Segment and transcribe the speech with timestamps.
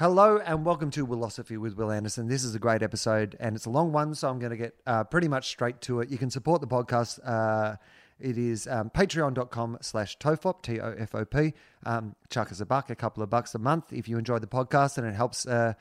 [0.00, 2.26] Hello and welcome to Wilosophy with Wil Anderson.
[2.26, 4.74] This is a great episode and it's a long one, so I'm going to get
[4.86, 6.08] uh, pretty much straight to it.
[6.08, 7.20] You can support the podcast.
[7.22, 7.76] Uh,
[8.18, 11.52] it is um, patreon.com slash tofop, T-O-F-O-P.
[11.84, 14.46] Um, chuck us a buck, a couple of bucks a month if you enjoy the
[14.46, 15.74] podcast and it helps uh,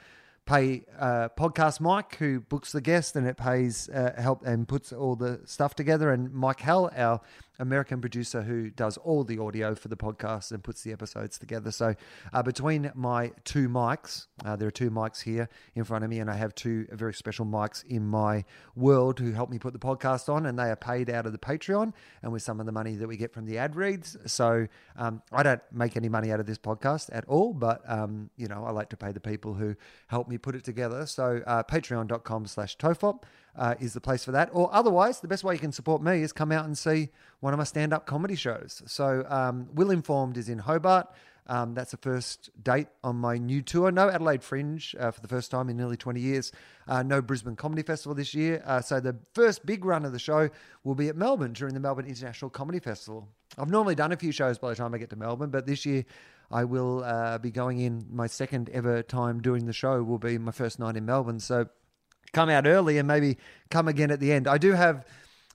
[0.46, 4.92] pay uh, podcast Mike who books the guest and it pays uh, help and puts
[4.92, 7.22] all the stuff together and Mike Hell, our
[7.60, 11.72] American producer who does all the audio for the podcast and puts the episodes together.
[11.72, 11.96] So
[12.34, 16.20] uh, between my two mics, uh, there are two mics here in front of me,
[16.20, 19.80] and I have two very special mics in my world who help me put the
[19.80, 21.94] podcast on, and they are paid out of the Patreon
[22.24, 24.18] and with some of the money that we get from the ad reads.
[24.26, 28.30] So um, I don't make any money out of this podcast at all, but um,
[28.38, 29.76] you know I like to pay the people who
[30.08, 31.06] help me put it together.
[31.06, 33.24] So uh, patreon.com slash tofop
[33.56, 34.50] uh, is the place for that.
[34.54, 37.54] Or otherwise, the best way you can support me is come out and see one
[37.54, 38.82] of my stand up comedy shows.
[38.86, 41.08] So, um, Will Informed is in Hobart.
[41.50, 43.92] Um, that's the first date on my new tour.
[43.92, 46.52] No Adelaide Fringe uh, for the first time in nearly 20 years.
[46.88, 48.62] Uh, no Brisbane Comedy Festival this year.
[48.66, 50.52] Uh, so the first big run of the show
[50.84, 53.28] will be at Melbourne during the Melbourne International Comedy Festival.
[53.58, 55.88] I've normally done a few shows by the time I get to Melbourne, but this
[55.88, 56.06] year
[56.52, 58.06] I will uh, be going in.
[58.12, 61.40] My second ever time doing the show will be my first night in Melbourne.
[61.40, 61.68] So
[62.34, 63.38] come out early and maybe
[63.70, 64.48] come again at the end.
[64.48, 65.06] I do have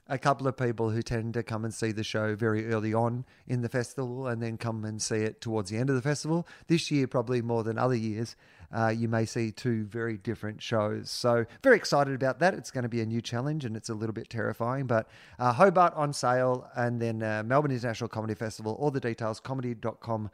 [0.09, 3.25] a couple of people who tend to come and see the show very early on
[3.47, 6.47] in the festival and then come and see it towards the end of the festival.
[6.67, 8.37] This year, probably more than other years,
[8.71, 11.11] uh, you may see two very different shows.
[11.11, 12.55] So, very excited about that.
[12.55, 14.87] It's going to be a new challenge and it's a little bit terrifying.
[14.87, 15.09] But
[15.39, 20.29] uh, Hobart on sale and then uh, Melbourne International Comedy Festival, all the details, comedy.com.au.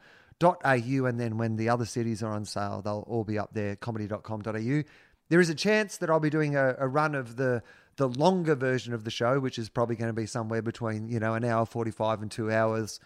[1.05, 4.83] And then when the other cities are on sale, they'll all be up there, comedy.com.au.
[5.31, 7.63] There is a chance that I'll be doing a, a run of the
[7.95, 11.21] the longer version of the show, which is probably going to be somewhere between you
[11.21, 12.99] know an hour forty five and two hours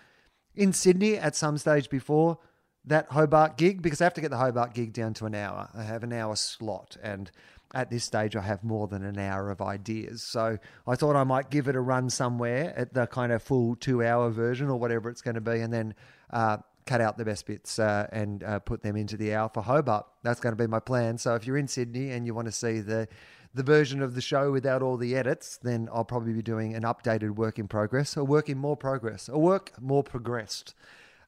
[0.55, 2.39] in Sydney at some stage before
[2.83, 5.69] that Hobart gig because I have to get the Hobart gig down to an hour.
[5.75, 7.29] I have an hour slot and
[7.75, 10.23] at this stage I have more than an hour of ideas.
[10.23, 13.75] So I thought I might give it a run somewhere at the kind of full
[13.75, 15.94] two hour version or whatever it's going to be and then
[16.31, 19.63] uh, cut out the best bits uh, and uh, put them into the hour for
[19.63, 20.06] Hobart.
[20.23, 21.18] That's going to be my plan.
[21.18, 23.07] So if you're in Sydney and you want to see the
[23.53, 26.84] the version of the show without all the edits, then I'll probably be doing an
[26.84, 30.75] updated work in progress, a work in more progress, a work more progressed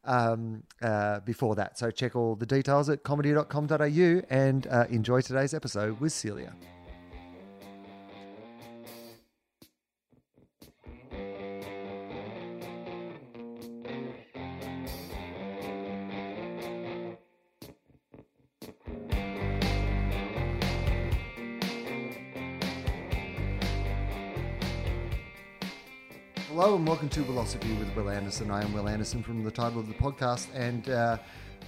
[0.04, 1.80] um, uh, before that.
[1.80, 6.54] So check all the details at comedy.com.au and uh, enjoy today's episode with Celia.
[26.60, 28.50] Hello and welcome to Wilosophy with Wil Anderson.
[28.50, 31.20] I am Wil Anderson from the title of the podcast, and uh,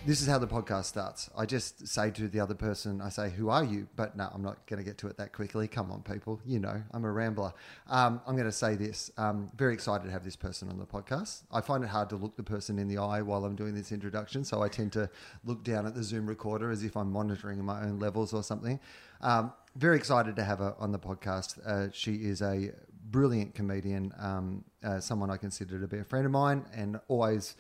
[0.04, 1.30] this is how the podcast starts.
[1.38, 4.42] I just say to the other person, I say, "Who are you?" But no, I'm
[4.42, 5.68] not going to get to it that quickly.
[5.68, 7.54] Come on, people, you know I'm a rambler.
[7.88, 9.12] Um, I'm going to say this.
[9.16, 11.44] Um, very excited to have this person on the podcast.
[11.52, 13.92] I find it hard to look the person in the eye while I'm doing this
[13.92, 15.08] introduction, so I tend to
[15.46, 18.80] look down at the Zoom recorder as if I'm monitoring my own levels or something.
[19.22, 21.60] Um, very excited to have her on the podcast.
[21.64, 22.72] Uh, she is a
[23.12, 27.56] brilliant comedian, um, uh, someone I consider to be a friend of mine, and always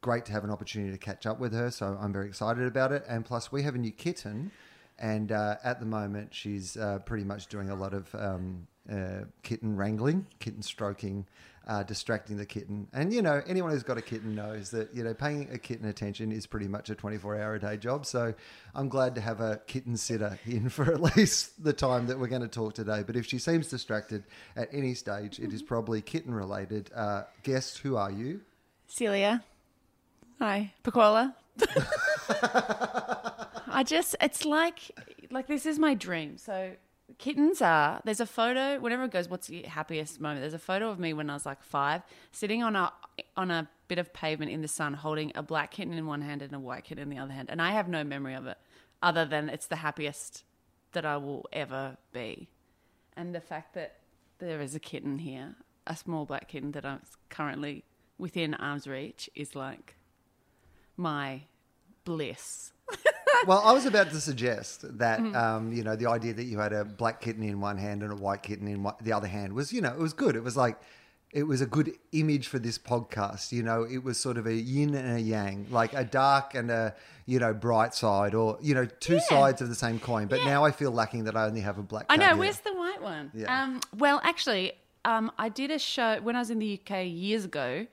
[0.00, 1.70] great to have an opportunity to catch up with her.
[1.70, 3.04] So I'm very excited about it.
[3.08, 4.50] And plus, we have a new kitten,
[4.98, 9.24] and uh, at the moment, she's uh, pretty much doing a lot of um, uh,
[9.42, 11.26] kitten wrangling, kitten stroking,
[11.66, 12.88] uh, distracting the kitten.
[12.92, 15.88] And you know, anyone who's got a kitten knows that you know paying a kitten
[15.88, 18.06] attention is pretty much a 24 hour a day job.
[18.06, 18.34] So
[18.74, 22.28] I'm glad to have a kitten sitter in for at least the time that we're
[22.28, 23.02] going to talk today.
[23.06, 24.24] But if she seems distracted
[24.56, 26.90] at any stage, it is probably kitten related.
[26.94, 28.40] Uh, guest, who are you?
[28.86, 29.42] Celia.
[30.38, 30.72] Hi.
[30.82, 31.34] Pacquola.
[33.68, 34.80] I just, it's like,
[35.30, 36.36] like this is my dream.
[36.36, 36.72] So
[37.18, 40.40] kittens are, there's a photo, whenever it goes, what's your happiest moment?
[40.40, 42.92] There's a photo of me when I was like five, sitting on a,
[43.36, 46.42] on a bit of pavement in the sun, holding a black kitten in one hand
[46.42, 47.50] and a white kitten in the other hand.
[47.50, 48.58] And I have no memory of it
[49.02, 50.44] other than it's the happiest
[50.92, 52.48] that I will ever be.
[53.16, 53.96] And the fact that
[54.38, 55.54] there is a kitten here,
[55.86, 57.84] a small black kitten that I'm currently
[58.18, 59.96] within arm's reach is like
[60.96, 61.42] my
[62.04, 62.72] bliss.
[63.46, 66.72] well, I was about to suggest that um, you know the idea that you had
[66.72, 69.52] a black kitten in one hand and a white kitten in one, the other hand
[69.52, 70.36] was you know it was good.
[70.36, 70.78] It was like
[71.32, 73.52] it was a good image for this podcast.
[73.52, 76.70] You know, it was sort of a yin and a yang, like a dark and
[76.70, 76.94] a
[77.26, 79.20] you know bright side, or you know two Yeah.
[79.20, 80.26] sides of the same coin.
[80.26, 82.06] But now I feel lacking that I only have a black.
[82.10, 82.26] I know.
[82.26, 82.36] here.
[82.36, 83.30] Where's the white one?
[83.34, 83.62] Yeah.
[83.62, 84.72] Um, well, actually,
[85.04, 87.86] um, I did a show when I was in the UK years ago,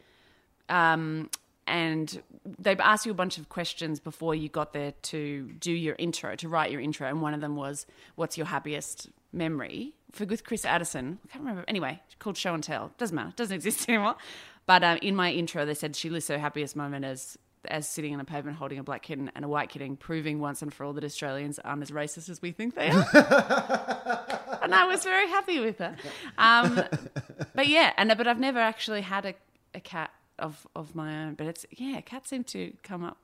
[0.67, 1.29] um,
[1.69, 2.21] and
[2.57, 6.35] they asked you a bunch of questions before you got there to do your intro,
[6.35, 7.85] to write your intro, and one of them was,
[8.15, 11.63] "What's your happiest memory?" For with Chris Addison, I can't remember.
[11.67, 12.91] Anyway, called Show and Tell.
[12.97, 13.31] Doesn't matter.
[13.35, 14.15] Doesn't exist anymore.
[14.65, 17.37] But um, in my intro, they said she lists her happiest moment as
[17.67, 20.61] as sitting on a pavement holding a black kitten and a white kitten, proving once
[20.61, 23.05] and for all that Australians aren't as racist as we think they are.
[24.61, 25.95] and I was very happy with her.
[26.37, 26.81] Um,
[27.53, 29.33] but yeah, and but I've never actually had a,
[29.73, 31.35] a cat of of my own.
[31.35, 33.17] But it's yeah, cats seem to come up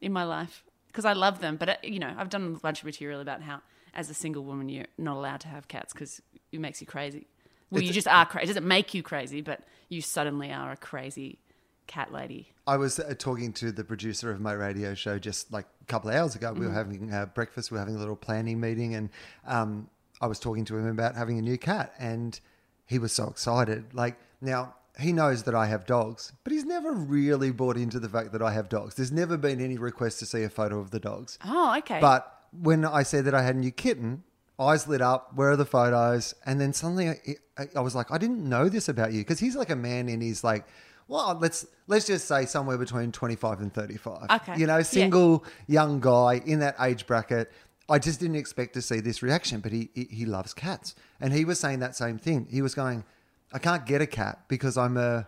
[0.00, 1.56] in my life because I love them.
[1.56, 3.60] But it, you know, I've done a bunch of material about how
[3.94, 7.26] as a single woman you're not allowed to have cats because it makes you crazy.
[7.70, 8.44] Well, you just are crazy.
[8.44, 11.38] It doesn't make you crazy, but you suddenly are a crazy
[11.86, 12.52] cat lady.
[12.66, 16.10] I was uh, talking to the producer of my radio show just like a couple
[16.10, 16.52] of hours ago.
[16.52, 16.68] We Mm-hmm.
[16.68, 19.08] were having uh, breakfast, we were having a little planning meeting, and
[19.46, 19.88] um,
[20.20, 22.38] I was talking to him about having a new cat, and
[22.86, 23.94] he was so excited.
[23.94, 28.08] Like, now he knows that I have dogs, but he's never really bought into the
[28.08, 28.94] fact that I have dogs.
[28.94, 31.38] There's never been any request to see a photo of the dogs.
[31.44, 31.98] Oh, okay.
[32.00, 32.30] But
[32.60, 34.22] when I said that I had a new kitten,
[34.58, 35.32] eyes lit up.
[35.34, 36.34] Where are the photos?
[36.44, 37.16] And then suddenly I,
[37.58, 40.08] I, I was like, I didn't know this about you because he's like a man
[40.08, 40.66] in his like,
[41.08, 44.30] well, let's let's just say somewhere between twenty five and thirty five.
[44.30, 44.58] Okay.
[44.58, 44.82] you know, Yeah.
[44.82, 47.50] single young guy in that age bracket.
[47.88, 51.32] I just didn't expect to see this reaction, but he, he he loves cats, and
[51.32, 52.46] he was saying that same thing.
[52.50, 53.04] He was going,
[53.52, 55.26] I can't get a cat because I'm a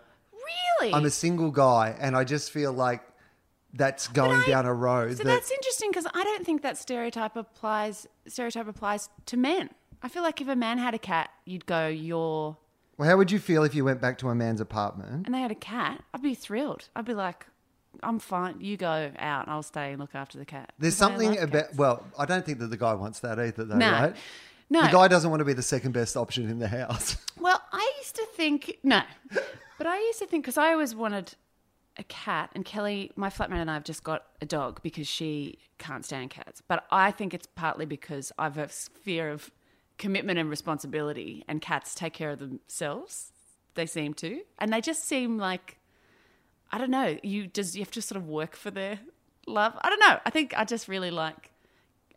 [0.79, 3.01] really, I'm a single guy, and I just feel like
[3.73, 6.77] that's going I- down a road So that that's interesting because I don't think that
[6.77, 8.07] stereotype applies.
[8.27, 9.69] Stereotype applies to men.
[10.01, 12.57] I feel like if a man had a cat, you'd go, "You're,"
[12.97, 15.25] Well, how would you feel if you went back to a man's apartment?
[15.25, 16.03] and they had a cat.
[16.13, 16.87] I'd be thrilled.
[16.95, 17.45] I'd be like,
[18.03, 18.61] "I'm fine.
[18.61, 19.47] You go out.
[19.49, 21.77] I'll stay and look after the cat." There's 'Cause I something about, cats.
[21.77, 23.91] well, I don't think that the guy wants that either, though, No.
[23.91, 24.15] right?
[24.69, 24.81] No.
[24.81, 27.17] The guy doesn't want to be the second best option in the house.
[27.37, 29.03] Well, I used to think no,
[29.77, 31.35] but I used to think because I always wanted
[31.97, 35.59] a cat, and Kelly, my flatmate, and I have just got a dog because she
[35.77, 36.63] can't stand cats.
[36.67, 39.51] But I think it's partly because I've a fear of
[39.99, 43.31] commitment and responsibility, and cats take care of themselves.
[43.75, 45.77] They seem to, and they just seem like
[46.71, 47.17] I don't know.
[47.21, 48.99] You just you have to sort of work for their
[49.45, 49.77] love.
[49.81, 50.19] I don't know.
[50.25, 51.51] I think I just really like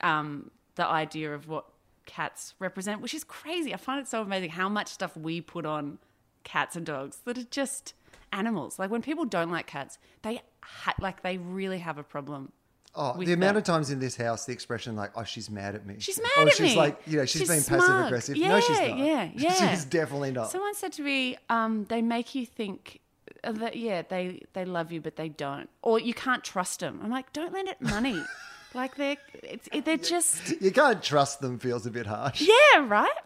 [0.00, 1.66] um, the idea of what
[2.08, 3.72] cats represent, which is crazy.
[3.72, 5.98] I find it so amazing how much stuff we put on
[6.42, 7.94] cats and dogs that are just
[8.32, 8.78] animals.
[8.78, 12.50] Like when people don't like cats, they ha- like they really have a problem.
[12.94, 13.56] Oh, the amount them.
[13.58, 16.30] of times in this house, the expression like, "Oh, she's mad at me." She's mad
[16.38, 16.76] or at she's me.
[16.76, 18.36] like, you know, she's, She's being passive aggressive.
[18.38, 18.98] no, she's not.
[18.98, 19.70] yeah, yeah.
[19.70, 20.50] she's definitely not.
[20.50, 23.00] Someone said to me, um, "They make you think."
[23.44, 26.98] uh, That, yeah, they they love you, but they don't, or you can't trust them.
[27.04, 28.20] I'm like, don't lend it money.
[28.74, 31.58] like they're it's, they're just you can't trust them.
[31.58, 32.40] Feels a bit harsh.
[32.42, 33.10] Yeah, right.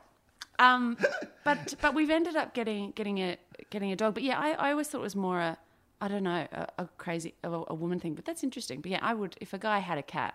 [0.59, 0.97] Um,
[1.45, 3.37] but but we've ended up getting getting a
[3.71, 4.15] getting a dog.
[4.15, 5.59] But yeah, I, I always thought it was more a
[6.01, 8.15] I don't know a, a crazy a, a woman thing.
[8.15, 8.81] But that's interesting.
[8.81, 10.35] But yeah, I would if a guy had a cat,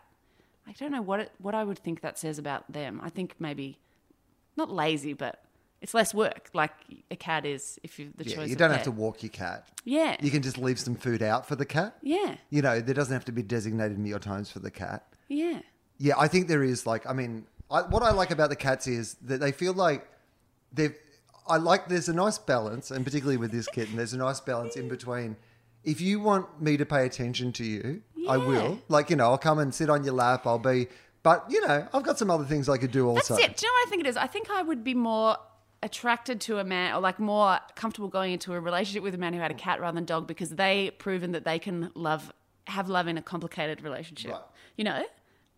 [0.67, 2.99] I don't know what it, what I would think that says about them.
[3.01, 3.79] I think maybe
[4.57, 5.41] not lazy, but
[5.81, 6.49] it's less work.
[6.53, 6.71] Like
[7.11, 8.49] a cat is if you the Yeah, choice.
[8.49, 9.67] you don't have to walk your cat.
[9.83, 11.95] Yeah, You can just leave some food out for the cat.
[12.01, 15.05] yeah, You know, there doesn't have to be designated meal times for the cat.
[15.27, 15.59] yeah.
[15.99, 18.85] Yeah, I think there is like I mean, I, what I like about the cats
[18.87, 20.07] is that they feel like
[20.71, 20.95] they've.
[21.49, 24.75] I like there's a nice balance, and particularly with this kitten, there's a nice balance
[24.75, 25.37] in between.
[25.83, 28.79] If you want me to pay attention to you, I will.
[28.89, 30.45] Like you know, I'll come and sit on your lap.
[30.45, 30.87] I'll be,
[31.23, 33.35] but you know, I've got some other things I could do also.
[33.35, 33.57] That's it.
[33.57, 34.17] Do you know what I think it is?
[34.17, 35.37] I think I would be more
[35.83, 39.33] attracted to a man or like more comfortable going into a relationship with a man
[39.33, 42.31] who had a cat rather than dog because they proven that they can love
[42.65, 44.31] have love in a complicated relationship.
[44.31, 44.41] Right.
[44.75, 45.03] You know?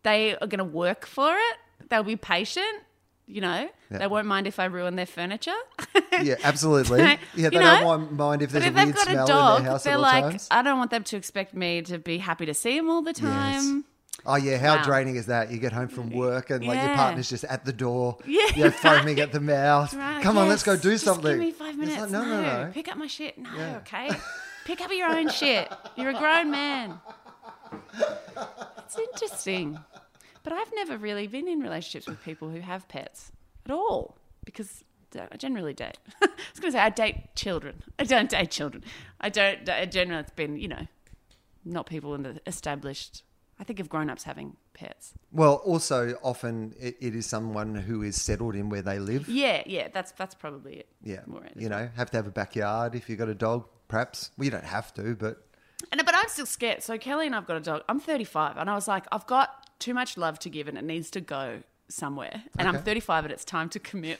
[0.03, 1.57] They are going to work for it.
[1.89, 2.83] They'll be patient,
[3.25, 3.67] you know?
[3.89, 3.97] Yeah.
[3.97, 5.51] They won't mind if I ruin their furniture.
[6.21, 6.99] Yeah, absolutely.
[7.01, 7.79] Yeah, You they know?
[7.79, 9.71] don't mind if But there's if a they've weird got smell a dog, in their
[9.71, 10.47] house they're all like, times.
[10.51, 13.13] I don't want them to expect me to be happy to see them all the
[13.13, 13.85] time.
[14.25, 14.83] Oh yeah, how Wow.
[14.83, 15.51] draining is that?
[15.51, 18.47] You get home from work and like your partner's just at the door, Yeah.
[18.55, 19.93] you're foaming at the mouth.
[19.93, 21.31] Right, Come on, let's go do Just something.
[21.31, 21.99] Give me five minutes.
[21.99, 22.71] like, no, no, no.
[22.73, 23.37] Pick up my shit.
[23.37, 23.77] No, Yeah.
[23.77, 24.09] okay.
[24.65, 25.71] Pick up your own shit.
[25.95, 26.99] You're a grown man.
[28.85, 29.79] It's interesting.
[30.43, 33.31] But I've never really been in relationships with people who have pets
[33.65, 34.83] at all because
[35.31, 35.97] I generally date.
[36.21, 37.83] I was going to say I date children.
[37.97, 38.83] I don't date children.
[39.19, 39.67] I don't.
[39.69, 40.87] I generally, it's been you know,
[41.65, 43.23] not people in the established.
[43.59, 45.13] I think of grown-ups having pets.
[45.31, 49.27] Well, also often it, it is someone who is settled in where they live.
[49.27, 49.89] Yeah, yeah.
[49.91, 50.87] That's that's probably it.
[51.03, 51.21] Yeah,
[51.57, 53.65] you know, have to have a backyard if you've got a dog.
[53.89, 55.43] Perhaps well, you don't have to, but
[55.91, 56.83] And but I'm still scared.
[56.83, 57.83] So Kelly and I've got a dog.
[57.89, 59.49] I'm 35, and I was like, I've got
[59.79, 62.43] too much love to give, and it needs to go somewhere.
[62.57, 64.19] And I'm 35, and it's time to commit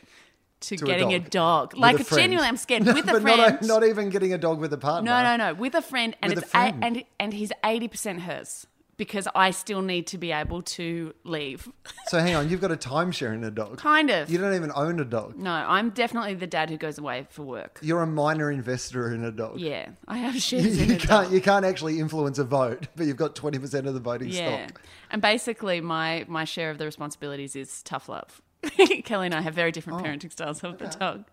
[0.61, 1.71] to, To getting a dog.
[1.71, 1.77] dog.
[1.77, 3.37] Like a genuinely, I'm scared with a but friend.
[3.37, 5.09] Not, not even getting a dog with a partner.
[5.09, 6.83] no, no, no, with a friend, and With a it's friend.
[6.83, 8.65] A, and and he's eighty percent hers
[8.99, 11.67] because I still need to be able to leave.
[12.07, 13.77] So hang on, you've got a timeshare in a dog.
[13.79, 14.29] Kind of.
[14.29, 15.35] You don't even own a dog.
[15.37, 17.79] No, I'm definitely the dad who goes away for work.
[17.81, 19.59] You're a minor investor in a dog.
[19.59, 21.31] Yeah, I have You, shares in you a can't dog.
[21.33, 24.67] you can't actually influence a vote, but you've got twenty percent of the voting Yeah,
[24.67, 24.81] stock.
[25.09, 28.41] and basically my my share of the responsibilities is tough love.
[29.05, 31.23] Kelly and I have very Oh, different parenting styles of the dog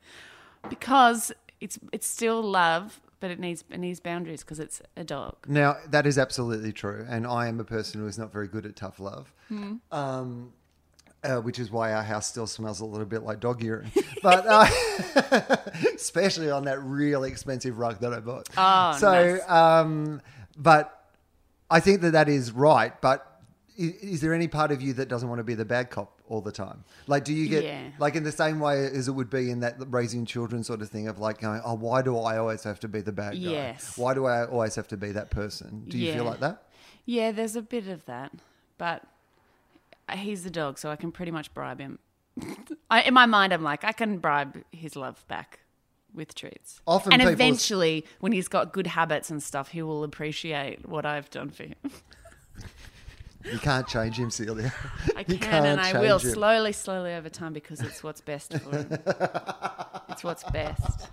[0.68, 5.36] because it's it's still love, but it needs it needs boundaries because it's a dog.
[5.48, 8.66] Now that is absolutely true, and I am a person who is not very good
[8.66, 9.74] at tough love, Hmm.
[9.92, 10.52] um,
[11.24, 13.90] uh, which is why our house still smells a little bit like dog urine.
[14.22, 14.66] But uh,
[15.94, 18.48] especially on that really expensive rug that I bought.
[18.56, 19.50] Oh, so, nice.
[19.50, 20.20] um,
[20.56, 21.10] but
[21.70, 22.98] I think that that is right.
[23.00, 23.40] But
[23.76, 26.15] is, is there any part of you that doesn't want to be the bad cop
[26.28, 26.84] all the time?
[27.06, 27.90] Like, do you get Yeah.
[27.98, 30.88] like in the same way as it would be in that raising children sort of
[30.90, 33.38] thing of like going, oh, why do I always have to be the bad guy?
[33.38, 33.96] Yes.
[33.96, 35.84] Why do I always have to be that person?
[35.88, 36.62] Do you feel like that?
[37.04, 38.32] Yeah, there's a bit of that,
[38.78, 39.04] but
[40.12, 41.98] he's the dog, so I can pretty much bribe him.
[42.90, 45.60] I, in my mind, I'm like, I can bribe his love back
[46.12, 46.80] with treats.
[46.86, 51.30] Often and eventually, when he's got good habits and stuff, he will appreciate what I've
[51.30, 51.74] done for him.
[53.44, 54.72] You can't change him, Celia.
[55.16, 56.32] I can and I will him.
[56.32, 58.88] slowly, slowly over time because it's what's best for him.
[60.08, 61.08] it's what's best.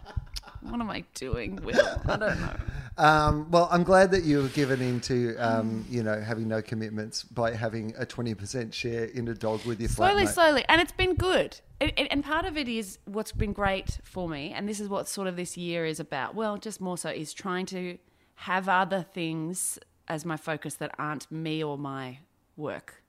[0.61, 1.75] What am I doing, Will?
[2.07, 2.55] I don't know.
[2.97, 7.23] Um, well, I'm glad that you were given into, um, you know, having no commitments
[7.23, 10.29] by having a 20% share in a dog with your slowly, flatmate.
[10.33, 11.59] slowly, and it's been good.
[11.81, 14.87] It, it- and part of it is what's been great for me, and this is
[14.87, 16.33] what sort of this year is about.
[16.33, 17.97] Well, just more so is trying to
[18.35, 22.19] have other things as my focus that aren't me or my
[22.57, 23.03] work.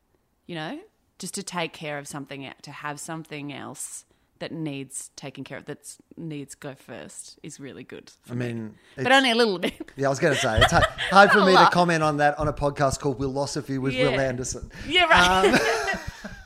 [0.46, 0.80] You know,
[1.18, 4.04] just to take care of something, to have something else
[4.40, 8.10] that needs taken care of, that needs go first, is really good.
[8.22, 8.46] For I me.
[8.46, 9.92] mean, but only a little bit.
[9.96, 12.38] Yeah, I was going to say, it's hard, hard for me to comment on that
[12.38, 14.70] on a podcast called Wilosophy with Wil Anderson.
[14.86, 15.54] Yeah, right.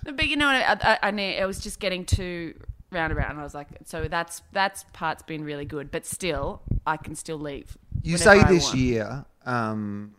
[0.07, 2.55] Um, but you know, what, I, I, I was just getting too
[2.93, 6.99] roundabout, and I was like, so that's that's part's been really good, but still, I
[6.99, 7.77] can still leave.
[8.03, 10.15] You say this year, um,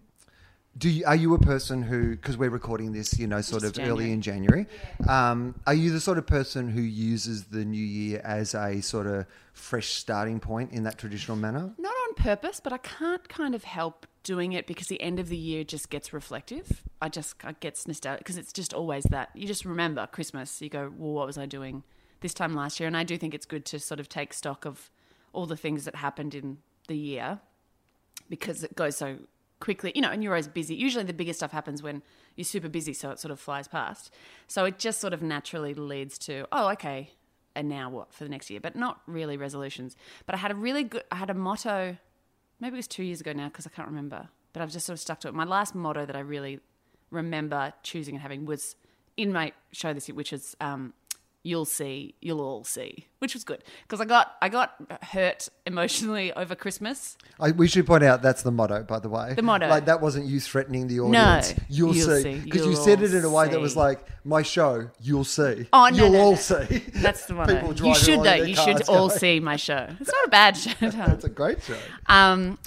[0.79, 3.77] do you, are you a person who, because we're recording this, you know, sort Just
[3.77, 4.65] of early in January,
[5.09, 9.05] um, are you the sort of person who uses the new year as a sort
[9.05, 11.73] of fresh starting point in that traditional manner?
[11.77, 15.27] Not on purpose, but I can't kind of help doing it because the end of
[15.27, 16.83] the year just gets reflective.
[17.01, 19.31] I just I gets nostalgic because it's just always that.
[19.33, 20.61] You just remember Christmas.
[20.61, 21.83] You go, well, what was I doing
[22.21, 22.87] this time last year?
[22.87, 24.89] And I do think it's good to sort of take stock of
[25.33, 27.39] all the things that happened in the year
[28.29, 29.17] because it goes so
[29.59, 30.75] quickly, you know, and you're always busy.
[30.75, 32.01] Usually the biggest stuff happens when
[32.35, 34.13] you're super busy, so it sort of flies past.
[34.47, 37.11] So it just sort of naturally leads to, oh, okay,
[37.55, 38.59] and now what for the next year?
[38.59, 39.95] But not really resolutions.
[40.25, 41.97] But I had a really good, I had a motto,
[42.59, 44.93] maybe it was two years ago now because I can't remember, but I've just sort
[44.93, 45.33] of stuck to it.
[45.33, 46.59] My last motto that I really
[47.11, 48.75] remember choosing and having was
[49.17, 50.93] in my show this year, which is, um,
[51.43, 56.33] you'll see, you'll all see, which was good because I got I got hurt emotionally
[56.35, 57.17] over Christmas.
[57.39, 59.33] I, we should point out that's the motto, by the way.
[59.33, 59.67] The motto.
[59.67, 61.55] Like, that wasn't you threatening the audience.
[61.69, 62.23] You'll, you'll see.
[62.23, 62.39] see.
[62.39, 65.67] Because you said it in a way that was like, my show, you'll see.
[65.71, 66.37] Oh, no, You'll no, all no.
[66.37, 66.77] see.
[66.95, 67.47] That's the one.
[67.47, 68.33] People You should though.
[68.33, 69.87] You should all going, see my show.
[69.99, 70.71] It's not a bad show.
[70.81, 71.77] It's a great show.
[72.07, 72.57] Um,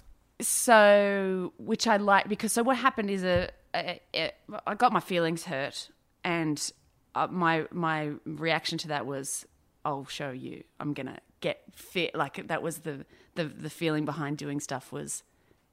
[0.40, 4.32] so which I like because so what happened is a, a, a
[4.66, 5.90] I got my feelings hurt,
[6.24, 6.72] and
[7.14, 9.46] uh, my my reaction to that was
[9.84, 10.64] I'll show you.
[10.80, 12.14] I'm gonna get fit.
[12.14, 13.04] Like that was the
[13.34, 15.22] the the feeling behind doing stuff was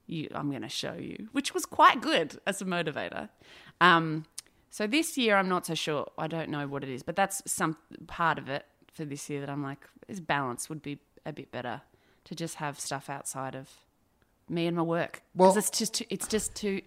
[0.08, 0.28] you.
[0.34, 3.30] I'm gonna show you, which was quite good as a motivator.
[3.82, 4.26] Um,
[4.70, 6.08] so this year I'm not so sure.
[6.18, 7.78] I don't know what it is, but that's some
[8.08, 11.52] part of it for this year that I'm like, this balance would be a bit
[11.52, 11.82] better
[12.26, 13.70] to just have stuff outside of
[14.50, 16.82] me and my work Well- it's just too, it's just too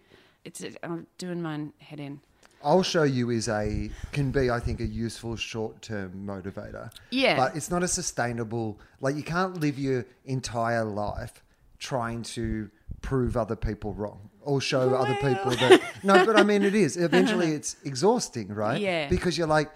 [0.45, 2.21] it's I'm doing my head in.
[2.65, 6.91] I'll show you is a can be I think a useful short term motivator.
[7.11, 7.37] Yeah.
[7.37, 11.43] But it's not a sustainable like you can't live your entire life
[11.79, 16.63] trying to prove other people wrong or show other people that No, but I mean
[16.63, 16.97] it is.
[16.97, 18.81] Eventually it's exhausting, right?
[18.81, 19.09] Yeah.
[19.09, 19.71] Because you're like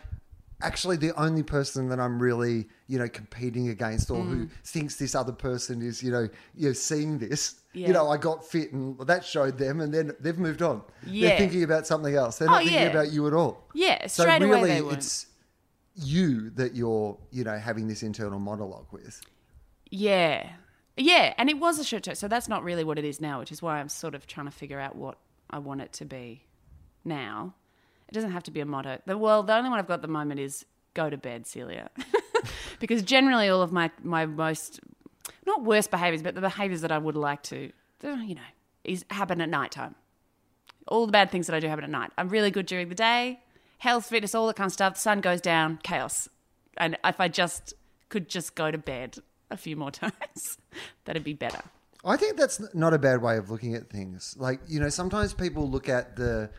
[0.62, 4.28] actually the only person that I'm really, you know, competing against or Mm.
[4.30, 7.56] who thinks this other person is, you know, you know, seeing this.
[7.74, 7.88] Yeah.
[7.88, 10.82] You know, I got fit and that showed them and then they've moved on.
[11.02, 12.38] They're thinking about something else.
[12.38, 12.88] They're not Oh, thinking yeah.
[12.88, 13.68] about you at all.
[13.74, 15.26] Yeah, So straight really, away it's
[15.94, 19.20] you that you're, you know, having this internal monologue with.
[19.90, 20.50] Yeah,
[20.96, 23.38] yeah, and it was a short term, so that's not really what it is now,
[23.40, 25.18] which is why I'm sort of trying to figure out what
[25.50, 26.44] I want it to be
[27.04, 27.54] now.
[28.08, 29.00] It doesn't have to be a motto.
[29.06, 31.90] The well, the only one I've got at the moment is "Go to bed, Celia."
[32.78, 34.80] because generally all of my my most
[35.46, 37.72] not worst behaviors, but the behaviors that I would like to,
[38.02, 38.40] you know,
[38.84, 39.94] is happen at night time.
[40.88, 42.10] All the bad things that I do happen at night.
[42.16, 43.40] I'm really good during the day,
[43.78, 44.94] health, fitness, all that kind of stuff.
[44.94, 46.28] The sun goes down, chaos.
[46.76, 47.74] And if I just
[48.08, 49.16] could just go to bed
[49.50, 50.58] a few more times,
[51.04, 51.62] that'd be better.
[52.04, 54.36] I think that's not a bad way of looking at things.
[54.38, 56.50] Like, you know, sometimes people look at the,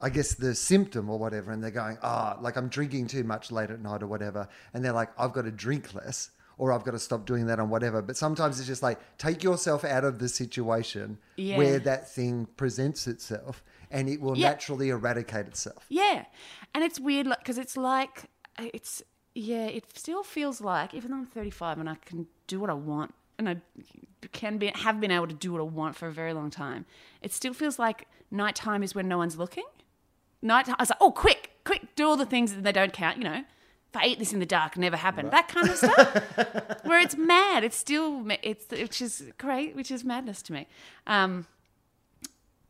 [0.00, 3.50] I guess, the symptom or whatever, and they're going, ah, like I'm drinking too much
[3.50, 4.48] late at night or whatever.
[4.74, 7.58] And they're like, I've got to drink less or I've got to stop doing that
[7.60, 8.00] on whatever.
[8.02, 11.56] But sometimes it's just like, take yourself out of the situation Yeah.
[11.58, 14.50] where that thing presents itself and it will Yeah.
[14.50, 15.86] naturally eradicate itself.
[15.88, 16.24] Yeah,
[16.74, 18.24] and it's weird because it's like
[18.58, 19.02] it's
[19.34, 19.66] yeah.
[19.66, 23.14] It still feels like even though I'm 35 and I can do what I want
[23.38, 23.56] and I
[24.32, 26.84] can be have been able to do what I want for a very long time,
[27.22, 29.64] it still feels like nighttime is when no one's looking.
[30.46, 33.18] Night, I was like, oh, quick, quick, do all the things that they don't count.
[33.18, 33.44] You know,
[33.88, 35.30] if I ate this in the dark, never happened.
[35.32, 36.82] That kind of stuff.
[36.84, 40.66] Where it's mad, it's still it's which is great, which is madness to me.
[41.06, 41.46] Um,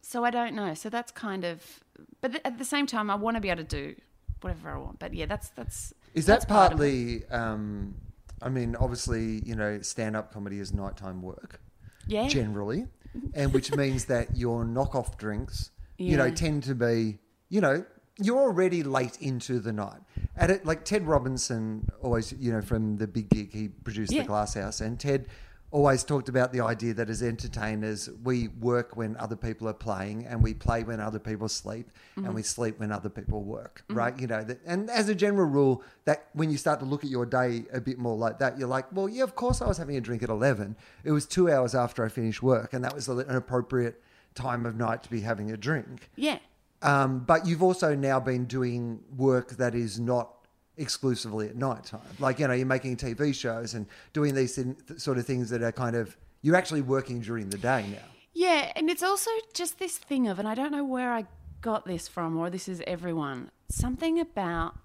[0.03, 0.75] so I don't know.
[0.75, 1.81] So that's kind of,
[2.21, 3.97] but th- at the same time, I want to be able to do
[4.41, 4.99] whatever I want.
[4.99, 5.93] But yeah, that's that's.
[6.15, 7.95] Is that's that part partly, um,
[8.41, 11.61] I mean, obviously, you know, stand up comedy is nighttime work.
[12.09, 12.29] Yeah.
[12.29, 12.87] generally,
[13.35, 17.85] and which means that your knockoff drinks, you know, tend to be, you know,
[18.19, 20.01] you're already late into the night.
[20.37, 24.23] At it, like Ted Robinson always, you know, from the Big Gig, he produced Yeah.
[24.23, 25.29] the Glass House, and Ted
[25.71, 30.25] always talked about the idea that as entertainers, we work when other people are playing,
[30.25, 32.47] and we play when other people sleep, and we mm-hmm.
[32.47, 33.99] sleep when other people work, mm-hmm.
[33.99, 34.19] right?
[34.19, 37.11] You know, that, and as a general rule, that when you start to look at
[37.11, 39.77] your day a bit more like that, you're like, well, yeah, of course I was
[39.77, 40.77] having a drink at 11.
[41.05, 44.03] It was two hours after I finished work, and that was an appropriate
[44.35, 46.11] time of night to be having a drink.
[46.15, 46.39] Yeah.
[46.83, 50.31] Um, but you've also now been doing work that is not
[50.77, 52.01] exclusively at night time.
[52.19, 54.63] Like, you know, you're making TV shows and doing these
[54.99, 58.05] sort of things that are kind of, you're actually working during the day now.
[58.35, 61.25] Yeah, and it's also just this thing of, and I don't know where I
[61.63, 64.77] got this from, or this is everyone, something about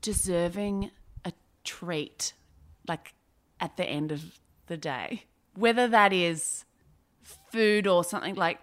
[0.00, 0.92] deserving
[1.24, 1.32] a
[1.64, 2.32] treat,
[2.86, 3.14] like
[3.58, 5.24] at the end of the day,
[5.56, 6.64] whether that is
[7.50, 8.60] food or something like.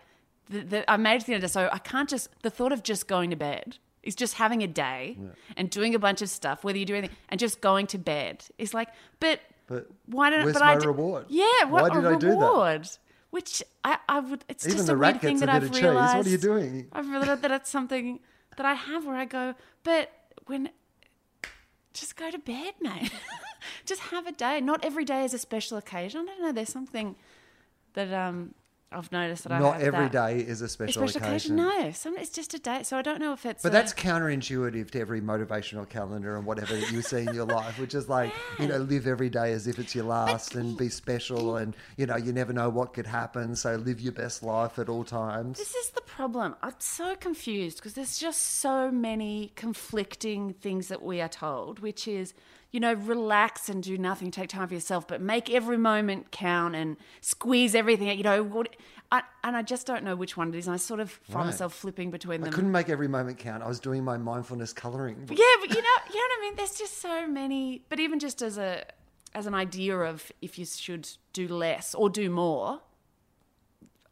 [0.49, 2.29] The, the, I made it to the end of the day, so I can't just
[2.41, 5.17] the thought of just going to bed is just having a day
[5.57, 8.45] and doing a bunch of stuff, whether you do anything, and just going to bed
[8.57, 8.87] is like,
[9.19, 11.25] but But why don't where's but I my d- reward?
[11.29, 12.33] Yeah, what Why did I do that?
[12.35, 12.89] reward?
[13.29, 14.43] Which I, I would.
[14.49, 15.81] It's Even just a weird thing that bit I've of cheese.
[15.83, 16.17] realized.
[16.17, 16.87] What are you doing?
[16.91, 18.19] I've realized that it's something
[18.57, 20.11] that I have where I go, but
[20.47, 20.69] when
[21.93, 23.11] just go to bed, mate.
[23.85, 24.61] just have a day.
[24.61, 26.21] Not every day is a special occasion.
[26.21, 26.51] I don't know.
[26.53, 27.15] There's something
[27.93, 28.53] that um
[28.91, 31.55] I've noticed that I Not have every day is a special, special occasion.
[31.57, 32.81] No, some it's just a day.
[32.81, 33.61] So I don't know if it's.
[33.61, 37.45] But a- that's counterintuitive to every motivational calendar and whatever that you see in your
[37.45, 40.75] life, which is like, you know, live every day as if it's your last and
[40.75, 43.55] be special and, you know, you never know what could happen.
[43.55, 45.59] So live your best life at all times.
[45.59, 46.55] This is the problem.
[46.63, 52.07] I'm so confused because there's just so many conflicting things that we are told, which
[52.07, 52.33] is,
[52.71, 56.75] you know, relax and do nothing, take time for yourself, but make every moment count
[56.75, 58.15] and squeeze everything.
[58.15, 58.75] You know, what,
[59.11, 60.67] I, and I just don't know which one it is.
[60.67, 61.45] And I sort of find Right.
[61.45, 62.49] myself flipping between them.
[62.49, 63.63] I couldn't make every moment count.
[63.63, 65.25] I was doing my mindfulness coloring.
[65.25, 65.37] book.
[65.37, 66.55] Yeah, but you know, you know what I mean.
[66.57, 67.81] There's just so many.
[67.89, 68.85] But even just as a
[69.33, 72.81] as an idea of if you should do less or do more,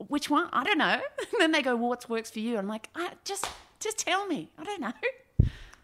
[0.07, 0.49] which one?
[0.53, 0.99] I don't know.
[1.31, 3.45] And then they go, "Well, what works for you?" I'm like, I, just
[3.79, 4.49] just tell me.
[4.57, 4.93] I don't know.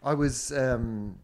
[0.02, 1.16] I was um,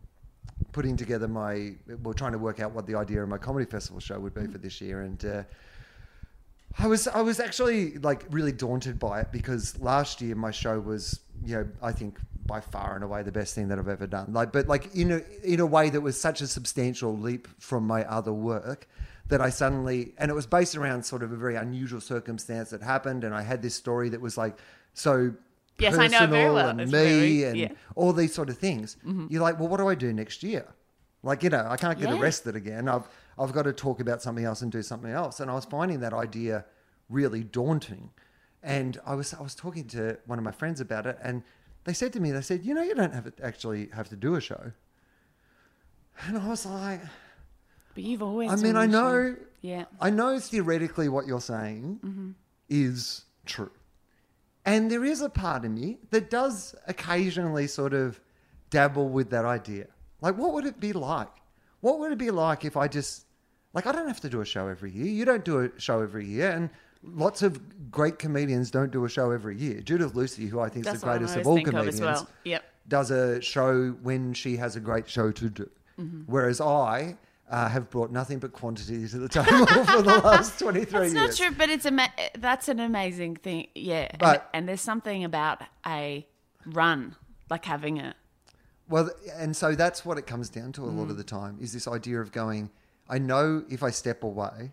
[0.73, 4.01] putting together my, well, trying to work out what the idea of my comedy festival
[4.01, 5.43] show would be for this year, and uh,
[6.79, 10.79] I was, I was actually like really daunted by it because last year my show
[10.79, 14.07] was, you know, I think by far and away the best thing that I've ever
[14.07, 14.33] done.
[14.33, 17.87] Like, but like in a in a way that was such a substantial leap from
[17.87, 18.89] my other work
[19.29, 22.83] that I suddenly, and it was based around sort of a very unusual circumstance that
[22.83, 24.59] happened, and I had this story that was like
[24.95, 25.33] so
[25.81, 26.69] Yes, I know very well.
[26.69, 27.67] and It's me very- and yeah.
[27.69, 27.93] Mm-hmm.
[27.97, 28.97] all these sort of things.
[29.29, 30.67] You're like, well, what do I do next year?
[31.23, 32.21] Like, you know, I can't get Yeah.
[32.21, 32.89] arrested again.
[32.89, 35.41] I've I've got to talk about something else and do something else.
[35.41, 36.65] And I was finding that idea
[37.09, 38.11] really daunting.
[38.63, 41.43] And I was I was talking to one of my friends about it, and
[41.85, 44.17] they said to me, they said, you know, you don't have to actually have to
[44.17, 44.73] do a show.
[46.27, 47.01] And I was like,
[47.95, 48.51] But you've always.
[48.51, 49.23] I mean, done I the show.
[49.33, 49.85] know, Yeah.
[50.01, 52.31] I know theoretically what you're saying Mm-hmm.
[52.69, 53.71] is true.
[54.65, 58.21] And there is a part of me that does occasionally sort of
[58.69, 59.87] dabble with that idea.
[60.21, 61.31] Like, what would it be like?
[61.81, 63.25] What would it be like if I just,
[63.73, 65.07] like, I don't have to do a show every year.
[65.07, 66.51] You don't do a show every year.
[66.51, 66.69] And
[67.03, 69.81] lots of great comedians don't do a show every year.
[69.81, 72.29] Judith Lucy, who I think is the greatest of all think of comedians, well.
[72.45, 72.65] Yep.
[72.89, 75.71] does a show when she has a great show to do.
[75.99, 76.23] Mm-hmm.
[76.27, 77.17] Whereas I
[77.51, 81.15] uh, have brought nothing but quantity to the table for the last 23 That's years.
[81.15, 82.09] not true, but it's a
[82.39, 83.67] that's an amazing thing.
[83.75, 86.27] Yeah, and- But- and, there's something about a
[86.67, 87.17] run,
[87.51, 88.15] like having a
[88.89, 91.19] Well, and so that's what it comes down to a lot of Mm.
[91.19, 92.71] the time is this idea of going,
[93.09, 94.73] I know if I step away,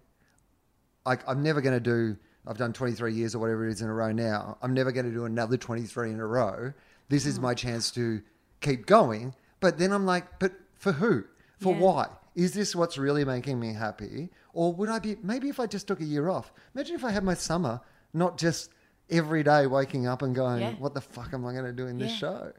[1.05, 3.89] like I'm never going to do, I've done 23 years or whatever it is in
[3.89, 4.57] a row now.
[4.61, 6.73] I'm never going to do another 23 in a row.
[7.09, 7.27] This Mm.
[7.27, 8.21] is my chance to
[8.61, 9.33] keep going.
[9.59, 11.23] But then I'm like, but for who?
[11.59, 11.79] For Yeah.
[11.81, 12.07] why?
[12.37, 14.29] Is this what's really making me happy?
[14.53, 17.11] Or would I be, maybe if I just took a year off, imagine if I
[17.11, 17.81] had my summer,
[18.13, 18.69] not just
[19.09, 20.73] every day waking up and going, Yeah.
[20.73, 22.17] what the fuck am I going to do in this Yeah.
[22.17, 22.53] show?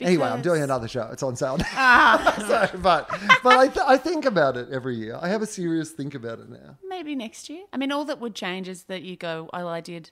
[0.00, 1.08] Anyway, I'm doing another show.
[1.12, 1.56] It's on sale.
[1.76, 2.34] Ah,
[2.72, 3.08] so, but
[3.44, 5.16] but I, th- I think about it every year.
[5.22, 6.76] I have a serious think about it now.
[6.88, 7.62] maybe next year.
[7.72, 10.10] I mean, all that would change is that you go, oh, I did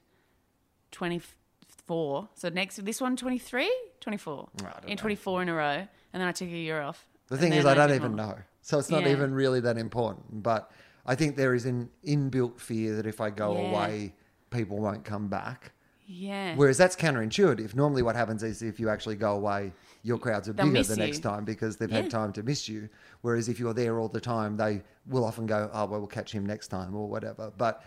[0.92, 2.28] 24.
[2.34, 3.70] So next, this one, 23?
[4.00, 4.48] 24.
[4.60, 4.96] I don't in know.
[4.96, 5.64] 24 in a row.
[6.12, 7.04] And then I took a year off.
[7.28, 8.26] The thing is, then I don't even more.
[8.26, 8.38] know.
[8.62, 9.10] So it's not Yeah.
[9.12, 10.42] even really that important.
[10.42, 10.70] But
[11.04, 13.68] I think there is an inbuilt fear that if I go Yeah.
[13.70, 14.14] away,
[14.50, 15.72] people won't come back.
[16.06, 16.54] Yeah.
[16.56, 17.74] Whereas that's counterintuitive.
[17.74, 19.72] Normally, what happens is if you actually go away,
[20.02, 22.02] your crowds are They'll bigger the next time because they've Yeah.
[22.02, 22.88] had time to miss you.
[23.22, 26.32] Whereas if you're there all the time, they will often go, "Oh, well, we'll catch
[26.32, 27.52] him next time" or whatever.
[27.56, 27.82] But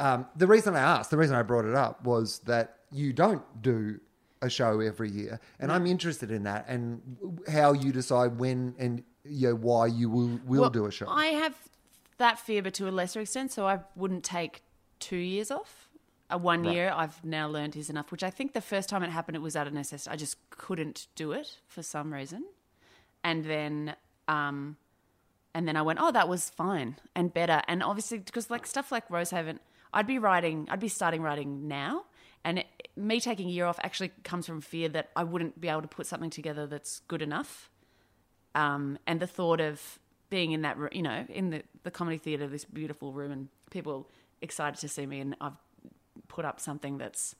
[0.00, 3.42] um, the reason I asked, the reason I brought it up, was that you don't
[3.62, 3.98] do
[4.40, 7.00] a show every year, and I'm interested in that and
[7.48, 11.06] how you decide when and you know, why you will will Well, do a show.
[11.08, 11.54] I have
[12.18, 13.52] that fear, but to a lesser extent.
[13.52, 14.62] So I wouldn't take
[15.00, 15.88] two years off.
[16.30, 16.74] A one Right.
[16.74, 19.40] year I've now learned is enough, which I think the first time it happened, it
[19.40, 20.10] was out of necessity.
[20.12, 22.44] I just couldn't do it for some reason.
[23.24, 24.76] And then, um,
[25.54, 27.62] and then I went, oh, that was fine and better.
[27.66, 29.58] And obviously, because like stuff like Rosehaven,
[29.92, 32.04] I'd be writing, I'd be starting writing now.
[32.44, 35.68] And it, me taking a year off actually comes from fear that I wouldn't be
[35.68, 37.70] able to put something together that's good enough
[38.58, 39.80] um, and the thought of
[40.30, 43.48] being in that room, you know, in the, the comedy theatre, this beautiful room, and
[43.70, 44.10] people
[44.42, 45.56] excited to see me, and I've
[46.26, 47.36] put up something that's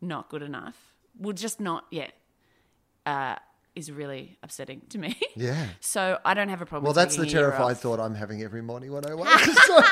[0.00, 2.12] not good enough, would just not, yet,
[3.04, 3.36] uh,
[3.74, 5.18] is really upsetting to me.
[5.36, 5.66] yeah.
[5.80, 6.84] So I don't have a problem.
[6.84, 9.28] Well, that's the taking a year terrified thought I'm having every morning when I wake.
[9.66, 9.82] So-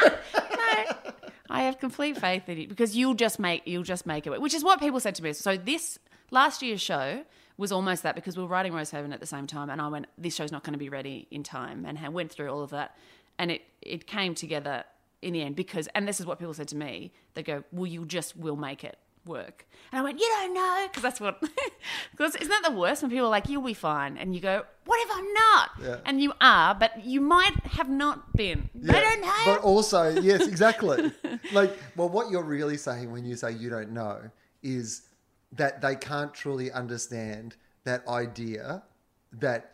[1.50, 4.54] I have complete faith in you because you'll just make you'll just make it, which
[4.54, 5.34] is what people said to me.
[5.34, 6.00] So this
[6.32, 7.24] last year's show
[7.56, 9.88] was almost that because we were writing Rose Rosehaven at the same time, and I
[9.88, 12.62] went, this show's not going to be ready in time, and I went through all
[12.62, 12.96] of that,
[13.38, 14.84] and it it came together
[15.22, 17.12] in the end because, and this is what people said to me.
[17.34, 20.86] They go, well, you just will make it work, and I went, you don't know,
[20.88, 21.40] because that's what,
[22.10, 24.64] because isn't that the worst when people are like, you'll be fine, and you go,
[24.84, 25.96] what if I'm not, Yeah.
[26.04, 28.68] and you are, but you might have not been.
[28.74, 29.42] They Yeah, don't know.
[29.46, 31.10] But also, yes, exactly.
[31.52, 34.18] like, well, what you're really saying when you say you don't know
[34.62, 35.02] is
[35.56, 38.82] that they can't truly understand that idea
[39.32, 39.72] that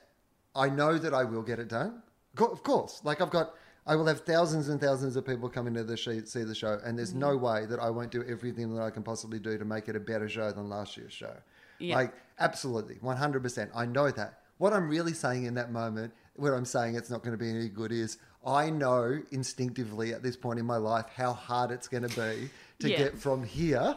[0.54, 2.02] I know that I will get it done.
[2.38, 3.54] Of course, like I've got,
[3.86, 6.78] I will have thousands and thousands of people come into the show, see the show,
[6.84, 7.20] and there's mm-hmm.
[7.20, 9.96] no way that I won't do everything that I can possibly do to make it
[9.96, 11.34] a better show than last year's show.
[11.78, 11.96] Yeah.
[11.96, 13.70] Like, absolutely, 100%.
[13.74, 14.40] I know that.
[14.58, 17.50] What I'm really saying in that moment, where I'm saying it's not going to be
[17.50, 21.88] any good, is I know instinctively at this point in my life how hard it's
[21.88, 22.98] going to be to Yeah.
[22.98, 23.96] get from here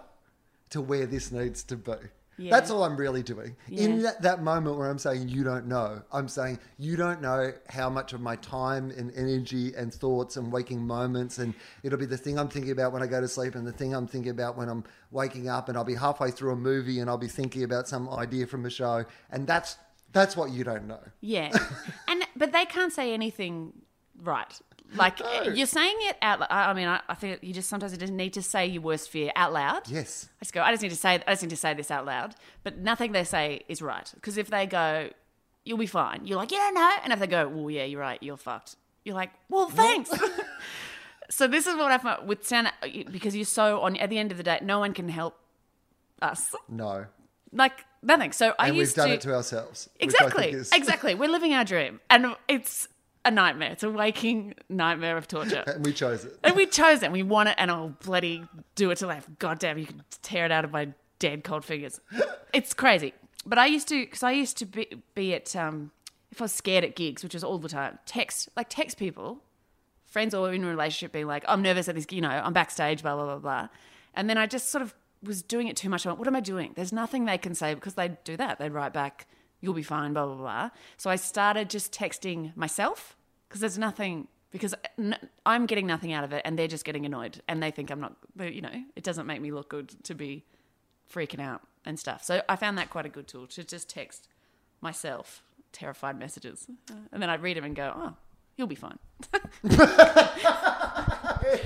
[0.73, 1.93] to where this needs to be.
[2.37, 2.49] Yeah.
[2.49, 3.55] That's all I'm really doing.
[3.69, 7.53] In that, that moment where I'm saying you don't know, I'm saying you don't know
[7.69, 12.07] how much of my time and energy and thoughts and waking moments, and it'll be
[12.07, 14.31] the thing I'm thinking about when I go to sleep and the thing I'm thinking
[14.31, 17.27] about when I'm waking up, and I'll be halfway through a movie and I'll be
[17.27, 19.77] thinking about some idea from a show, and that's
[20.11, 21.03] that's what you don't know.
[21.21, 21.55] Yeah,
[22.07, 23.73] and but they can't say anything
[24.23, 24.59] right.
[24.95, 25.43] Like No.
[25.53, 26.39] you're saying it out.
[26.39, 28.81] lou- I mean, I, I think you just sometimes you just need to say your
[28.81, 29.89] worst fear out loud.
[29.89, 30.29] Yes.
[30.39, 30.61] I just go.
[30.61, 31.15] I just need to say.
[31.27, 32.35] I just need to say this out loud.
[32.63, 35.09] But nothing they say is right because if they go,
[35.65, 37.99] "You'll be fine," you're like, "You don't know," and if they go, "Well, yeah, you're
[38.01, 38.21] right.
[38.21, 40.11] You're fucked," you're like, "Well, thanks."
[41.29, 42.71] so this is what I found with stand
[43.11, 43.95] because you're so on.
[43.97, 45.37] At the end of the day, no one can help
[46.21, 46.53] us.
[46.69, 47.05] No.
[47.51, 48.31] Like nothing.
[48.31, 49.89] So I And we've used done to it to ourselves.
[49.99, 50.49] Exactly.
[50.51, 51.13] is- exactly.
[51.15, 51.99] We're living our dream.
[52.09, 52.87] And it's
[53.25, 53.71] a nightmare.
[53.71, 55.63] It's a waking nightmare of torture.
[55.65, 56.37] And we chose it.
[56.43, 57.11] and we chose it.
[57.11, 58.43] We want it, and I'll bloody
[58.75, 61.63] do it till I God damn, you can tear it out of my dead cold
[61.63, 61.99] fingers.
[62.53, 63.13] It's crazy.
[63.45, 65.91] But I used to, because I used to be, be at, um,
[66.31, 69.39] if I was scared at gigs, which was all the time, text, like text people,
[70.05, 73.01] friends or in a relationship being like, I'm nervous at this, you know, I'm backstage,
[73.01, 73.67] blah, blah, blah, blah.
[74.13, 76.05] And then I just sort of was doing it too much.
[76.05, 76.73] I went, what am I doing?
[76.75, 78.59] There's nothing they can say because they'd do that.
[78.59, 79.27] They'd write back,
[79.63, 80.69] you'll be fine, blah, blah, blah.
[80.97, 83.15] So I started just texting myself
[83.47, 84.75] because there's nothing, because
[85.45, 88.01] I'm getting nothing out of it and they're just getting annoyed and they think I'm
[88.01, 90.43] not, you know, it doesn't make me look good to be
[91.11, 92.23] freaking out and stuff.
[92.23, 94.27] So I found that quite a good tool to just text
[94.81, 96.67] myself terrified messages.
[96.91, 98.13] Uh, and then I'd read them and go, oh,
[98.55, 98.99] You'll be fine.
[99.63, 99.97] you don't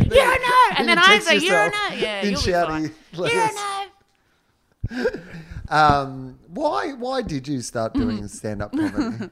[0.10, 0.70] know.
[0.78, 1.98] And then I say, you don't know.
[1.98, 2.84] Yeah, you'll be fine.
[3.12, 5.08] You don't know.
[5.70, 9.30] Um, why why did you start doing stand up comedy?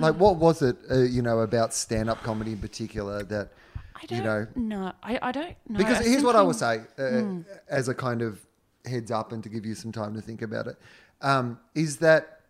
[0.00, 3.52] like, what was it, uh, you know, about stand up comedy in particular that,
[3.94, 4.92] I you don't know, know.
[5.02, 5.78] I, I don't know.
[5.78, 7.22] because here's what I will say uh,
[7.68, 8.44] as a kind of
[8.84, 10.76] heads up and to give you some time to think about it,
[11.22, 12.40] um, is that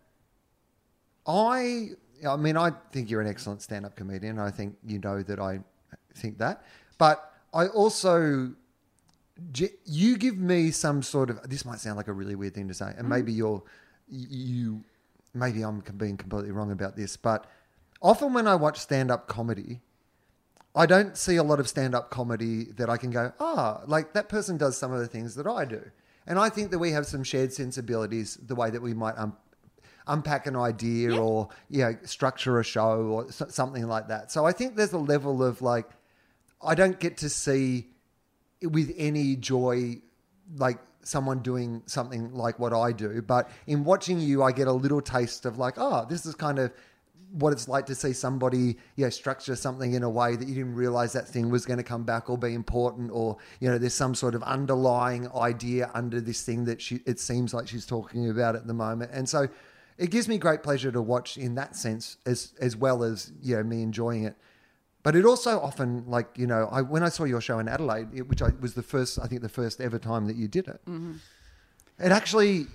[1.27, 1.91] I,
[2.27, 4.39] I mean, I think you're an excellent stand up comedian.
[4.39, 5.61] I think you know that I
[6.15, 6.65] think that.
[6.99, 8.53] But I also,
[9.85, 12.75] you give me some sort of, this might sound like a really weird thing to
[12.75, 13.63] say, and maybe you're,
[14.09, 14.83] you,
[15.35, 17.47] maybe I'm being completely wrong about this, but
[18.01, 19.81] often when I watch stand up comedy,
[20.75, 24.13] I don't see a lot of stand up comedy that I can go, ah, like
[24.15, 25.83] that person does some of the things that I do.
[26.27, 29.37] And I think that we have some shared sensibilities, the way that we might um,
[30.07, 31.19] unpack an idea Yeah.
[31.21, 34.33] or, you know, structure a show or so- something like that.
[34.33, 35.89] So I think there's a level of like,
[36.61, 37.89] I don't get to see
[38.63, 40.01] with any joy
[40.57, 43.23] like someone doing something like what I do.
[43.23, 46.59] But in watching you, I get a little taste of like, oh, this is kind
[46.59, 46.73] of
[47.33, 50.55] what it's like to see somebody, you know, structure something in a way that you
[50.55, 53.79] didn't realize that thing was going to come back or be important, or you know,
[53.79, 57.87] there's some sort of underlying idea under this thing that she it seems like she's
[57.87, 59.49] talking about at the moment, and so
[59.99, 63.57] it gives me great pleasure to watch in that sense, as as well as you
[63.57, 64.37] know me enjoying it.
[65.07, 68.09] But it also often, like you know, I when I saw your show in Adelaide,
[68.13, 70.67] it, which I, was the first, I think, the first ever time that you did
[70.67, 71.13] it, mm-hmm.
[72.01, 72.67] it actually,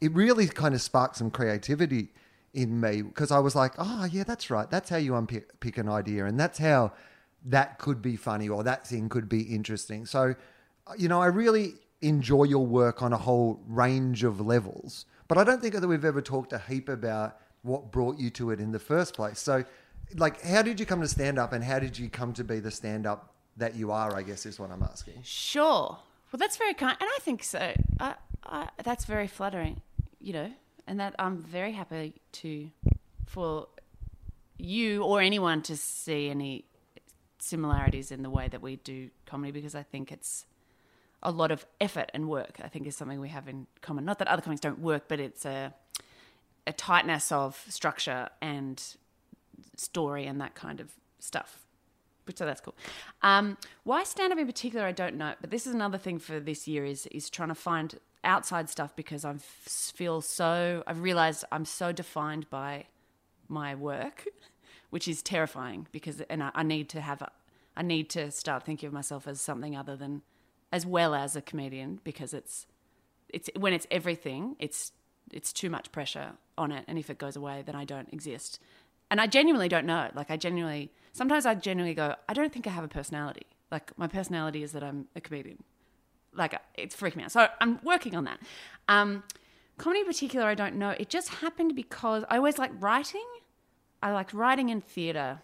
[0.00, 2.10] it really kind of sparked some creativity
[2.54, 5.78] in me because I was like, oh yeah, that's right, that's how you unpick pick
[5.78, 6.92] an idea, and that's how
[7.46, 10.06] that could be funny or that thing could be interesting.
[10.06, 10.36] So,
[10.86, 15.38] uh, you know, I really enjoy your work on a whole range of levels, but
[15.38, 18.60] I don't think that we've ever talked a heap about what brought you to it
[18.60, 19.40] in the first place.
[19.40, 19.64] So,
[20.14, 22.60] like, how did you come to stand up, and how did you come to be
[22.60, 24.14] the stand up that you are?
[24.14, 25.22] I guess is what I'm asking.
[25.22, 25.98] Sure.
[26.30, 27.72] Well, that's very kind, and I think so.
[28.00, 29.80] I, I, that's very flattering,
[30.20, 30.52] you know,
[30.86, 32.70] and that I'm very happy to
[33.26, 33.68] for
[34.58, 36.64] you or anyone to see any
[37.38, 40.44] similarities in the way that we do comedy because I think it's
[41.22, 42.58] a lot of effort and work.
[42.62, 44.04] I think is something we have in common.
[44.04, 45.74] Not that other comics don't work, but it's a
[46.66, 48.96] a tightness of structure and
[49.76, 51.64] story and that kind of stuff.
[52.34, 52.74] So that's cool.
[53.22, 55.32] Um, why stand up in particular, I don't know.
[55.40, 58.94] But this is another thing for this year is is trying to find outside stuff
[58.94, 60.82] because I feel so.
[60.86, 62.84] I've realized I'm so defined by
[63.48, 64.26] my work,
[64.90, 67.30] which is terrifying because and I, I need to have a,
[67.76, 70.20] I need to start thinking of myself as something other than
[70.72, 72.66] as well as a comedian because it's
[73.28, 74.92] it's when it's everything it's
[75.32, 78.58] it's too much pressure on it and if it goes away then I don't exist
[79.10, 82.66] and I genuinely don't know like I genuinely sometimes I genuinely go I don't think
[82.66, 85.62] I have a personality like my personality is that I'm a comedian
[86.34, 88.40] like it's freaking me out so I'm working on that
[88.88, 89.22] um
[89.76, 93.26] comedy in particular I don't know it just happened because I always like writing
[94.02, 95.40] I liked writing in theatre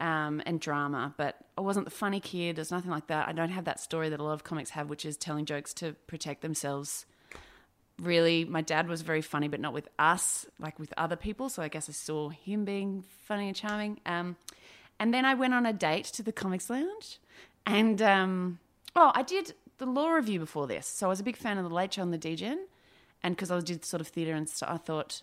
[0.00, 2.56] um, and drama, but I wasn't the funny kid.
[2.56, 3.28] There's nothing like that.
[3.28, 5.72] I don't have that story that a lot of comics have, which is telling jokes
[5.74, 7.06] to protect themselves.
[8.00, 11.48] Really, my dad was very funny, but not with us, like with other people.
[11.48, 14.00] So I guess I saw him being funny and charming.
[14.04, 14.36] Um,
[14.98, 17.18] and then I went on a date to the Comics Lounge,
[17.64, 18.58] and um,
[18.94, 20.86] oh, I did the law revue before this.
[20.86, 22.56] So I was a big fan of the Late Show and the DGen,
[23.22, 25.22] and because I did sort of theatre and stuff, I thought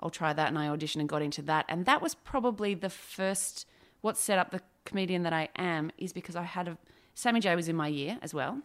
[0.00, 2.90] I'll try that, and I auditioned and got into that, and that was probably the
[2.90, 3.66] first.
[4.00, 6.76] What set up the comedian that I am is because I had a
[7.14, 8.60] Sammy J was in my year as well,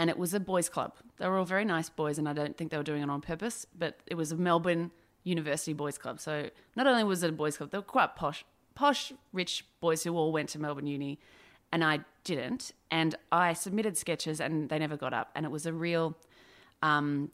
[0.00, 0.94] and it was a boys' club.
[1.18, 3.20] They were all very nice boys, and I don't think they were doing it on
[3.20, 4.92] purpose, but it was a Melbourne
[5.24, 6.20] University boys' club.
[6.20, 10.02] So not only was it a boys' club, they were quite posh, posh, rich boys
[10.02, 11.20] who all went to Melbourne Uni,
[11.70, 12.72] and I didn't.
[12.90, 16.16] And I submitted sketches, and they never got up, and it was a real.
[16.80, 17.30] Um,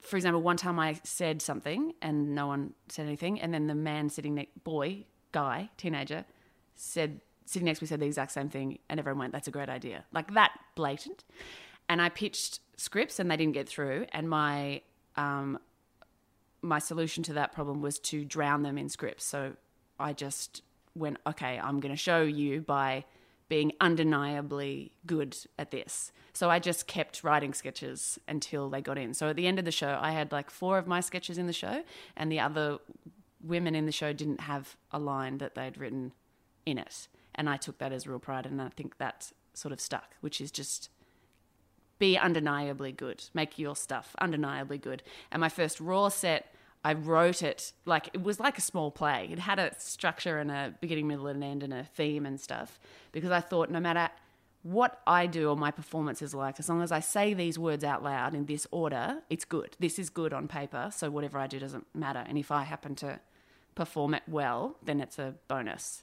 [0.00, 3.74] for example, one time I said something and no one said anything, and then the
[3.74, 6.24] man sitting next, boy, guy, teenager,
[6.76, 9.50] said sitting next to me said the exact same thing, and everyone went, "That's a
[9.50, 11.24] great idea," like that blatant.
[11.88, 14.06] And I pitched scripts, and they didn't get through.
[14.12, 14.82] And my
[15.16, 15.58] um,
[16.62, 19.24] my solution to that problem was to drown them in scripts.
[19.24, 19.54] So
[19.98, 20.62] I just
[20.94, 23.04] went, "Okay, I'm going to show you by."
[23.48, 26.12] being undeniably good at this.
[26.32, 29.14] So I just kept writing sketches until they got in.
[29.14, 31.46] So at the end of the show, I had like four of my sketches in
[31.46, 31.84] the show,
[32.16, 32.78] and the other
[33.42, 36.12] women in the show didn't have a line that they'd written
[36.64, 37.08] in it.
[37.34, 40.40] And I took that as real pride, and I think that sort of stuck, which
[40.40, 40.90] is just
[41.98, 45.02] be undeniably good, make your stuff undeniably good.
[45.30, 46.54] And my first raw set,
[46.84, 49.28] I wrote it like it was like a small play.
[49.32, 52.78] It had a structure and a beginning, middle, and end, and a theme and stuff.
[53.12, 54.10] Because I thought no matter
[54.62, 57.84] what I do or my performance is like, as long as I say these words
[57.84, 59.76] out loud in this order, it's good.
[59.78, 60.90] This is good on paper.
[60.92, 62.24] So whatever I do doesn't matter.
[62.26, 63.20] And if I happen to
[63.74, 66.02] perform it well, then it's a bonus.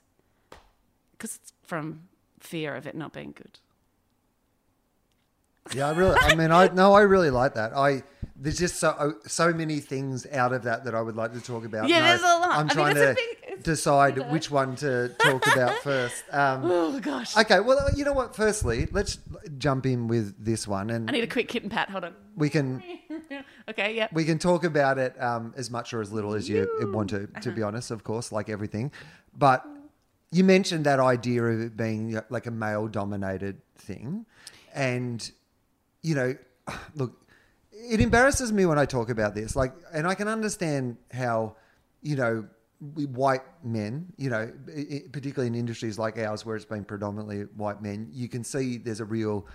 [1.11, 2.03] Because it's from
[2.39, 3.59] fear of it not being good.
[5.73, 6.15] Yeah, I really.
[6.19, 7.75] I mean, I no, I really like that.
[7.75, 8.03] I
[8.35, 11.63] there's just so so many things out of that that I would like to talk
[11.65, 11.87] about.
[11.87, 12.49] Yeah, No, there's a lot.
[12.51, 16.23] I'm I trying to big- decide which one to talk about first.
[16.31, 17.37] Um, Oh gosh.
[17.37, 18.35] okay, well, you know what?
[18.35, 19.19] Firstly, let's
[19.57, 21.89] jump in with this one, and I need a quick kitten pat.
[21.89, 22.13] Hold on.
[22.35, 22.83] we can
[23.69, 24.09] Okay, yeah.
[24.11, 27.27] we can talk about it um, as much or as little as you want to.
[27.41, 28.91] To be honest, of course, like everything,
[29.37, 29.65] but
[30.31, 34.25] you mentioned that idea of it being like a male dominated thing,
[34.73, 35.31] and
[36.03, 36.35] you know,
[36.95, 37.19] look,
[37.71, 39.55] it embarrasses me when I talk about this.
[39.55, 41.55] Like, and I can understand how,
[42.01, 42.45] you know,
[42.95, 44.51] white men, you know,
[45.11, 48.99] particularly in industries like ours where it's been predominantly white men, you can see there's
[48.99, 49.47] a real,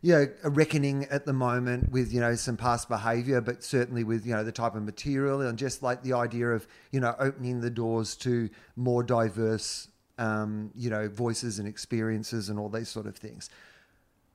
[0.00, 4.04] you know, a reckoning at the moment with, you know, some past behavior, but certainly
[4.04, 7.14] with, you know, the type of material and just like the idea of, you know,
[7.18, 12.88] opening the doors to more diverse, um, you know, voices and experiences and all these
[12.88, 13.50] sort of things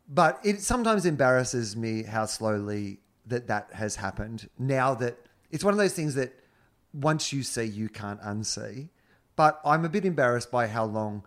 [0.07, 5.17] but it sometimes embarrasses me how slowly that that has happened now that
[5.51, 6.33] it's one of those things that
[6.93, 8.89] once you see you can't unsee.
[9.35, 11.23] But i'm a bit embarrassed by how long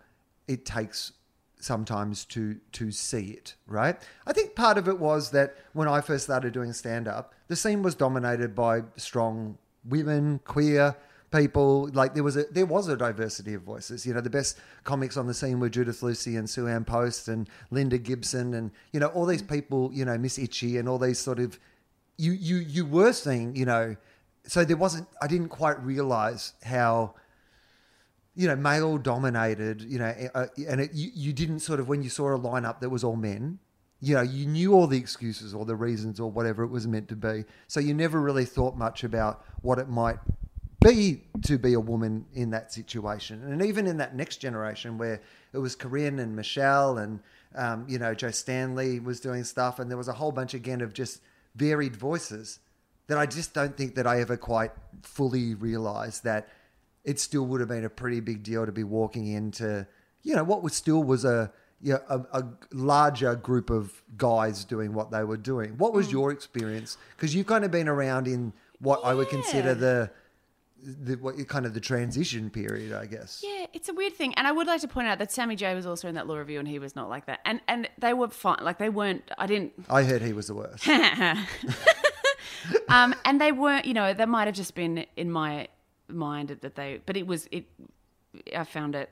[0.47, 1.13] it takes
[1.59, 3.97] sometimes to to see it right?
[4.25, 7.55] I think part of it was that when i first started doing stand up the
[7.55, 10.95] scene was dominated by strong women queer
[11.31, 14.05] people like there was a there was a diversity of voices.
[14.05, 17.27] You know the best comics on the scene were judith lucy and sue ann post
[17.27, 20.97] and lynda gibson and you know all these people you know miss itchy and all
[20.97, 21.59] these sort of
[22.17, 23.95] you you you were seeing you know
[24.45, 27.13] so there wasn't i didn't quite realize how
[28.35, 30.13] you know male dominated you know
[30.67, 33.15] and it, you, you didn't sort of when you saw a lineup that was all
[33.15, 33.59] men
[34.01, 37.07] you know you knew all the excuses or the reasons or whatever it was meant
[37.07, 37.45] to be.
[37.67, 40.17] So you never really thought much about what it might
[40.81, 45.21] be to be a woman in that situation and even in that next generation where
[45.53, 47.19] it was Corinne and Michelle and
[47.55, 50.81] um, you know Jo Stanley was doing stuff and there was a whole bunch again
[50.81, 51.21] of just
[51.55, 52.59] varied voices
[53.07, 54.71] that I just don't think that I ever quite
[55.03, 56.47] fully realized that
[57.03, 59.85] it still would have been a pretty big deal to be walking into,
[60.23, 64.63] you know, what was still was a, you know, a, a larger group of guys
[64.63, 65.71] doing what they were doing.
[65.77, 66.97] What was your experience?
[67.15, 70.11] Because you've kind of been around in what I would consider the,
[70.83, 73.43] the what kind of the transition period, I guess.
[73.45, 75.73] Yeah, it's a weird thing, and I would like to point out that Sammy J
[75.75, 77.39] was also in that law revue, and he was not like that.
[77.45, 79.23] And and they were fine, like they weren't.
[79.37, 79.73] I didn't.
[79.89, 80.87] I heard he was the worst.
[82.89, 83.85] Um, and they weren't.
[83.85, 85.67] You know, that might have just been in my
[86.07, 87.01] mind that they.
[87.05, 87.65] But it was it.
[88.55, 89.09] I found it.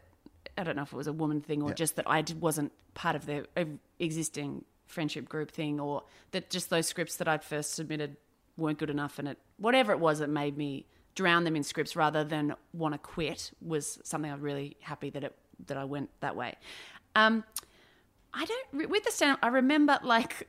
[0.57, 1.75] I don't know if it was a woman thing or Yeah.
[1.75, 3.63] just that I wasn't part of their uh,
[3.99, 8.17] existing friendship group thing, or that just those scripts that I'd first submitted
[8.57, 10.85] weren't good enough, and it whatever it was that made me
[11.19, 15.25] drown them in scripts rather than want to quit was something I'm really happy that
[15.25, 15.35] it
[15.67, 16.55] that I went that way.
[17.13, 17.43] Um,
[18.33, 19.37] I don't with the stand.
[19.43, 20.47] I remember like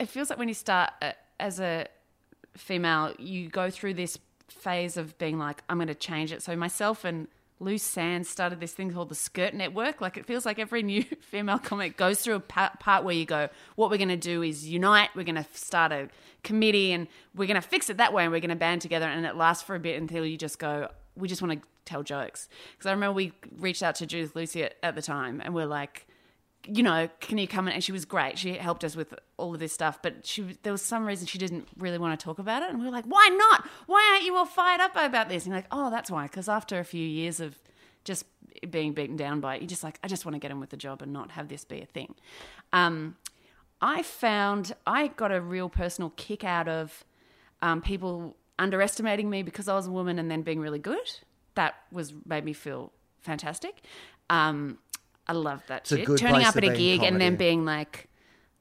[0.00, 1.86] it feels like when you start uh, as a
[2.56, 4.18] female, you go through this
[4.48, 6.42] phase of being like, I'm going to change it.
[6.42, 7.28] So myself and
[7.60, 10.00] Lou Sanz started this thing called the Skirt Network.
[10.00, 13.48] Like it feels like every new female comic goes through a part where you go,
[13.76, 15.10] what we're going to do is unite.
[15.14, 16.08] We're going to start a
[16.42, 19.06] committee and we're going to fix it that way and we're going to band together.
[19.06, 22.02] And it lasts for a bit until you just go, we just want to tell
[22.02, 22.48] jokes.
[22.72, 25.66] Because I remember we reached out to Judith Lucy at, at the time and we're
[25.66, 26.06] like,
[26.66, 27.74] you know, can you come in?
[27.74, 28.38] And she was great.
[28.38, 31.38] She helped us with all of this stuff, but she there was some reason she
[31.38, 32.70] didn't really want to talk about it.
[32.70, 33.66] And we were like, why not?
[33.86, 35.44] Why aren't you all fired up about this?
[35.44, 36.24] And you're like, oh, that's why.
[36.24, 37.58] Because after a few years of
[38.04, 38.24] just
[38.68, 40.70] being beaten down by it, you're just like, I just want to get on with
[40.70, 42.14] the job and not have this be a thing.
[42.72, 43.16] Um,
[43.80, 47.04] I found I got a real personal kick out of
[47.62, 51.10] um, people underestimating me because I was a woman and then being really good.
[51.54, 53.82] That was made me feel fantastic.
[54.28, 54.78] Um,
[55.30, 56.18] I love that a shit.
[56.18, 58.08] Turning up at a gig and then being like,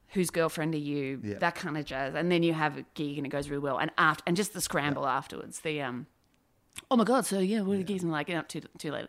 [0.10, 1.40] "Whose girlfriend are you?" Yeah.
[1.40, 3.80] That kind of jazz, and then you have a gig and it goes really well.
[3.80, 6.06] And after, and just the scramble afterwards, the um,
[6.92, 8.04] oh my god, so yeah, what are the gigs?
[8.04, 9.08] And like, not too too late.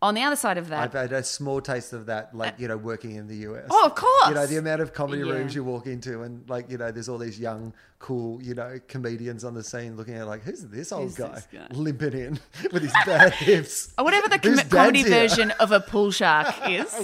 [0.00, 2.68] On the other side of that, I've had a small taste of that, like you
[2.68, 3.66] know, working in the US.
[3.68, 4.28] Oh, of course.
[4.28, 5.32] You know, the amount of comedy Yeah.
[5.32, 8.78] rooms you walk into, and like you know, there's all these young, cool, you know,
[8.86, 11.66] comedians on the scene looking at like, who's this old Who's guy, this guy?
[11.72, 12.40] limping in
[12.72, 13.92] with his bad hips?
[13.98, 15.08] Or whatever the com- comedy here?
[15.10, 16.94] version of a pool shark is.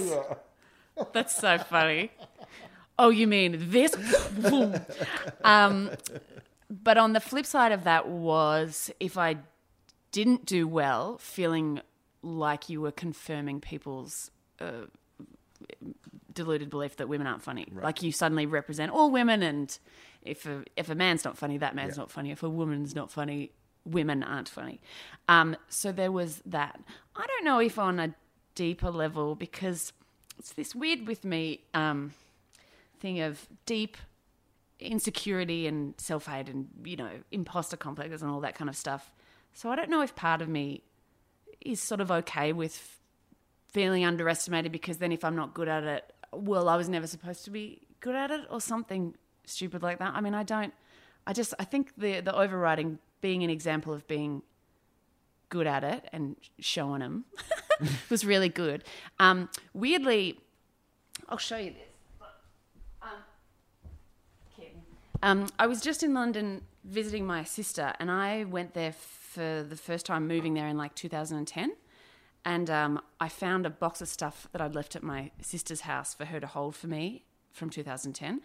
[1.11, 2.11] That's so funny.
[2.97, 3.93] Oh, you mean this?
[5.43, 5.89] um,
[6.69, 9.35] but on the flip side of that was if I
[10.13, 11.81] didn't do well, feeling
[12.25, 14.87] like you were confirming people's uh,
[16.33, 17.67] deluded belief that women aren't funny.
[17.71, 19.77] Like you suddenly represent all women, and
[20.21, 22.01] if a, if a man's not funny, that man's Yeah.
[22.03, 22.31] not funny.
[22.31, 23.51] If a woman's not funny,
[23.85, 24.81] women aren't funny.
[25.29, 26.79] Um, so there was that.
[27.15, 28.13] I don't know if on a
[28.55, 29.93] deeper level because
[30.39, 32.13] it's this weird with me um,
[32.99, 33.97] thing of deep
[34.79, 39.11] insecurity and self hate and you know imposter complexes and all that kind of stuff.
[39.53, 40.81] So I don't know if part of me
[41.65, 42.99] is sort of okay with
[43.71, 47.43] feeling underestimated because then if I'm not good at it, well, I was never supposed
[47.45, 50.13] to be good at it or something stupid like that.
[50.13, 50.73] I mean, I don't.
[51.27, 54.43] I just I think the the overriding being an example of being
[55.49, 57.25] good at it and showing them
[58.09, 58.83] was really good.
[59.19, 60.39] Um, weirdly,
[61.29, 62.27] I'll show you this.
[63.01, 63.09] Um,
[65.23, 68.93] Um, I was just in London visiting my sister, and I went there
[69.35, 71.73] for the first time moving there in like 2010.
[72.45, 76.13] And um, I found a box of stuff that I'd left at my sister's house
[76.13, 78.41] for her to hold for me from 2010,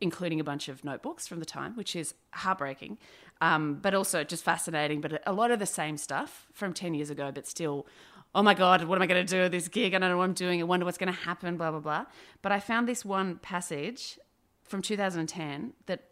[0.00, 2.96] including a bunch of notebooks from the time, which is heartbreaking,
[3.40, 5.00] um, but also just fascinating.
[5.00, 7.86] But a lot of the same stuff from 10 years ago, but still,
[8.34, 9.92] oh my God, what am I going to do with this gig?
[9.92, 10.60] I don't know what I'm doing.
[10.60, 12.06] I wonder what's going to happen, blah, blah, blah.
[12.42, 14.18] But I found this one passage
[14.62, 16.04] from 2010 that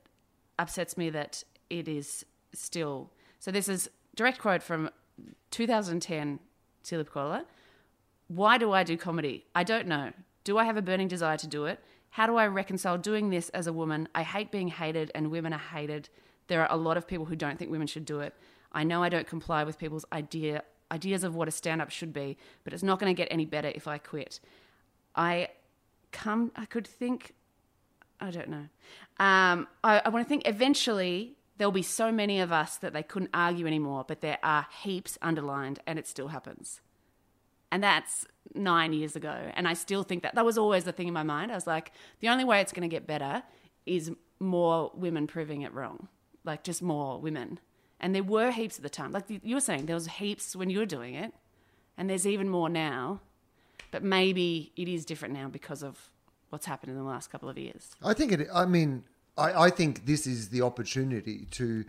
[0.58, 3.10] upsets me that it is still.
[3.44, 4.88] So this is direct quote from
[5.50, 6.38] 2010
[6.82, 7.44] Celia Pacquola.
[8.28, 9.44] Why do I do comedy?
[9.54, 10.12] I don't know.
[10.44, 11.78] Do I have a burning desire to do it?
[12.08, 14.08] How do I reconcile doing this as a woman?
[14.14, 16.08] I hate being hated and women are hated.
[16.46, 18.32] There are a lot of people who don't think women should do it.
[18.72, 22.14] I know I don't comply with people's idea ideas of what a stand up should
[22.14, 24.40] be, but it's not going to get any better if I quit.
[25.14, 25.48] I
[26.12, 27.34] come I could think
[28.22, 28.68] I don't know.
[29.18, 33.02] Um, I, I want to think eventually there'll be so many of us that they
[33.02, 36.80] couldn't argue anymore, but there are heaps underlined and it still happens.
[37.70, 39.50] And that's nine years ago.
[39.54, 41.50] And I still think that that was always the thing in my mind.
[41.50, 43.42] I was like, the only way it's going to get better
[43.86, 46.08] is more women proving it wrong,
[46.44, 47.58] like just more women.
[48.00, 49.12] And there were heaps at the time.
[49.12, 51.32] Like you were saying, there was heaps when you were doing it,
[51.96, 53.20] and there's even more now.
[53.90, 56.10] But maybe it is different now because of
[56.50, 57.94] what's happened in the last couple of years.
[58.02, 58.48] I think it.
[58.52, 59.04] I mean,
[59.36, 61.84] I, I think this is the opportunity to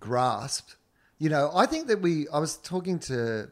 [0.00, 0.70] grasp.
[1.18, 2.28] You know, I think that we.
[2.28, 3.50] I was talking to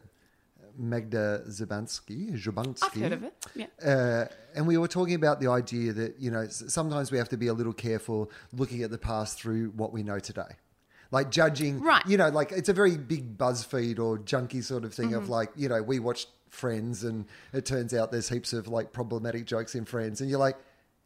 [0.77, 2.31] Magda Szubanski.
[2.41, 2.83] Szubanski.
[2.83, 3.33] I've heard of it.
[3.55, 3.65] Yeah.
[3.83, 4.25] Uh,
[4.55, 7.47] and we were talking about the idea that you know sometimes we have to be
[7.47, 10.49] a little careful looking at the past through what we know today
[11.11, 12.05] like judging Right.
[12.07, 15.17] you know like it's a very big buzzfeed or Junkee sort of thing Mm-hmm.
[15.17, 18.91] of like you know we watched friends and it turns out there's heaps of like
[18.91, 20.57] problematic jokes in friends and you're like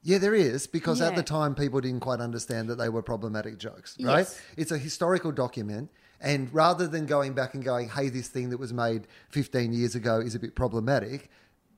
[0.03, 3.57] yeah there is because at the time people didn't quite understand that they were problematic
[3.57, 4.39] jokes right Yes.
[4.57, 5.89] it's a historical document
[6.21, 9.95] and rather than going back and going hey this thing that was made 15 years
[9.95, 11.29] ago is a bit problematic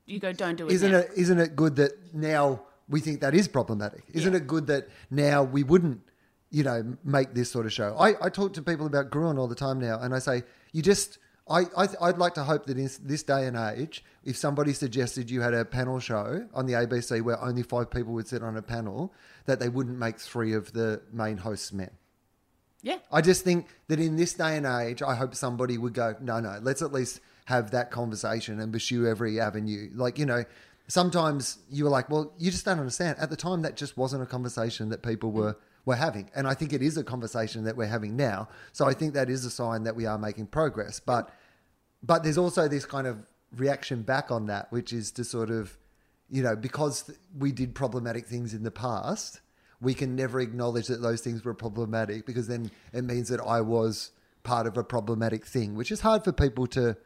[0.05, 0.73] You go, don't do it.
[0.73, 0.99] isn't now.
[0.99, 4.39] it isn't it good that now we think that is problematic isn't Yeah.
[4.39, 6.01] it good that now we wouldn't
[6.51, 9.47] you know make this sort of show i, I talk to people about gruen all
[9.47, 11.17] the time now and i say you just
[11.47, 15.29] I, I, I'd like to hope that in this day and age, if somebody suggested
[15.29, 18.57] you had a panel show on the ABC where only five people would sit on
[18.57, 19.13] a panel,
[19.45, 21.91] that they wouldn't make three of the main hosts men.
[22.81, 22.97] Yeah.
[23.11, 26.39] I just think that in this day and age, I hope somebody would go, no,
[26.39, 29.89] no, let's at least have that conversation and pursue every avenue.
[29.93, 30.45] Like, you know,
[30.87, 33.17] sometimes you were like, well, you just don't understand.
[33.19, 36.29] At the time, that just wasn't a conversation that people were, were having.
[36.35, 38.49] And I think it is a conversation that we're having now.
[38.73, 40.99] So I think that is a sign that we are making progress.
[40.99, 41.29] But,
[42.03, 43.19] but there's also this kind of
[43.55, 45.77] reaction back on that, which is to sort of,
[46.29, 49.41] you know, because we did problematic things in the past,
[49.79, 53.61] we can never acknowledge that those things were problematic because then it means that I
[53.61, 54.11] was
[54.43, 56.97] part of a problematic thing, which is hard for people to.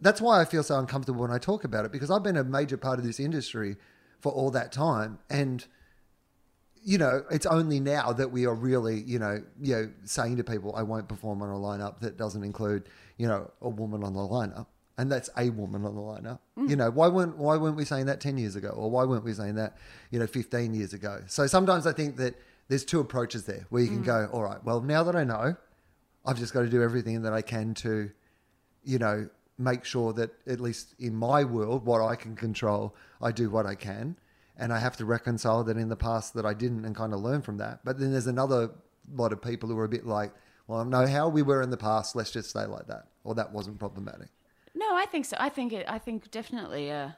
[0.00, 2.44] That's why I feel so uncomfortable when I talk about it because I've been a
[2.44, 3.76] major part of this industry
[4.20, 5.18] for all that time.
[5.30, 5.66] And,
[6.84, 10.44] you know, it's only now that we are really, you know, you know, saying to
[10.44, 14.14] people, I won't perform on a lineup that doesn't include, you know, a woman on
[14.14, 14.66] the lineup.
[14.96, 16.40] And that's a woman on the lineup.
[16.58, 16.70] Mm.
[16.70, 19.24] You know, why weren't why weren't we saying that ten years ago, or why weren't
[19.24, 19.76] we saying that,
[20.10, 21.22] you know, fifteen years ago?
[21.28, 22.34] So sometimes I think that
[22.66, 24.06] there's two approaches there where you can mm.
[24.06, 25.56] go, all right, well, now that I know,
[26.26, 28.10] I've just got to do everything that I can to,
[28.82, 33.32] you know, make sure that at least in my world, what I can control, I
[33.32, 34.16] do what I can.
[34.58, 37.20] And I have to reconcile that in the past that I didn't and kind of
[37.20, 37.80] learn from that.
[37.84, 38.70] But then there's another
[39.14, 40.32] lot of people who are a bit like,
[40.66, 43.06] well, no, how we were in the past, let's just stay like that.
[43.24, 44.28] Or that wasn't problematic.
[44.74, 45.36] No, I think so.
[45.38, 45.86] I think it.
[45.88, 46.90] I think definitely.
[46.90, 47.10] Uh,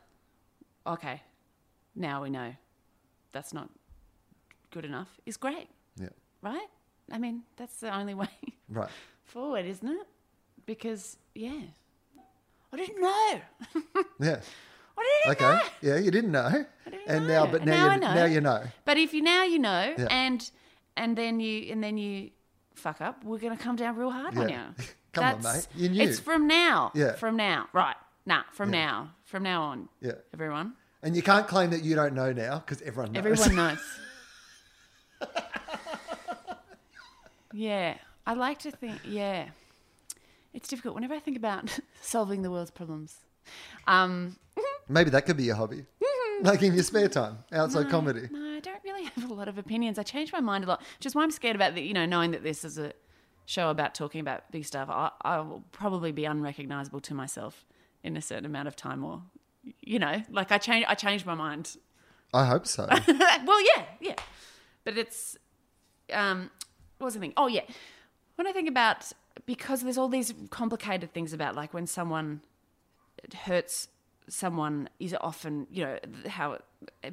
[0.86, 1.22] okay,
[1.96, 2.52] now we know
[3.32, 3.68] that's not
[4.70, 5.08] good enough.
[5.26, 5.68] Is great,
[6.00, 6.08] Yeah.
[6.42, 6.66] right?
[7.10, 8.28] I mean, that's the only way
[8.68, 8.88] Right.
[9.24, 10.06] forward, isn't it?
[10.66, 11.60] Because yeah,
[12.72, 13.40] I didn't know.
[14.20, 14.40] Yeah.
[14.98, 15.54] I didn't Okay.
[15.54, 15.60] know.
[15.82, 16.64] Yeah, you didn't know.
[16.84, 17.44] didn't and know.
[17.44, 18.14] now, but now, now you, know.
[18.14, 18.62] now you know.
[18.84, 20.06] But if you now you know, Yeah.
[20.10, 20.50] and
[20.96, 22.30] and then you and then you
[22.74, 24.54] fuck up, we're gonna come down real hard on you.
[24.54, 24.70] Yeah.
[25.12, 25.66] Come on, mate.
[25.74, 26.02] You knew.
[26.02, 26.92] It's from now.
[26.94, 27.12] Yeah.
[27.14, 27.66] From now.
[27.72, 27.96] Right.
[28.26, 28.42] Nah.
[28.52, 28.84] From Yeah.
[28.86, 29.10] now.
[29.24, 29.88] From now on.
[30.00, 30.12] Yeah.
[30.32, 30.74] Everyone.
[31.02, 33.18] And you can't claim that you don't know now because everyone knows.
[33.26, 33.56] Everyone
[35.20, 35.28] knows.
[37.52, 37.96] yeah.
[38.26, 39.00] I like to think.
[39.04, 39.48] Yeah.
[40.52, 43.16] It's difficult whenever I think about solving the world's problems.
[43.86, 44.36] Um,
[44.90, 45.84] Maybe that could be your hobby.
[46.42, 48.28] like in your spare time, outside comedy.
[48.30, 49.98] No, I don't really have a lot of opinions.
[49.98, 50.82] I change my mind a lot.
[50.98, 52.92] Just why I'm scared about the, you know, knowing that this is a
[53.46, 54.88] show about talking about big stuff.
[54.90, 57.64] I, I will probably be unrecognizable to myself
[58.02, 59.22] in a certain amount of time, or
[59.80, 60.86] you know, like I change.
[60.88, 61.76] I changed my mind.
[62.32, 62.86] I hope so.
[63.08, 64.14] well, yeah, yeah,
[64.84, 65.36] but it's
[66.12, 66.50] um,
[66.98, 67.32] what was the thing?
[67.36, 67.62] Oh, yeah.
[68.36, 69.12] When I think about
[69.46, 72.40] because there's all these complicated things about like when someone
[73.44, 73.88] hurts
[74.30, 76.58] someone is often you know how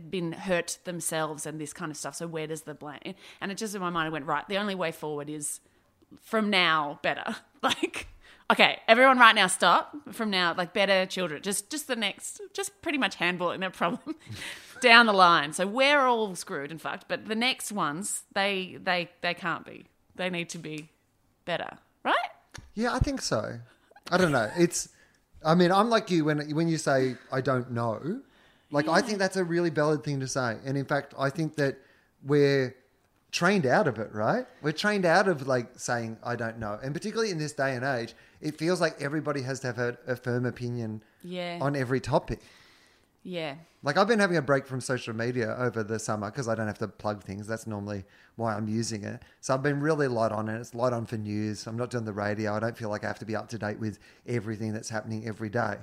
[0.10, 2.16] been hurt themselves and this kind of stuff.
[2.16, 4.58] So where does the blame and it just in my mind I went right the
[4.58, 5.60] only way forward is
[6.22, 7.36] from now better.
[7.64, 8.08] Like
[8.52, 9.96] okay everyone right now stop.
[10.12, 11.42] From now like better children.
[11.42, 14.16] Just just the next just pretty much handballing that problem
[14.82, 15.54] down the line.
[15.54, 19.88] So we're all screwed and fucked but the next ones they they they can't be.
[20.16, 20.90] They need to be
[21.46, 21.78] better.
[22.04, 22.16] Right?
[22.76, 23.60] Yeah, I think so.
[24.12, 24.50] I don't know.
[24.56, 24.90] It's.
[25.52, 28.22] I mean, I'm like you when when you say I don't know.
[28.70, 31.56] Like I think that's a really valid thing to say, and in fact, I think
[31.56, 31.78] that
[32.32, 32.76] we're
[33.32, 34.10] trained out of it.
[34.14, 34.46] Right?
[34.62, 37.86] We're trained out of like saying I don't know, and particularly in this day and
[37.86, 41.60] age, it feels like everybody has to have a, a firm opinion Yeah.
[41.62, 42.42] on every topic.
[43.28, 46.56] Yeah Like I've been having a break from social media over the summer because I
[46.56, 47.46] don't have to plug things.
[47.46, 48.06] That's normally
[48.38, 49.22] why I'm using it.
[49.42, 50.58] So I've been really light on it.
[50.60, 51.68] It's light on for news.
[51.68, 52.54] I'm not doing the radio.
[52.54, 55.28] I don't feel like I have to be up to date with everything that's happening
[55.28, 55.76] every day.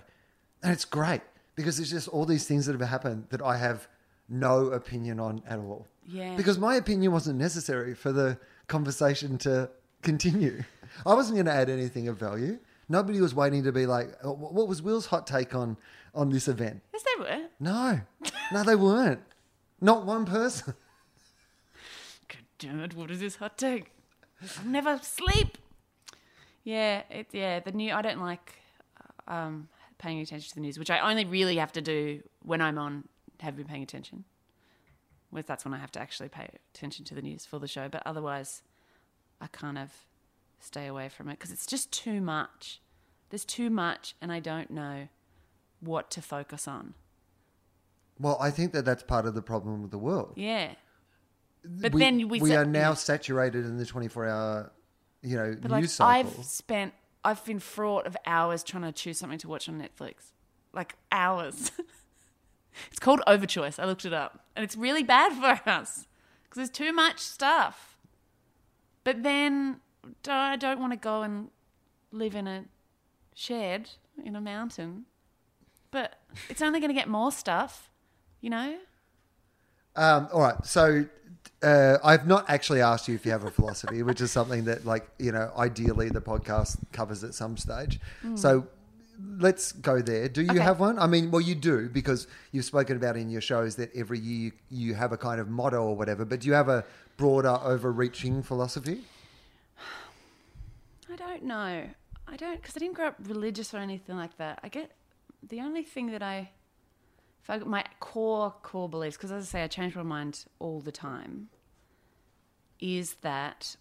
[0.62, 1.20] And it's great
[1.54, 3.88] because there's just all these things that have happened that I have
[4.28, 5.86] no opinion on at all.
[6.06, 6.36] Yeah.
[6.36, 8.38] Because my opinion wasn't necessary for the
[8.68, 9.68] conversation to
[10.02, 10.62] continue.
[11.04, 12.58] I wasn't going to add anything of value.
[12.88, 15.76] Nobody was waiting to be like, "Oh, what was Wil's hot take on
[16.14, 16.82] on this event?
[16.92, 18.00] yes they were No,
[18.52, 19.20] no, they weren't.
[19.80, 20.74] Not one person.
[22.28, 23.90] God damn it, what is this hot take?
[24.58, 25.58] I'll never sleep.
[26.62, 28.54] Yeah, it, yeah, the new, I don't like
[29.28, 32.78] um, paying attention to the news, which I only really have to do when I'm
[32.78, 33.04] on,
[33.40, 34.24] have been paying attention.
[35.30, 37.88] With that's when I have to actually pay attention to the news for the show,
[37.88, 38.62] but otherwise,
[39.40, 39.90] I kind of
[40.60, 42.80] stay away from it because it's just too much.
[43.30, 45.08] There's too much, and I don't know
[45.80, 46.94] what to focus on.
[48.18, 50.34] Well, I think that that's part of the problem with the world.
[50.36, 50.74] Yeah,
[51.64, 52.94] but we, then we, we sa- are now yeah.
[52.94, 54.72] saturated in the 24 hour,
[55.22, 56.32] you know, But like cycle.
[56.38, 56.94] I've spent,
[57.24, 60.32] I've been fraught of hours trying to choose something to watch on Netflix,
[60.72, 61.72] like hours.
[62.90, 63.82] it's called Overchoice.
[63.82, 66.06] I looked it up, and it's really bad for us
[66.44, 67.98] because there's too much stuff.
[69.02, 69.80] But then
[70.28, 71.48] I don't want to go and
[72.12, 72.64] live in a
[73.34, 73.90] shed
[74.22, 75.06] in a mountain.
[75.94, 76.18] But
[76.50, 77.88] it's only going to get more stuff,
[78.40, 78.76] you know.
[79.94, 80.66] Um, all right.
[80.66, 81.06] So
[81.62, 84.84] uh, I've not actually asked you if you have a philosophy, which is something that,
[84.84, 88.00] like, you know, ideally the podcast covers at some stage.
[88.34, 88.66] So
[89.38, 90.28] let's go there.
[90.28, 90.58] Do you Okay.
[90.58, 90.98] have one?
[90.98, 94.50] I mean, well, you do because you've spoken about in your shows that every year
[94.70, 96.84] you, you have a kind of motto or whatever, but do you have a
[97.16, 99.04] broader, overreaching philosophy?
[101.12, 101.84] I don't know.
[102.26, 104.58] I don't because I didn't grow up religious or anything like that.
[104.64, 104.90] I get
[105.48, 106.50] the only thing that I,
[107.42, 110.80] if I my core core beliefs, because as I say, I change my mind all
[110.80, 111.48] the time.
[112.80, 113.76] Is that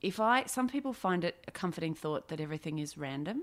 [0.00, 3.42] if I some people find it a comforting thought that everything is random.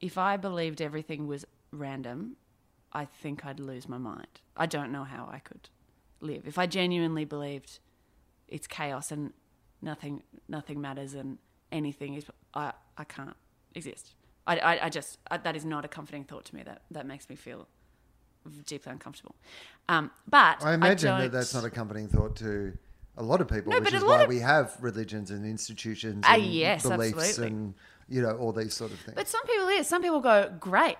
[0.00, 2.36] If I believed everything was random,
[2.92, 4.40] I think I'd lose my mind.
[4.56, 5.68] I don't know how I could
[6.20, 7.78] live if I genuinely believed
[8.48, 9.32] it's chaos and
[9.80, 11.38] nothing nothing matters and
[11.70, 13.36] anything is I I can't
[13.74, 14.14] exist.
[14.48, 16.62] I, I, I just I, that is not a comforting thought to me.
[16.64, 17.68] That that makes me feel
[18.66, 19.34] deeply uncomfortable.
[19.88, 22.76] Um, but I imagine that that's not a comforting thought to
[23.16, 26.34] a lot of people, No, which is why of- we have religions and institutions Ah,
[26.34, 27.46] and yes, beliefs absolutely.
[27.56, 27.74] and
[28.08, 29.14] you know all these sort of things.
[29.16, 29.86] But some people is.
[29.86, 30.96] Some people go, great.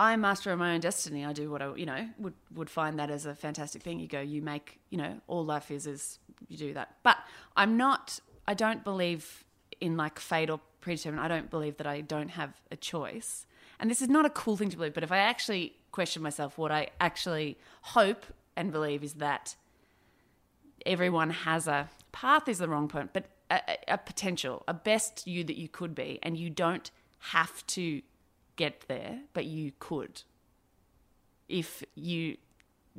[0.00, 1.24] I'm master of my own destiny.
[1.24, 3.98] I do what I, you know, would would find that as a fantastic thing.
[4.00, 6.18] You go, you make, you know, all life is is
[6.48, 6.96] you do that.
[7.02, 7.16] But
[7.56, 8.20] I'm not.
[8.46, 9.44] I don't believe
[9.80, 11.22] in like fate or predetermined.
[11.22, 13.46] I don't believe that I don't have a choice.
[13.80, 14.94] And this is not a cool thing to believe.
[14.94, 18.24] But if I actually question myself, what I actually hope
[18.56, 19.56] and believe is that
[20.84, 25.44] everyone has a path is the wrong point, but a, a- potential, a best you
[25.44, 28.02] that you could be, and you don't have to
[28.56, 30.22] get there, but you could
[31.48, 32.36] if you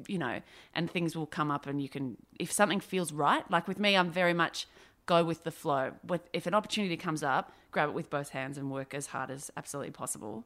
[0.08, 0.42] you know
[0.74, 3.96] and things will come up and you can if something feels right like with me
[3.96, 4.66] i'm very much
[5.10, 5.92] go with the flow.
[6.06, 9.30] With if an opportunity comes up grab it with both hands and work as hard
[9.30, 10.46] as absolutely possible.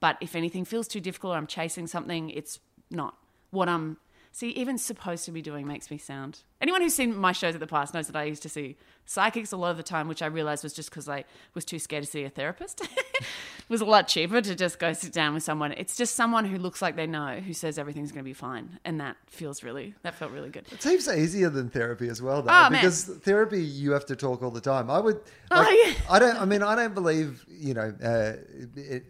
[0.00, 3.16] But if anything feels too difficult or i'm chasing something it's not.
[3.50, 3.96] What i'm
[4.32, 7.60] see even supposed to be doing makes me sound anyone who's seen my shows at
[7.60, 10.22] the past knows that i used to see psychics a lot of the time which
[10.22, 13.04] i realized was just because i was too scared to see a therapist it
[13.68, 16.58] was a lot cheaper to just go sit down with someone it's just someone who
[16.58, 19.94] looks like they know who says everything's going to be fine and that feels really
[20.02, 22.72] that felt really good It seems easier than therapy as well, though, Oh, man.
[22.72, 24.90] because therapy you have to talk all the time.
[24.90, 25.20] I would.
[25.50, 25.92] Oh, yeah.
[26.10, 26.40] I don't.
[26.40, 28.32] I mean, I don't believe you know uh,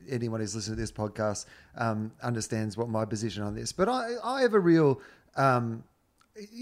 [0.09, 4.14] anyone who's listening to this podcast um, understands what my position on this, but I,
[4.22, 5.01] I have a real.
[5.36, 5.84] Um,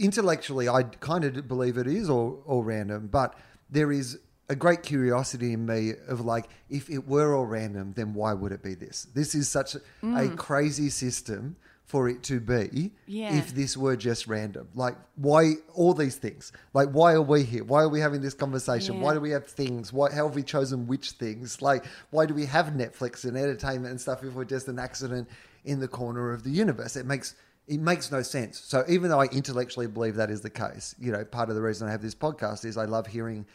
[0.01, 3.35] intellectually, I kind of believe it is all, all random, but
[3.71, 4.19] there is
[4.49, 8.53] a great curiosity in me of like, if it were all random, then why would
[8.53, 9.07] it be this?
[9.15, 10.37] This is such a, a mm.
[10.37, 11.57] crazy system
[11.87, 13.37] for it to be Yeah.
[13.37, 14.69] if this were just random.
[14.75, 16.51] Like, why all these things?
[16.73, 17.63] Like, why are we here?
[17.63, 18.97] Why are we having this conversation?
[18.97, 19.03] Yeah.
[19.03, 19.93] Why do we have things?
[19.93, 21.61] Why how have we chosen which things?
[21.61, 25.29] Like, why do we have Netflix and entertainment and stuff if we're just an accident
[25.65, 26.97] in the corner of the universe?
[26.97, 27.35] It makes
[27.67, 28.59] it makes no sense.
[28.61, 31.63] So even though I intellectually believe that is the case, you know, part of the
[31.63, 33.47] reason I have this podcast is I love hearing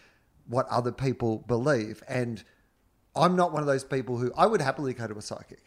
[0.47, 2.01] what other people believe.
[2.07, 2.43] And
[3.15, 5.61] I'm not one of those people who I would happily go to a psychic.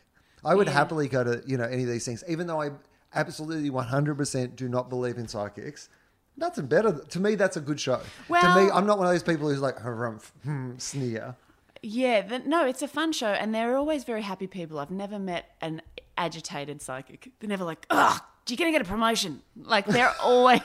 [0.45, 0.72] I would Yeah.
[0.72, 2.70] happily go to, you know, any of these things, even though I
[3.14, 5.88] absolutely 100% do not believe in psychics.
[6.36, 6.93] Nothing better.
[7.11, 8.01] To me, that's a good show.
[8.28, 11.36] Well, to me, I'm not one of those people who's like, harumph, hmm, sneer.
[11.82, 14.78] Yeah, the, no, it's a fun show, and they're always very happy people.
[14.78, 15.82] I've never met an
[16.16, 17.30] agitated psychic.
[17.40, 20.62] They're never like, "Ugh, you're gonna get a promotion." Like they're always,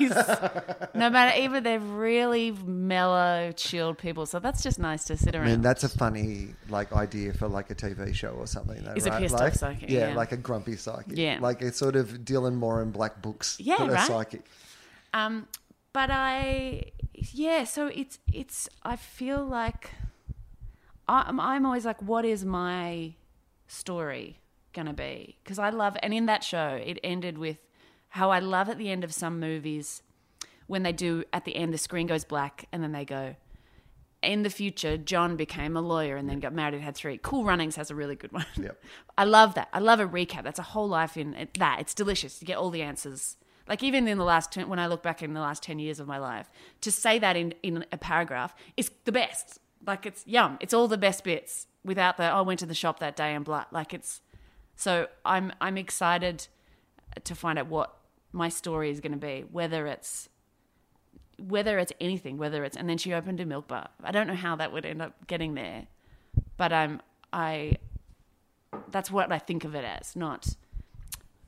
[0.96, 4.26] no matter even they're really mellow, chilled people.
[4.26, 5.48] So that's just nice to sit around.
[5.48, 8.84] I mean, that's a funny like idea for like a TV show or something.
[8.84, 9.22] Though, Is a right?
[9.22, 10.16] pissed off psychic, Yeah, yeah.
[10.16, 11.18] like a grumpy psychic.
[11.18, 11.40] Yeah.
[11.42, 13.58] like it's sort of Dylan Moran in Black Books.
[13.60, 14.08] Yeah, but a right?
[14.08, 14.42] psychic.
[15.14, 15.48] Um,
[15.94, 17.64] but I, yeah.
[17.64, 18.70] So it's it's.
[18.84, 19.92] I feel like
[21.08, 23.14] I'm I'm always like, what is my
[23.68, 24.40] story
[24.74, 25.38] gonna be?
[25.44, 27.58] Because I love, and in that show, it ended with
[28.10, 30.02] how I love at the end of some movies
[30.68, 33.36] when they do at the end the screen goes black and then they go.
[34.24, 37.20] In the future, John became a lawyer and then got married and had three.
[37.22, 38.48] Cool Runnings has a really good one.
[38.56, 38.84] Yep.
[39.18, 39.70] I love that.
[39.72, 40.44] I love a recap.
[40.44, 41.80] That's a whole life in it, that.
[41.80, 42.42] It's delicious.
[42.42, 43.38] You get all the answers.
[43.68, 46.00] Like even in the last ten, when I look back in the last ten years
[46.00, 46.50] of my life,
[46.82, 49.60] to say that in in a paragraph is the best.
[49.86, 50.58] Like it's yum.
[50.62, 53.34] It's all the best bits without the oh, I went to the shop that day
[53.36, 53.66] and blah.
[53.72, 54.22] Like it's
[54.76, 56.48] so I'm I'm excited
[57.24, 57.97] to find out what
[58.38, 59.44] my story is going to be.
[59.52, 60.30] Whether it's
[61.38, 63.90] whether it's anything, whether it's and then she opened a milk bar.
[64.04, 65.88] I don't know how that would end up getting there,
[66.56, 67.02] but I'm
[67.34, 67.78] I.
[68.90, 70.56] That's what I think of it as, not,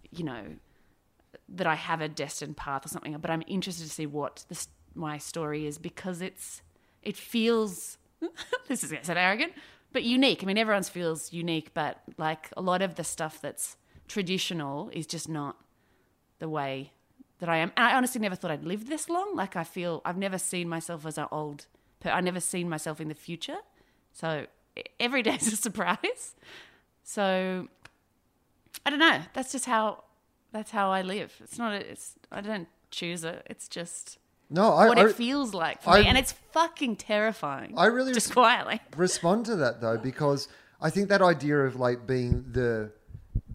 [0.10, 0.44] you know,
[1.50, 3.16] that I have a destined path or something.
[3.20, 6.62] But I'm interested to see what this my story is because it's
[7.04, 7.98] it feels
[8.68, 9.54] this is going to sound arrogant,
[9.92, 10.44] but unique.
[10.44, 13.78] I mean, everyone's feels unique, but like a lot of the stuff that's
[14.08, 15.58] traditional is just not
[16.40, 16.92] the way
[17.40, 17.72] that I am.
[17.78, 19.36] And I honestly never thought I'd live this long.
[19.36, 21.68] Like I feel I've never seen myself as an old.
[22.00, 23.58] per- I never seen myself in the future.
[24.14, 24.46] So
[25.00, 26.36] every day is a surprise.
[27.04, 27.68] So
[28.86, 29.20] I don't know.
[29.34, 30.04] That's just how
[30.52, 31.34] that's how I live.
[31.44, 31.74] It's not.
[31.74, 33.46] A, it's I don't choose it.
[33.50, 34.18] It's just
[34.50, 37.74] No, I, what I it feels like for I- me, and it's fucking terrifying.
[37.78, 38.82] I really just res- quietly.
[38.98, 40.48] respond to that though because
[40.82, 42.92] I think that idea of like being the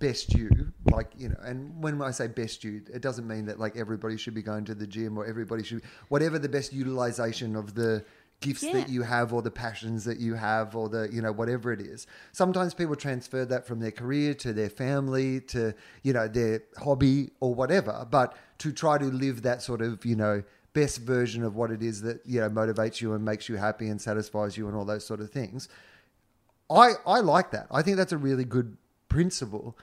[0.07, 0.49] best you,
[0.97, 4.17] like you know, and when I say best you, it doesn't mean that like everybody
[4.23, 8.05] should be going to the gym or everybody should whatever the best utilization of the
[8.41, 8.75] gifts Yeah.
[8.79, 11.81] that you have or the passions that you have or the you know whatever it
[11.81, 16.55] is sometimes people transfer that from their career to their family to you know their
[16.87, 20.43] hobby or whatever but to try to live that sort of you know
[20.81, 23.89] best version of what it is that you know motivates you and makes you happy
[23.89, 25.69] and satisfies you and all those sort of things
[26.71, 27.67] I, I like that.
[27.71, 28.77] I think that's a really good
[29.09, 29.77] principle.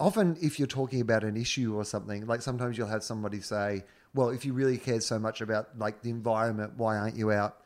[0.00, 3.84] Often, if you're talking about an issue or something, like sometimes you'll have somebody say,
[4.14, 7.58] "Well, if you really care so much about like the environment, why aren't you out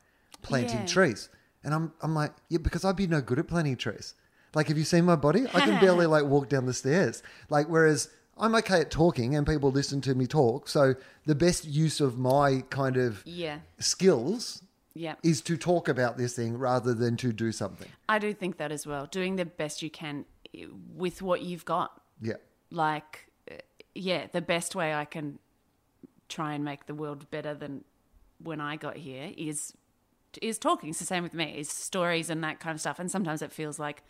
[0.42, 0.84] planting Yeah.
[0.86, 1.28] trees?"
[1.62, 4.14] And I'm I'm like, "Yeah, because I'd be no good at planting trees.
[4.54, 5.46] Like, have you seen my body?
[5.54, 7.22] I can barely like walk down the stairs.
[7.48, 10.68] Like, whereas I'm okay at talking and people listen to me talk.
[10.68, 10.94] So
[11.26, 14.62] the best use of my kind of Yeah, skills
[14.94, 15.14] yeah.
[15.22, 17.88] is to talk about this thing rather than to do something.
[18.08, 19.06] I do think that as well.
[19.06, 20.24] Doing the best you can
[20.54, 22.00] eh, with what you've got.
[22.20, 22.34] Yeah.
[22.70, 23.54] Like, uh,
[23.94, 25.38] yeah, the best way I can
[26.28, 27.84] try and make the world better than
[28.42, 29.74] when I got here is
[30.42, 30.90] is talking.
[30.90, 31.54] It's the same with me.
[31.58, 32.98] Is stories and that kind of stuff.
[32.98, 34.02] And sometimes it feels like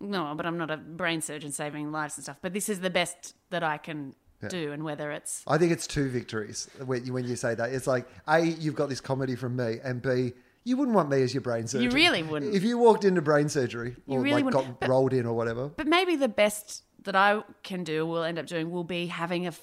[0.00, 2.38] no, but I'm not a brain surgeon saving lives and stuff.
[2.40, 4.14] But this is the best that I can
[4.48, 4.72] do.
[4.72, 7.72] And whether it's I think it's two victories when you, when you say that.
[7.72, 10.32] It's like a you've got this comedy from me, and b
[10.64, 11.90] you wouldn't want me as your brain surgeon.
[11.90, 12.54] You really wouldn't.
[12.54, 14.80] If you walked into brain surgery You or really like wouldn't.
[14.80, 15.68] got rolled in or whatever.
[15.68, 19.44] But maybe the best that I can do, will end up doing, will be having
[19.46, 19.60] a f-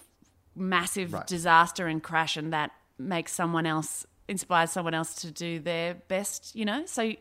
[0.56, 1.28] massive Right.
[1.28, 6.56] disaster and crash, and that makes someone else, inspires someone else to do their best,
[6.56, 6.86] you know?
[6.86, 7.14] So,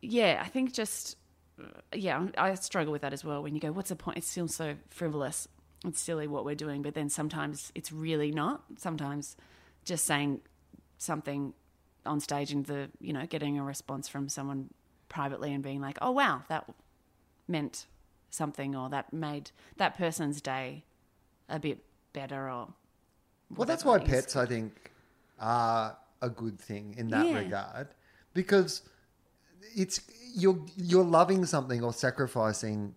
[0.00, 1.16] yeah, I think just,
[1.60, 3.42] uh, yeah, I struggle with that as well.
[3.42, 4.18] When you go, what's the point?
[4.18, 5.48] It seems so frivolous.
[5.84, 8.62] It's silly what we're doing, but then sometimes it's really not.
[8.78, 9.36] Sometimes
[9.84, 10.40] just saying
[10.98, 11.52] something
[12.06, 14.70] on stage and the, you know, getting a response from someone
[15.08, 16.68] privately and being like, oh, wow, that
[17.48, 17.86] meant
[18.34, 20.84] something or that made that person's day
[21.48, 21.78] a bit
[22.12, 22.68] better or
[23.56, 24.90] Well, that's why pets, I think,
[25.40, 27.44] are a good thing in that Yeah.
[27.44, 27.88] regard
[28.32, 28.82] because
[29.76, 30.00] it's
[30.34, 32.94] you're you're loving something or sacrificing,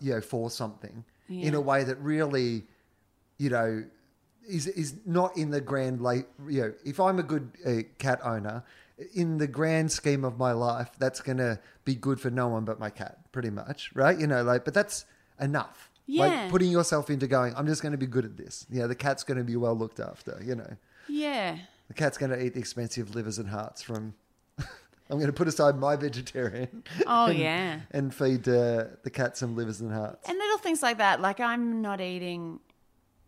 [0.00, 1.04] you know, for something
[1.40, 2.64] in a way that really,
[3.38, 3.84] you know,
[4.48, 6.72] is is not in the grand like you know.
[6.84, 8.64] If I'm a good uh, cat owner.
[9.12, 12.64] In the grand scheme of my life, that's going to be good for no one
[12.64, 14.18] but my cat, pretty much, right?
[14.18, 15.04] You know, like, but that's
[15.40, 15.90] enough.
[16.06, 16.26] Yeah.
[16.26, 18.64] Like putting yourself into going, I'm just going to be good at this.
[18.70, 20.76] You know, the cat's going to be well looked after, you know.
[21.08, 21.58] yeah
[21.88, 24.14] The cat's going to eat the expensive livers and hearts from.
[25.10, 26.84] I'm going to put aside my vegetarian.
[27.06, 27.80] Oh, and, yeah.
[27.90, 30.28] And feed uh, the cat some livers and hearts.
[30.28, 32.60] and little things like that like i'm not eating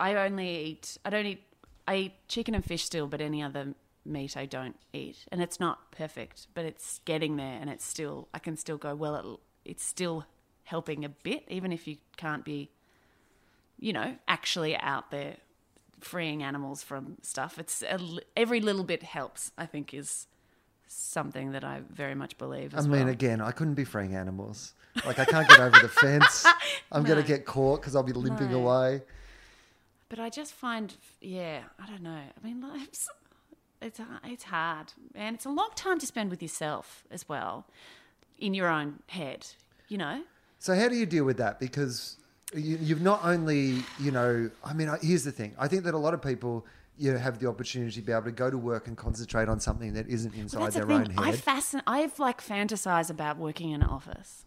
[0.00, 1.42] i only eat i don't eat
[1.88, 5.58] i eat chicken and fish still but any other meat i don't eat and it's
[5.60, 9.84] not perfect but it's getting there and it's still i can still go well it's
[9.84, 10.24] still
[10.64, 12.70] helping a bit even if you can't be
[13.78, 15.36] you know actually out there
[16.00, 17.98] freeing animals from stuff it's a,
[18.36, 20.26] every little bit helps i think is
[20.88, 23.08] something that i very much believe I mean, well.
[23.08, 24.72] again, I couldn't be freeing animals.
[25.04, 26.46] Like, I can't get over the fence.
[26.92, 28.58] I'm gonna get caught because I'll be limping No.
[28.58, 29.02] away.
[30.08, 32.10] But I just find, yeah, I don't know.
[32.36, 33.08] I mean, life's
[33.82, 37.66] it's it's hard, and it's a long time to spend with yourself as well,
[38.38, 39.46] in your own head.
[39.88, 40.22] You know,
[40.58, 41.60] So how do you deal with that?
[41.60, 42.16] Because
[42.52, 45.54] you, you've not only, you know, I mean, here's the thing.
[45.58, 46.66] I think that a lot of people,
[46.98, 49.60] you know, have the opportunity to be able to go to work and concentrate on
[49.60, 51.18] something that isn't inside well, their the own head.
[51.18, 54.44] I fascin- I've like fantasized about working in an office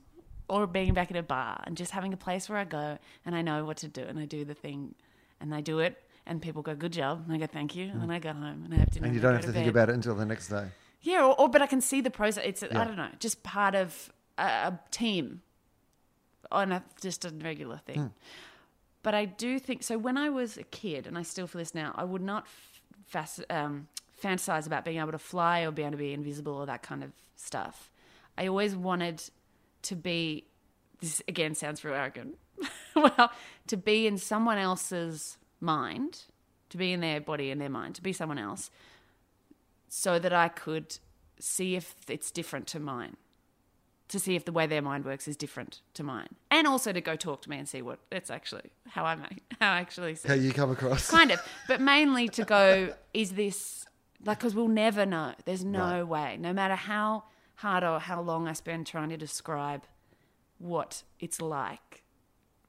[0.50, 3.36] or being back at a bar and just having a place where I go and
[3.36, 4.96] I know what to do and I do the thing
[5.40, 7.96] and I do it and people go good job and I go thank you and
[7.96, 8.02] mm.
[8.02, 9.54] then I go home and I have dinner and you don't go have to to
[9.54, 10.68] think about it until the next day.
[11.02, 12.44] Yeah, or, or but I can see the process.
[12.46, 12.82] It's Yeah.
[12.82, 15.42] I don't know, just part of a, a team
[16.52, 18.00] on a just a regular thing.
[18.00, 18.08] Hmm.
[19.02, 19.98] But I do think so.
[19.98, 22.48] When I was a kid, and I still feel this now, I would not
[23.50, 23.88] um,
[24.22, 27.04] fantasize about being able to fly or being able to be invisible or that kind
[27.04, 27.92] of stuff.
[28.38, 29.24] I always wanted
[29.84, 30.46] to be.
[31.00, 32.38] This again sounds real arrogant.
[32.96, 33.32] well,
[33.68, 36.24] to be in someone else's mind,
[36.70, 38.70] to be in their body and their mind, to be someone else,
[39.90, 41.00] so that I could
[41.40, 43.18] see if it's different to mine,
[44.08, 47.02] to see if the way their mind works is different to mine, and also to
[47.02, 50.16] go talk to me and see what it's actually how I make how I actually
[50.16, 50.28] see.
[50.28, 51.10] How you come across.
[51.10, 53.86] kind of, but mainly to go is this
[54.24, 55.34] like because we'll never know.
[55.46, 57.24] There's no way, no matter how
[57.56, 59.84] hard or how long I spend trying to describe
[60.60, 62.04] what it's like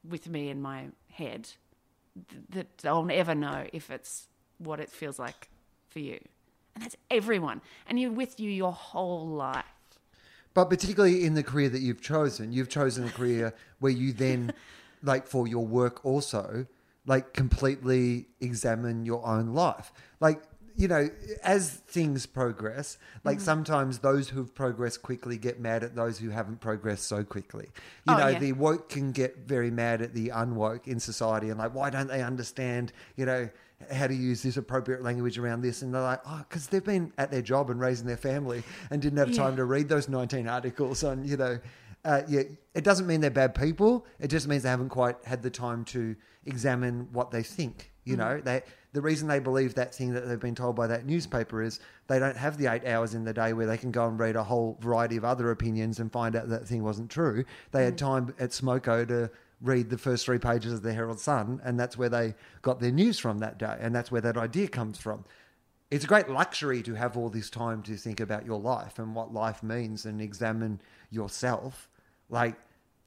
[0.09, 1.51] with me in my head,
[2.53, 5.49] th- that I'll never know if it's what it feels like
[5.89, 6.18] for you.
[6.75, 7.61] And that's everyone.
[7.89, 9.64] And you're with you your whole life.
[10.55, 14.53] But particularly in the career that you've chosen, you've chosen a career where you then,
[15.03, 16.66] like for your work also,
[17.07, 19.93] like completely examine your own life.
[20.18, 20.43] Like,
[20.77, 21.09] you know,
[21.45, 23.45] as things progress, like Mm-hmm.
[23.45, 27.68] sometimes those who've progressed quickly get mad at those who haven't progressed so quickly.
[28.09, 28.39] You Oh, know, yeah.
[28.39, 32.09] the woke can get very mad at the unwoke in society and like, why don't
[32.09, 33.51] they understand, you know,
[33.93, 35.83] how to use this appropriate language around this?
[35.83, 39.01] And they're like, oh, because they've been at their job and raising their family and
[39.01, 39.37] didn't have Yeah.
[39.43, 41.59] time to read those 19 articles on, you know,
[42.05, 42.43] uh, yeah,
[42.74, 44.07] it doesn't mean they're bad people.
[44.18, 46.16] It just means they haven't quite had the time to
[46.47, 47.93] examine what they think.
[48.05, 48.62] You know, they
[48.93, 51.78] the reason they believe that thing that they've been told by that newspaper is
[52.09, 54.35] they don't have the eight hours in the day where they can go and read
[54.35, 57.45] a whole variety of other opinions and find out that thing wasn't true.
[57.70, 59.31] They had time at Smoko to
[59.61, 62.93] read the first three pages of the Herald Sun, and that's where they got their
[62.93, 65.25] news from that day, and that's where that idea comes from
[65.91, 69.15] it's a great luxury to have all this time to think about your life and
[69.15, 70.81] what life means and examine
[71.11, 71.89] yourself.
[72.29, 72.55] Like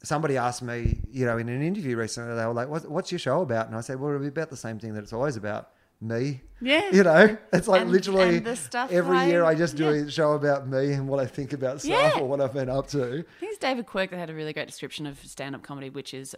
[0.04, 3.42] somebody asked me, you know, in an interview recently, they were like, "What's your show
[3.42, 5.72] about?" And I said, "Well, it'll be about the same thing that it's always about:
[6.04, 6.42] me.
[6.62, 6.90] Yeah.
[6.92, 9.86] You know, it's like And- literally and the stuff every I- year I just do
[9.86, 10.06] yeah.
[10.06, 12.20] a show about me and what I think about stuff Yeah.
[12.22, 13.04] or what I've been up to.
[13.04, 15.90] I think it's David Quirk that had a really great description of stand up comedy,
[15.90, 16.36] which is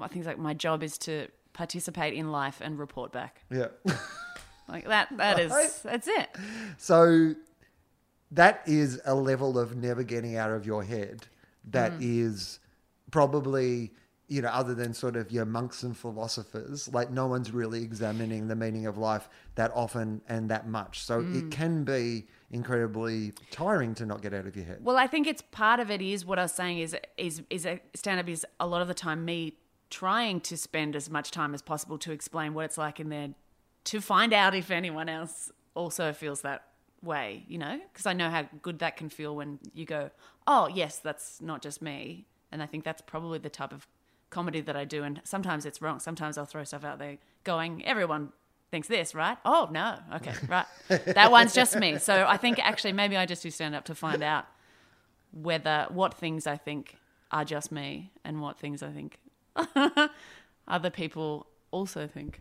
[0.00, 3.44] I think it's like my job is to participate in life and report back.
[3.50, 3.68] Yeah.
[4.68, 5.70] Like that that is Right.
[5.84, 6.28] that's it.
[6.78, 7.34] So
[8.30, 11.26] that is a level of never getting out of your head
[11.70, 11.98] That mm.
[12.00, 12.58] is
[13.10, 13.92] probably
[14.32, 18.48] you know other than sort of your monks and philosophers like no one's really examining
[18.48, 21.50] the meaning of life that often and that much so it mm.
[21.50, 25.42] can be incredibly tiring to not get out of your head Well, I think it's
[25.42, 28.46] part of it is what I was saying is is is a stand up is
[28.58, 29.54] a lot of the time me
[29.90, 33.28] trying to spend as much time as possible to explain what it's like in there
[33.84, 36.64] to find out if anyone else also feels that
[37.02, 37.80] way, you know?
[37.92, 40.10] Because I know how good that can feel when you go,
[40.46, 43.86] "Oh, yes, that's not just me." And I think that's probably the type of
[44.32, 46.00] comedy that I do and sometimes it's wrong.
[46.00, 48.32] Sometimes I'll throw stuff out there going, "Everyone
[48.72, 49.38] thinks this, right?
[49.44, 49.98] Oh, no.
[50.16, 50.66] Okay, right.
[50.88, 53.94] that one's just me." So I think actually maybe I just do stand up to
[53.94, 54.46] find out
[55.32, 56.96] whether what things I think
[57.30, 59.18] are just me and what things I think
[60.68, 62.40] other people also think.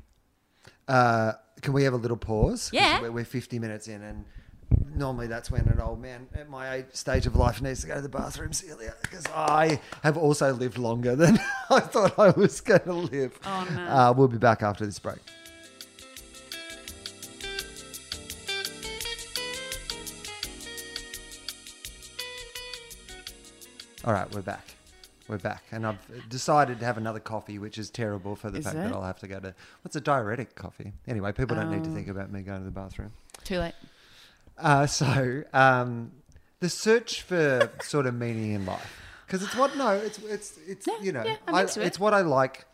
[0.87, 2.69] uh, can we have a little pause?
[2.73, 3.01] Yeah.
[3.01, 4.25] we're, we're 50 minutes in and
[4.95, 7.95] normally that's when an old man at my age, stage of life needs to go
[7.95, 12.61] to the bathroom Celia because I have also lived longer than I thought I was
[12.61, 13.81] going to live Oh, no.
[13.83, 15.19] uh, we'll be back after this break
[24.03, 24.75] All right, we're back.
[25.27, 25.99] We're back, and I've
[26.29, 28.79] decided to have another coffee, which is terrible for the Is fact it?
[28.79, 29.53] that I'll have to go to.
[29.83, 30.91] What's a diuretic coffee?
[31.07, 31.71] Anyway, people don't Oh.
[31.71, 33.11] need to think about me going to the bathroom.
[33.45, 33.73] Too late.
[34.61, 36.11] Uh, so, um,
[36.59, 40.87] the search for sort of meaning in life, because it's what no, it's it's it's
[40.87, 41.77] Yeah, you know, yeah, I, it.
[41.77, 42.65] it's what I like.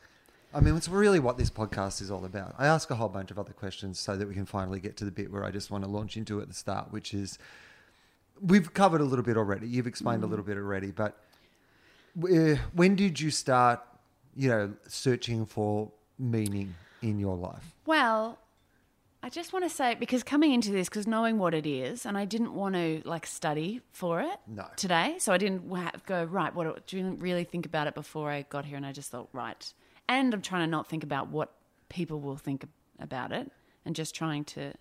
[0.54, 2.56] I mean, it's really what this podcast is all about.
[2.58, 5.06] I ask a whole bunch of other questions so that we can finally get to
[5.06, 7.38] the bit where I just want to launch into at the start, which is
[8.42, 9.68] we've covered a little bit already.
[9.68, 10.26] You've explained Mm.
[10.26, 11.18] a little bit already, but
[12.24, 13.82] uh, when did you start,
[14.36, 17.74] you know, searching for meaning in your life?
[17.86, 18.40] Well,
[19.28, 22.18] I just want to say because coming into this, because knowing what it is, and
[22.18, 24.66] I didn't want to like study for it No.
[24.78, 25.70] today, so I didn't
[26.06, 26.56] go right.
[26.56, 29.74] What didn't really think about it before I got here, and I just thought right.
[30.08, 31.52] And I'm trying to not think about what
[31.90, 32.64] people will think
[33.00, 33.52] about it,
[33.84, 34.72] and just trying to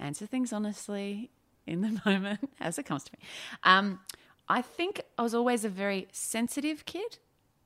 [0.00, 1.30] answer things honestly
[1.64, 3.24] in the moment as it comes to me.
[3.62, 4.00] Um,
[4.48, 7.18] I think I was always a very sensitive kid.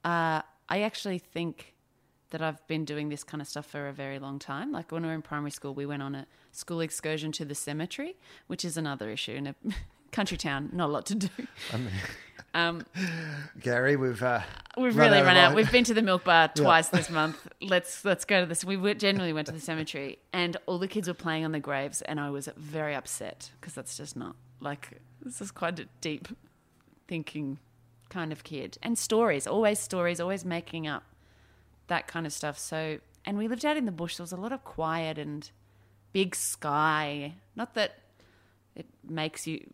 [0.04, 1.74] Uh, I actually think
[2.30, 4.72] that I've been doing this kind of stuff for a very long time.
[4.72, 7.54] Like when we were in primary school, we went on a school excursion to the
[7.54, 8.16] cemetery,
[8.46, 9.54] which is another issue in a
[10.12, 10.70] country town.
[10.72, 11.28] Not a lot to do.
[12.54, 12.86] Um,
[13.60, 14.40] Gary, we've uh,
[14.76, 15.54] we've run really out run out.
[15.54, 17.46] We've been to the milk bar twice this month.
[17.60, 18.64] Let's let's go to this.
[18.64, 22.00] We genuinely went to the cemetery, and all the kids were playing on the graves,
[22.02, 26.28] and I was very upset because that's just not like this is quite a deep
[27.06, 27.58] thinking
[28.08, 28.78] kind of kid.
[28.82, 31.04] And stories, always stories, always making up
[31.88, 32.58] that kind of stuff.
[32.58, 34.16] So, and we lived out in the bush.
[34.16, 35.50] There was a lot of quiet and
[36.12, 37.34] big sky.
[37.56, 37.98] Not that
[38.74, 39.66] it makes you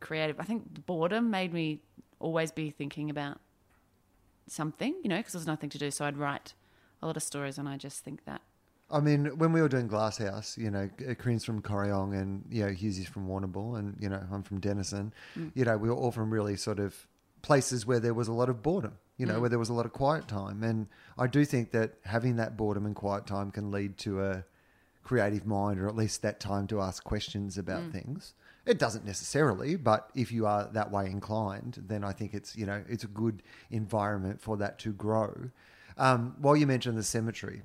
[0.00, 0.38] creative.
[0.38, 1.80] I think boredom made me
[2.20, 3.40] always be thinking about
[4.46, 5.90] something, you know, because there was nothing to do.
[5.90, 6.54] So I'd write
[7.02, 8.40] a lot of stories, and I just think that.
[8.88, 10.88] I mean, when we were doing Glasshouse, you know,
[11.18, 14.60] Corinne's from Corryong and, you know, Hughes is from Warrnambool and, you know, I'm from
[14.60, 15.12] Dennington.
[15.36, 15.50] Mm.
[15.54, 16.94] You know, we were all from really sort of
[17.42, 19.30] places where there was a lot of boredom, you Mm.
[19.30, 20.62] know, where there was a lot of quiet time.
[20.62, 24.44] And I do think that having that boredom and quiet time can lead to a
[25.04, 27.92] creative mind or at least that time to ask questions about Mm.
[27.92, 28.34] things.
[28.66, 32.66] It doesn't necessarily, but if you are that way inclined, then I think it's, you
[32.66, 35.50] know, it's a good environment for that to grow.
[35.96, 37.62] Um, while you mentioned the cemetery,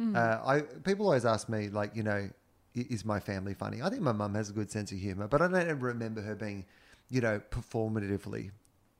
[0.00, 0.16] Mm.
[0.16, 2.28] uh, I people always ask me like, you know,
[2.74, 3.80] is my family funny?
[3.80, 6.34] I think my mum has a good sense of humor, but I don't remember her
[6.34, 6.66] being,
[7.08, 8.50] you know, performatively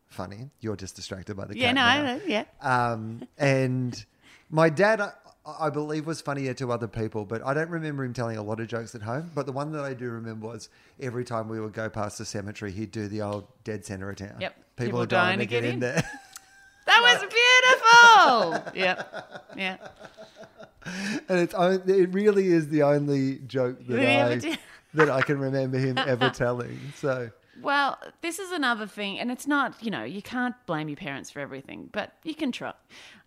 [0.08, 0.50] funny.
[0.60, 1.88] You're just distracted by the Yeah, cat no, now.
[1.88, 2.44] I know, yeah.
[2.60, 4.04] Um, and
[4.50, 5.12] my dad, I,
[5.60, 8.60] I believe, was funnier to other people, but I don't remember him telling a lot
[8.60, 9.30] of jokes at home.
[9.34, 10.68] But the one that I do remember was
[11.00, 14.16] every time we would go past the cemetery, he'd do the old dead center of
[14.16, 14.36] town.
[14.40, 14.54] Yep.
[14.76, 16.02] People, People are dying, to get, in there.
[16.86, 18.78] That was beautiful.
[18.78, 19.46] yep.
[19.56, 19.76] Yeah.
[21.28, 21.54] and it's
[21.88, 24.06] it really is the only joke that That he
[24.46, 24.58] ever I
[24.94, 26.78] that I can remember him ever telling.
[26.96, 27.30] So
[27.60, 31.30] Well, this is another thing, and it's not, you know, you can't blame your parents
[31.30, 32.72] for everything, but you can try.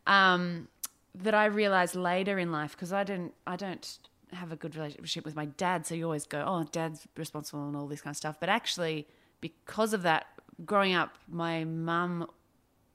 [0.06, 0.68] Um,
[1.16, 4.00] that I realized later in life because I didn't, I don't
[4.34, 7.76] have a good relationship with my dad, so you always go, oh, dad's responsible and
[7.76, 8.38] all this kind of stuff.
[8.40, 9.08] But actually,
[9.42, 10.28] because of that,
[10.66, 12.30] growing up, my mum,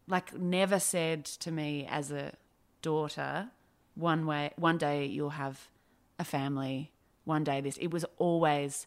[0.06, 2.32] like, never said to me as a
[2.82, 3.50] daughter,
[3.94, 5.68] one way, one day you'll have
[6.18, 6.92] a family
[7.24, 7.76] one day this.
[7.76, 8.86] It was always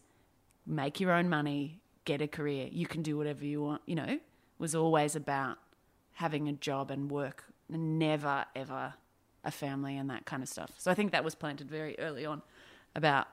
[0.66, 2.68] make your own money, get a career.
[2.72, 3.82] You can do whatever you want.
[3.84, 4.18] You know,
[4.58, 5.58] was always about
[6.14, 8.94] having a job and work, never ever
[9.44, 10.72] a family and that kind of stuff.
[10.78, 12.42] So I think that was planted very early on
[12.94, 13.28] about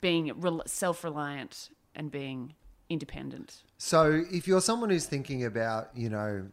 [0.00, 0.32] being
[0.66, 2.54] self-reliant and being
[2.88, 3.62] independent.
[3.78, 6.46] So, if you're someone who's thinking about, you know,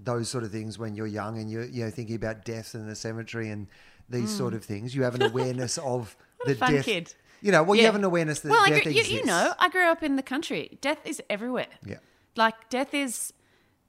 [0.00, 2.88] those sort of things when you're young and you're, you know, thinking about death and
[2.88, 3.66] the cemetery and
[4.08, 4.38] these mm.
[4.38, 6.84] sort of things, you have an awareness of the death.
[6.84, 7.14] kid.
[7.40, 9.20] You know, well, you have an awareness that well, I death grew, you, exists.
[9.20, 10.78] you know, I grew up in the country.
[10.80, 11.68] Death is everywhere.
[11.86, 11.98] Yeah.
[12.36, 13.32] Like death is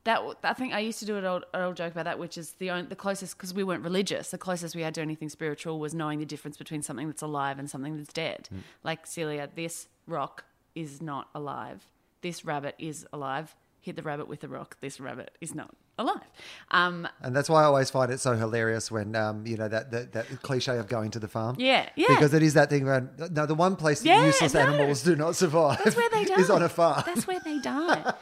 [0.04, 0.22] that.
[0.44, 2.52] I think I used to do an old, an old joke about that, which is
[2.54, 4.32] the only, the closest because we weren't religious.
[4.32, 7.60] The closest we had to anything spiritual was knowing the difference between something that's alive
[7.60, 8.50] and something that's dead.
[8.54, 8.60] Mm.
[8.84, 10.46] Like Celia, this rock
[10.76, 11.86] is not alive.
[12.22, 13.56] This rabbit is alive.
[13.82, 14.78] Hit the rabbit with the rock.
[14.82, 16.24] This rabbit is not alive.
[16.72, 19.92] Um, And that's why I always find it so hilarious when, um, you know, that,
[19.92, 21.56] that, that cliche of going to the farm.
[21.60, 22.08] Yeah, yeah.
[22.10, 24.62] Because it is that thing around, no, the one place that Yeah, useless no.
[24.62, 26.36] animals do not survive That's where they die.
[26.40, 27.04] is on a farm.
[27.06, 28.14] That's where they die.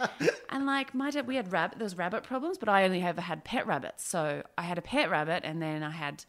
[0.50, 1.78] and like my dad, we had rabbit.
[1.78, 4.04] There was rabbit problems, but I only ever had pet rabbits.
[4.06, 6.26] So I had a pet rabbit, and then I had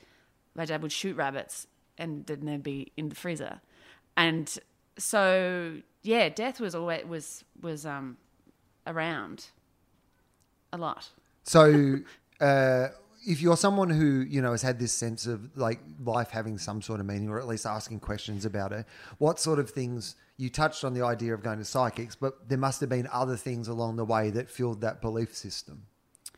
[0.55, 3.61] my dad would shoot rabbits, and then they'd be in the freezer.
[4.17, 4.57] And
[4.99, 8.17] so yeah, death was always was was um
[8.87, 9.47] around
[10.73, 11.11] a lot.
[11.49, 12.01] So,
[12.41, 12.89] uh,
[13.27, 16.83] if you're someone who you know has had this sense of like life having some
[16.83, 18.87] sort of meaning, or at least asking questions about it,
[19.17, 22.59] what sort of things you touched on the idea of going to psychics, but there
[22.59, 25.83] must have been other things along the way that fueled that belief system.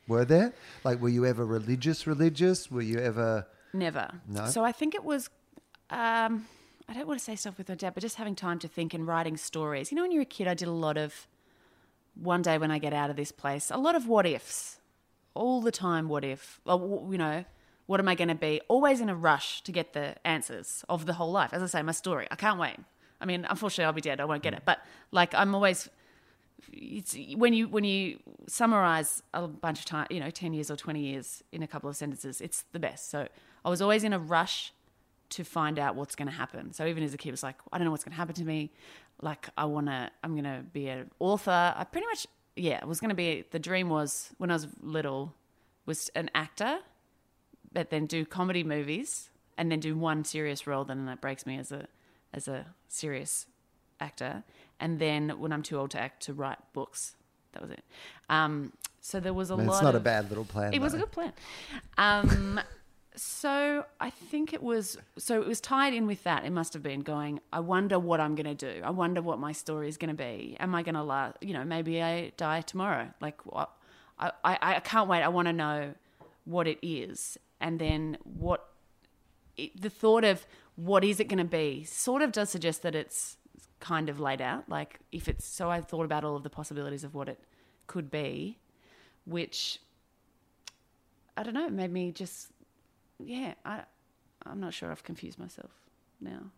[0.09, 0.53] Were there?
[0.85, 2.07] Like, were you ever religious?
[2.07, 2.71] Religious?
[2.71, 3.47] Were you ever?
[3.73, 4.11] Never.
[4.27, 4.47] No?
[4.47, 5.29] So I think it was.
[5.91, 6.47] Um,
[6.89, 8.95] I don't want to say stuff with my dad, but just having time to think
[8.95, 9.93] and writing stories.
[9.93, 11.27] You know, when you're a kid, I did a lot of.
[12.15, 14.80] One day when I get out of this place, a lot of what ifs,
[15.35, 16.09] all the time.
[16.09, 16.61] What if?
[16.69, 17.45] Uh, well, you know,
[17.87, 18.61] what am I going to be?
[18.69, 21.53] Always in a rush to get the answers of the whole life.
[21.53, 22.27] As I say, my story.
[22.31, 22.77] I can't wait.
[23.21, 24.21] I mean, unfortunately, I'll be dead.
[24.21, 24.63] I won't get it.
[24.65, 24.79] But
[25.13, 25.89] like, I'm always
[26.73, 30.77] it's when you when you summarize a bunch of time, you know, ten years or
[30.77, 33.11] twenty years in a couple of sentences, it's the best.
[33.11, 33.29] So
[33.65, 34.73] I was always in a rush
[35.31, 36.73] to find out what's going to happen.
[36.73, 38.45] So even as a kid, was like, I don't know what's going to happen to
[38.45, 38.73] me.
[39.23, 41.73] Like I want to, I'm going to be an author.
[41.77, 42.27] I pretty much,
[42.61, 43.45] yeah, I was going to be.
[43.51, 45.35] The dream was when I was little,
[45.87, 46.79] was an actor,
[47.73, 50.85] but then do comedy movies and then do one serious role.
[50.85, 51.87] Then that breaks me as a
[52.33, 53.47] as a serious
[53.99, 54.45] actor.
[54.79, 57.17] And then when I'm too old to act, to write books.
[57.53, 57.83] That was it.
[58.29, 59.75] Um, so there was a lot.
[59.75, 60.73] it's not a bad little plan.
[60.73, 61.33] It was a good plan.
[61.99, 62.61] Um,
[63.17, 64.97] so I think it was.
[65.19, 66.45] So it was tied in with that.
[66.45, 67.41] It must have been going.
[67.53, 68.83] I wonder what I'm going to do.
[68.85, 70.57] I wonder what my story is going to be.
[70.61, 71.37] Am I going to last?
[71.41, 73.09] You know, maybe I die tomorrow.
[73.21, 73.71] Like what?
[74.19, 75.23] I, I, I can't wait.
[75.23, 75.95] I want to know
[76.45, 78.67] what it is, and then what.
[79.57, 80.47] It, the thought of
[80.77, 83.37] what is it going to be sort of does suggest that it's
[83.81, 84.69] kind of laid out.
[84.69, 87.41] Like if it's so, I thought about all of the possibilities of what it
[87.87, 88.59] could be,
[89.25, 89.81] which
[91.37, 92.49] I don't know, made me just
[93.25, 93.83] yeah, I
[94.47, 95.71] I'm not sure I've confused myself
[96.21, 96.51] now.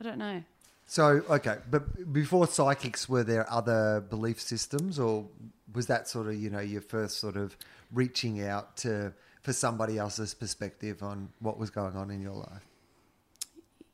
[0.00, 0.42] I don't know.
[0.86, 5.28] So okay, but before psychics, were there other belief systems, or
[5.72, 7.56] was that sort of you know your first sort of
[7.92, 9.12] reaching out to
[9.42, 12.66] for somebody else's perspective on what was going on in your life?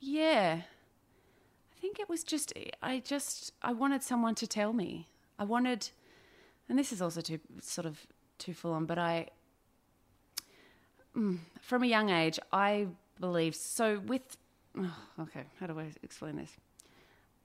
[0.01, 0.63] Yeah.
[1.77, 5.09] I think it was just I just I wanted someone to tell me.
[5.39, 5.91] I wanted
[6.69, 8.07] and this is also too sort of
[8.39, 9.29] too full on, but I
[11.61, 12.89] from a young age I
[13.21, 14.37] believed so with
[14.79, 16.51] oh, okay, how do I explain this?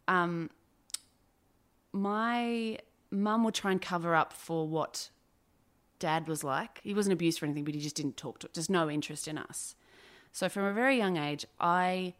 [0.07, 0.49] Um
[1.93, 2.78] my
[3.11, 5.09] mum would try and cover up for what
[5.99, 6.80] dad was like.
[6.84, 9.38] He wasn't abused or anything, but he just didn't talk to just no interest in
[9.38, 9.76] us.
[10.32, 12.13] So from a very young age, I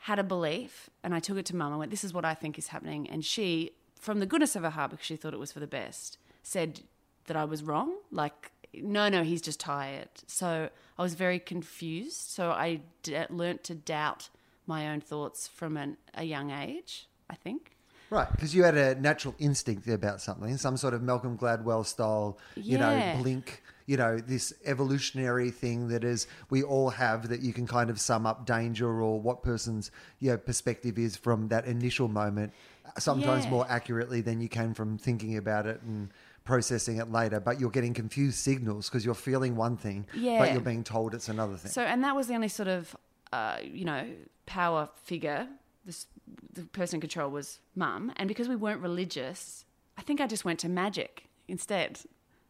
[0.00, 1.72] had a belief and I took it to mum.
[1.72, 3.08] I went, This is what I think is happening.
[3.08, 5.66] And she, from the goodness of her heart, because she thought it was for the
[5.66, 6.80] best, said
[7.26, 7.94] that I was wrong.
[8.10, 8.52] Like,
[8.82, 10.08] no, no, he's just tired.
[10.26, 10.68] So
[10.98, 12.16] I was very confused.
[12.16, 14.28] So I d- learnt to doubt
[14.66, 17.72] my own thoughts from an, a young age, I think.
[18.08, 22.38] Right, because you had a natural instinct about something, some sort of Malcolm Gladwell style,
[22.54, 23.14] you Yeah.
[23.14, 27.66] know, blink, you know, this evolutionary thing that is we all have that you can
[27.66, 32.06] kind of sum up danger or what person's you know, perspective is from that initial
[32.06, 32.52] moment,
[32.84, 33.50] uh, sometimes Yeah.
[33.50, 36.10] more accurately than you can from thinking about it and
[36.46, 37.38] processing it later.
[37.40, 40.06] But you're getting confused signals because you're feeling one thing,
[40.38, 41.70] but you're being told it's another thing.
[41.70, 42.96] So, and that was the only sort of,
[43.32, 44.08] uh, you know,
[44.46, 45.48] power figure.
[45.84, 46.06] This,
[46.52, 48.12] the person in control was mum.
[48.16, 49.66] And because we weren't religious,
[49.98, 52.00] I think I just went to magic instead.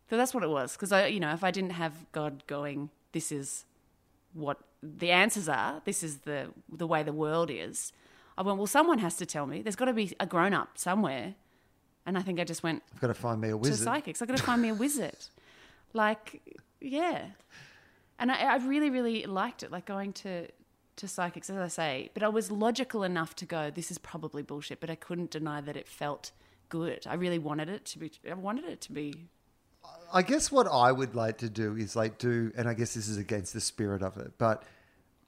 [0.09, 0.73] So that's what it was.
[0.73, 3.65] Because I, you know, if I didn't have God going, this is
[4.33, 5.83] what the answers are.
[5.85, 7.93] This is the the way the world is.
[8.39, 9.63] I went, well, someone has to tell me.
[9.63, 11.35] There's got to be a grown up somewhere.
[12.07, 13.85] And I think I just went I've got to find me a to wizard.
[13.85, 14.23] psychics.
[14.23, 15.17] I've got to find me a wizard.
[15.93, 16.43] Like,
[16.79, 17.27] yeah.
[18.19, 20.49] And I, I really, really liked it, like going to
[20.97, 22.11] to psychics, as I say.
[22.13, 24.79] But I was logical enough to go, this is probably bullshit.
[24.81, 26.33] But I couldn't deny that it felt
[26.69, 27.07] good.
[27.07, 28.13] I really wanted it to be.
[28.29, 29.29] I wanted it to be.
[30.13, 33.09] I guess what I would like to do is like do, and I guess this
[33.09, 34.65] is against the spirit of it, but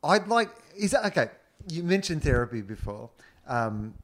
[0.02, 1.30] I'd like is that okay?
[1.68, 3.10] You mentioned therapy before.
[3.46, 3.94] Um,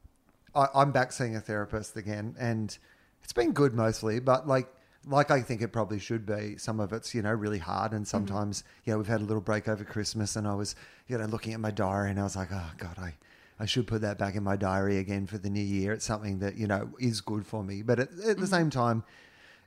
[0.55, 2.77] I, I'm back seeing a therapist again, and
[3.23, 4.67] it's been good mostly, but like
[5.07, 6.57] like I think it probably should be.
[6.57, 8.09] Some of it's you know really hard, and mm-hmm.
[8.09, 10.75] sometimes you know we've had a little break over Christmas, and I was
[11.07, 13.15] you know looking at my diary, and I was like, oh god, I.
[13.57, 15.93] I should put that back in my diary again for the new year.
[15.93, 18.45] It's something that you know is good for me, but at, at the mm-hmm.
[18.47, 19.05] same time,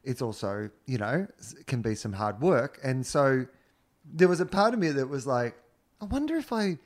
[0.05, 1.27] it's also you know
[1.67, 3.47] can be some hard work and so
[4.05, 5.55] there was a part of me that was like
[6.01, 6.79] i wonder if i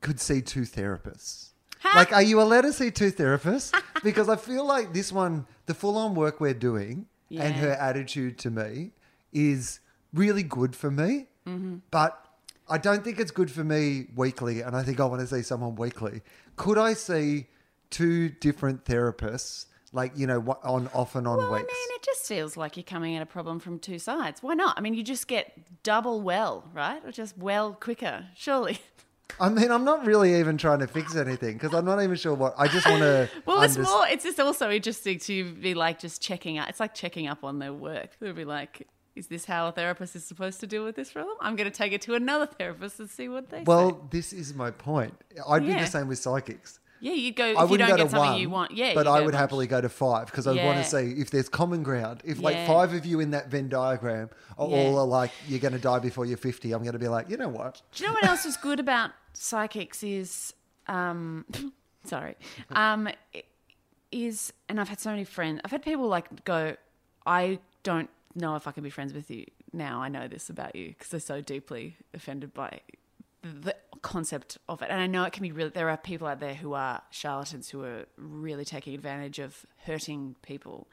[0.00, 1.51] could see two therapists
[1.94, 3.72] like are you allowed to see two therapists
[4.04, 8.50] because i feel like this one the full-on work we're doing and her attitude to
[8.50, 8.92] me
[9.32, 9.80] is
[10.12, 11.78] really good for me Mm-hmm.
[11.90, 12.24] but
[12.68, 15.42] i don't think it's good for me weekly and i think i want to see
[15.42, 16.22] someone weekly
[16.54, 17.46] could i see
[17.90, 22.02] two different therapists like you know on off and on Well, I weeks mean, it
[22.02, 24.42] just feels like you're coming at a problem from two sides.
[24.42, 24.78] Why not?
[24.78, 25.52] I mean, you just get
[25.82, 27.04] double well, right?
[27.04, 28.78] Or just well quicker, surely.
[29.40, 32.34] I mean, I'm not really even trying to fix anything because I'm not even sure
[32.34, 32.54] what.
[32.58, 33.28] I just want to.
[33.46, 34.06] Well, it's more.
[34.08, 36.68] It's just also interesting to be like just checking out.
[36.68, 38.10] It's like checking up on their work.
[38.20, 41.36] They'll be like, "Is this how a therapist is supposed to deal with this problem?"
[41.40, 43.64] I'm going to take it to another therapist and see what they say.
[43.64, 45.14] Well, this is my point.
[45.48, 45.80] I'd be Yeah.
[45.84, 46.78] the same with psychics.
[47.00, 48.70] Yeah, you go if I you wouldn't don't go get to something one, you want.
[48.70, 50.82] Yeah, but you I go would happily go to five because I want Yeah.
[50.84, 52.22] to see if there's common ground.
[52.24, 52.66] If like Yeah.
[52.68, 54.76] five of you in that Venn diagram are Yeah.
[54.76, 57.28] all are like you're going to die before you're 50, I'm going to be like,
[57.28, 57.82] you know what?
[57.90, 60.54] Do you know what else is good about psychics is
[60.86, 61.44] um
[62.04, 62.36] sorry.
[62.70, 63.08] Um
[64.10, 65.60] is and I've had so many friends.
[65.64, 66.76] I've had people like go,
[67.26, 70.00] I don't know if I can be friends with you now.
[70.00, 72.80] I know this about you because they're so deeply offended by
[73.42, 74.88] the, concept of it.
[74.90, 77.70] And I know it can be really there are people out there who are charlatans
[77.70, 80.88] who are really taking advantage of hurting people.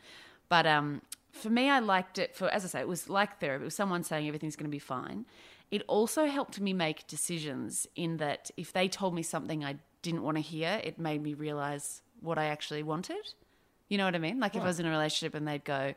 [0.47, 3.63] But um for me, I liked it for, as I say, it was like therapy.
[3.63, 5.25] It was someone saying everything's going to be fine.
[5.71, 10.23] It also helped me make decisions in that if they told me something I didn't
[10.23, 13.33] want to hear, it made me realize what I actually wanted.
[13.87, 14.39] You know what I mean?
[14.39, 15.93] Like if I was in a relationship and they'd go,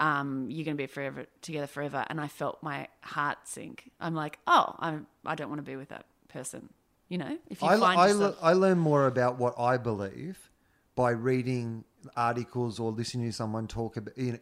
[0.00, 3.90] um, "You're going to be forever together forever," and I felt my heart sink.
[4.00, 5.06] I'm like, "Oh, I'm.
[5.24, 6.70] I don't want to be with that person."
[7.08, 10.50] You know, if you I, find I, yourself, I learn more about what I believe
[10.96, 11.84] by reading
[12.16, 14.38] articles or listening to someone talk about you know,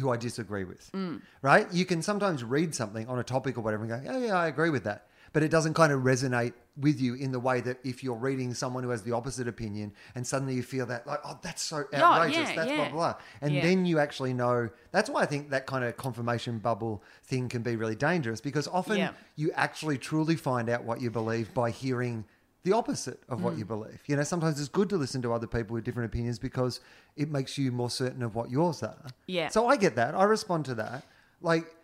[0.00, 0.90] who I disagree with.
[0.92, 1.20] Mm.
[1.42, 1.66] Right?
[1.72, 4.46] You can sometimes read something on a topic or whatever and go, "Oh yeah, I
[4.48, 7.78] agree with that," but it doesn't kind of resonate with you in the way that
[7.84, 11.20] if you're reading someone who has the opposite opinion and suddenly you feel that like,
[11.24, 12.76] "Oh, that's so outrageous," yeah, that's yeah.
[12.76, 13.62] blah blah and Yeah.
[13.62, 14.70] then you actually know.
[14.90, 18.66] That's why I think that kind of confirmation bubble thing can be really dangerous because
[18.68, 22.24] often you actually truly find out what you believe by hearing
[22.64, 23.58] the opposite of what Mm.
[23.58, 24.00] you believe.
[24.06, 26.80] You know, sometimes it's good to listen to other people with different opinions because
[27.16, 29.06] it makes you more certain of what yours are.
[29.26, 29.48] Yeah.
[29.48, 30.14] So I get that.
[30.14, 31.04] I respond to that.
[31.40, 31.76] Like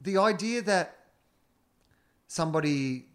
[0.00, 0.96] the idea that
[2.28, 3.06] somebody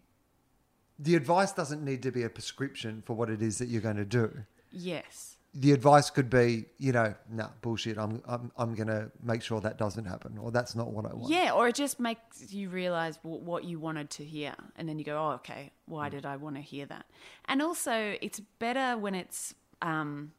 [1.00, 3.96] the advice doesn't need to be a prescription for what it is that you're going
[3.96, 4.44] to do.
[4.72, 7.98] yes, The advice could be, you know, no bullshit.
[7.98, 11.14] I'm I'm I'm going to make sure that doesn't happen, or that's not what I
[11.14, 11.30] want.
[11.30, 14.54] Yeah, or it just makes you realize w- what you wanted to hear.
[14.76, 17.06] And then you go, oh, okay, why did I want to hear that?
[17.46, 20.30] And also, it's better when it's um,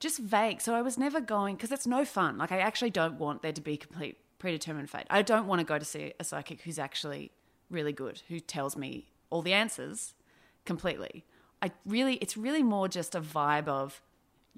[0.00, 0.60] just vague.
[0.60, 2.36] So I was never going, because it's no fun.
[2.38, 5.06] Like, I actually don't want there to be complete predetermined fate.
[5.10, 7.30] I don't want to go to see a psychic who's actually
[7.70, 10.14] really good, who tells me all the answers
[10.64, 11.24] completely.
[11.60, 14.00] I really, it's really more just a vibe of,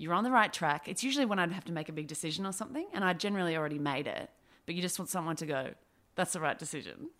[0.00, 0.88] you're on the right track.
[0.88, 3.54] It's usually when I'd have to make a big decision or something, and I generally
[3.54, 4.30] already made it,
[4.64, 5.70] but you just want someone to go,
[6.14, 7.10] that's the right decision.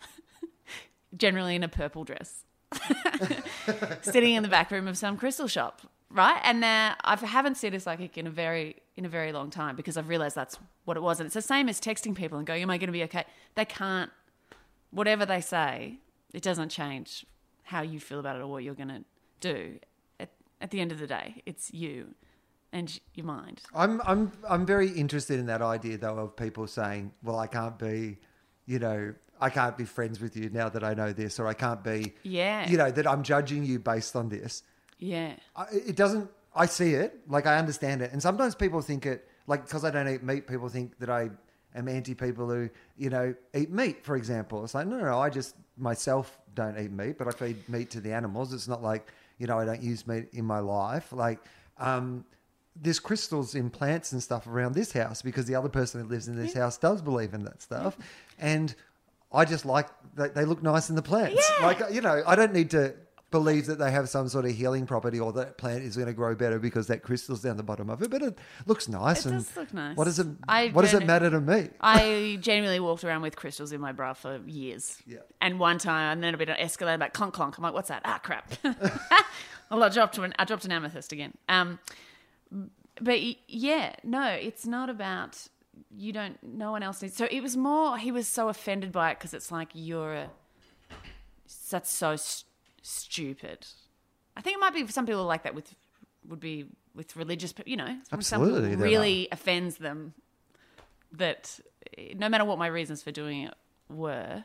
[1.16, 2.44] generally in a purple dress,
[4.00, 6.40] sitting in the back room of some crystal shop, right?
[6.42, 9.76] And uh, I haven't seen a psychic in a very in a very long time
[9.76, 12.46] because I've realized that's what it was, and it's the same as texting people and
[12.46, 13.26] going, "Am I going to be okay?"
[13.56, 14.10] They can't.
[14.90, 15.98] Whatever they say,
[16.32, 17.26] it doesn't change
[17.64, 19.04] how you feel about it or what you're going to
[19.40, 19.78] do.
[20.18, 20.30] At,
[20.60, 22.14] at the end of the day, it's you
[22.72, 23.62] and your mind.
[23.74, 27.78] I'm I'm I'm very interested in that idea though of people saying, "Well, I can't
[27.78, 28.18] be,
[28.66, 31.54] you know, I can't be friends with you now that I know this, or I
[31.54, 32.68] can't be, Yeah.
[32.68, 34.62] you know, that I'm judging you based on this."
[34.98, 35.34] Yeah.
[35.56, 36.30] I, it doesn't.
[36.54, 39.90] I see it, like I understand it, and sometimes people think it, like because I
[39.90, 41.30] don't eat meat, people think that I
[41.76, 44.64] am anti people who, you know, eat meat, for example.
[44.64, 47.90] It's like, no, no, no, I just myself don't eat meat, but I feed meat
[47.90, 48.52] to the animals.
[48.52, 51.12] It's not like, you know, I don't use meat in my life.
[51.12, 51.38] Like,
[51.78, 52.24] um,
[52.76, 56.28] there's crystals in plants and stuff around this house because the other person that lives
[56.28, 57.96] in this house does believe in that stuff.
[58.38, 58.74] And
[59.32, 61.50] I just like they, they look nice in the plants.
[61.58, 61.66] Yeah.
[61.66, 62.94] Like, you know, I don't need to
[63.30, 66.12] believe that they have some sort of healing property or that plant is going to
[66.12, 68.10] grow better because that crystal's down the bottom of it.
[68.10, 69.24] But it looks nice.
[69.24, 69.96] It and does look nice.
[69.96, 70.26] What does it?
[70.48, 71.68] I what does it matter to me?
[71.80, 75.00] I genuinely walked around with crystals in my bra for years.
[75.06, 75.18] Yeah.
[75.40, 77.56] And one time, and then a bit of escalated, like clonk clonk.
[77.56, 78.02] I'm like, what's that?
[78.04, 78.52] Ah, crap.
[79.70, 81.34] well, I dropped an, I dropped an amethyst again.
[81.48, 81.78] Um,
[83.00, 83.18] but
[83.48, 85.48] yeah, no, it's not about
[85.96, 86.42] you don't.
[86.42, 87.16] No one else needs.
[87.16, 87.96] So it was more.
[87.98, 90.30] He was so offended by it because it's like you're a.
[91.70, 92.44] That's so st-
[92.82, 93.66] stupid.
[94.36, 95.74] I think it might be some people like that with
[96.28, 97.54] would be with religious.
[97.64, 100.14] You know, some some people Absolutely, really offends them
[101.12, 101.58] that
[102.14, 103.54] no matter what my reasons for doing it
[103.88, 104.44] were.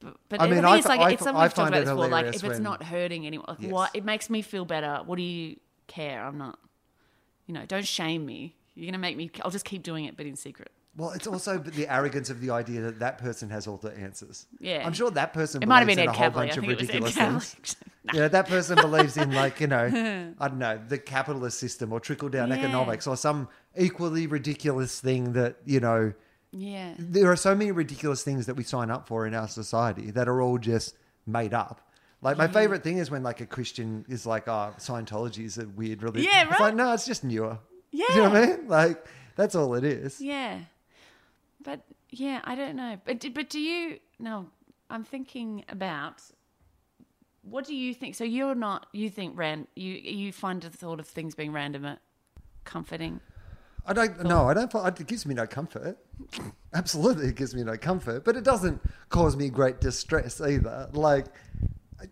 [0.00, 1.90] But, but I mean, I is, like, I it's something I we've talked about this
[1.90, 2.08] before.
[2.08, 3.70] Like, if it's when- not hurting anyone, like, Yes.
[3.70, 5.00] what it makes me feel better.
[5.04, 5.56] What do you
[5.88, 6.24] care?
[6.24, 6.58] I'm not.
[7.50, 8.54] You know, don't shame me.
[8.76, 9.28] You're gonna make me.
[9.42, 10.70] I'll just keep doing it, but in secret.
[10.96, 14.46] Well, it's also the arrogance of the idea that that person has all the answers.
[14.60, 14.84] Yeah.
[14.86, 16.34] I'm sure that person It might have believes been in Ed a whole Kavalee.
[16.34, 17.14] bunch of think it was Ed ridiculous
[17.54, 17.76] things.
[18.14, 21.98] Yeah, that person believes in like you know, I don't know, the capitalist system or
[21.98, 22.54] trickle down Yeah.
[22.58, 26.12] economics or some equally ridiculous thing that you know.
[26.52, 26.94] Yeah.
[27.00, 30.28] There are so many ridiculous things that we sign up for in our society that
[30.28, 30.94] are all just
[31.26, 31.80] made up.
[32.22, 32.52] Like my mm.
[32.52, 36.30] favorite thing is when like a Christian is like, "Oh, Scientology is a weird religion."
[36.30, 36.60] Yeah, It's right.
[36.60, 37.58] like, no, it's just newer.
[37.90, 38.04] Yeah.
[38.10, 38.68] you know what I mean?
[38.68, 39.06] Like
[39.36, 40.20] that's all it is.
[40.20, 40.58] Yeah.
[41.62, 41.80] But
[42.10, 42.98] yeah, I don't know.
[43.04, 43.98] But do- but do you?
[44.18, 44.46] No,
[44.88, 46.22] I'm thinking about.
[47.42, 48.14] What do you think?
[48.16, 48.86] So you're not.
[48.92, 49.66] You think ran.
[49.74, 51.96] You you find the thought of things being random
[52.64, 53.20] comforting.
[53.86, 54.24] I don't.
[54.24, 55.00] No, I don't.
[55.00, 55.96] It gives me no comfort.
[56.74, 58.24] Absolutely, it gives me no comfort.
[58.24, 60.88] But it doesn't cause me great distress either.
[60.92, 61.26] Like,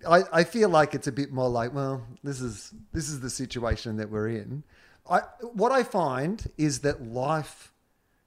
[0.08, 3.30] I, I feel like it's a bit more like, well, this is this is the
[3.30, 4.64] situation that we're in.
[5.08, 5.20] I
[5.52, 7.72] what I find is that life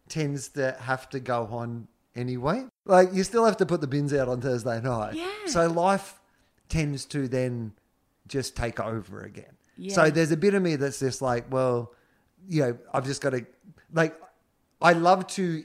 [0.09, 2.65] tends to have to go on anyway.
[2.85, 5.13] Like, you still have to put the bins out on Thursday night.
[5.13, 5.29] Yeah.
[5.45, 6.19] So life
[6.67, 7.73] tends to then
[8.27, 9.57] just take over again.
[9.77, 9.93] Yeah.
[9.93, 11.93] So there's a bit of me that's just like, well,
[12.47, 13.45] you know, I've just got to
[13.93, 14.15] like
[14.81, 15.63] I love to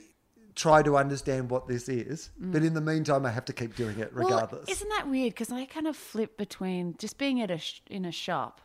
[0.56, 3.98] try to understand what this is, but in the meantime I have to keep doing
[4.00, 4.66] it regardless.
[4.66, 5.34] Well, isn't that weird?
[5.34, 8.60] Because I kind of flip between just being at a sh- in a shop,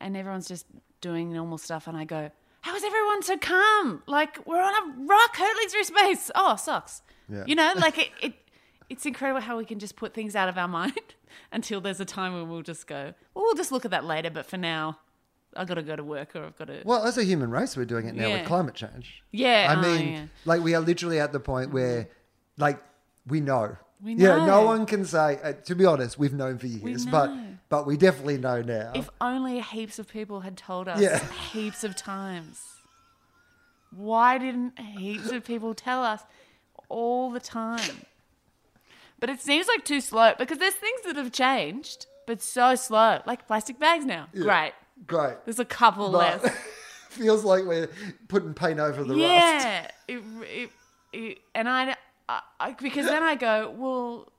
[0.00, 0.66] and everyone's just
[1.00, 2.30] doing normal stuff, and I go,
[2.62, 4.02] "How is everyone so calm?
[4.06, 6.30] Like we're on a rock hurtling through space.
[6.34, 7.02] Oh, sucks.
[7.30, 7.44] Yeah.
[7.46, 8.34] You know, like it, it.
[8.88, 11.14] It's incredible how we can just put things out of our mind
[11.52, 14.30] until there's a time when we'll just go, well, we'll just look at that later.
[14.30, 14.98] But for now,
[15.56, 16.82] I've got to go to work or I've got to.
[16.84, 18.38] well, as a human race, we're doing it now Yeah.
[18.38, 19.22] with climate change.
[19.32, 20.24] Yeah, I oh, mean, yeah.
[20.44, 22.08] like we are literally at the point where,
[22.58, 22.82] like,
[23.26, 23.76] we know.
[24.02, 24.36] We know.
[24.36, 25.38] Yeah, no one can say.
[25.42, 27.30] Uh, to be honest, we've known for years, but
[27.68, 28.92] but we definitely know now.
[28.94, 31.18] If only heaps of people had told us Yeah.
[31.52, 32.60] heaps of times.
[33.90, 36.20] Why didn't heaps of people tell us
[36.88, 38.04] all the time?
[39.18, 43.20] But it seems like too slow because there's things that have changed, but so slow.
[43.26, 44.28] Like plastic bags now.
[44.34, 44.72] Great.
[45.06, 45.36] Great.
[45.44, 46.56] There's a couple But less.
[47.10, 47.90] feels like we're
[48.28, 49.18] putting paint over the rust.
[49.20, 49.90] Yeah.
[50.08, 50.70] It, it,
[51.12, 51.96] it, and I,
[52.28, 54.32] I, I, because then I go, well,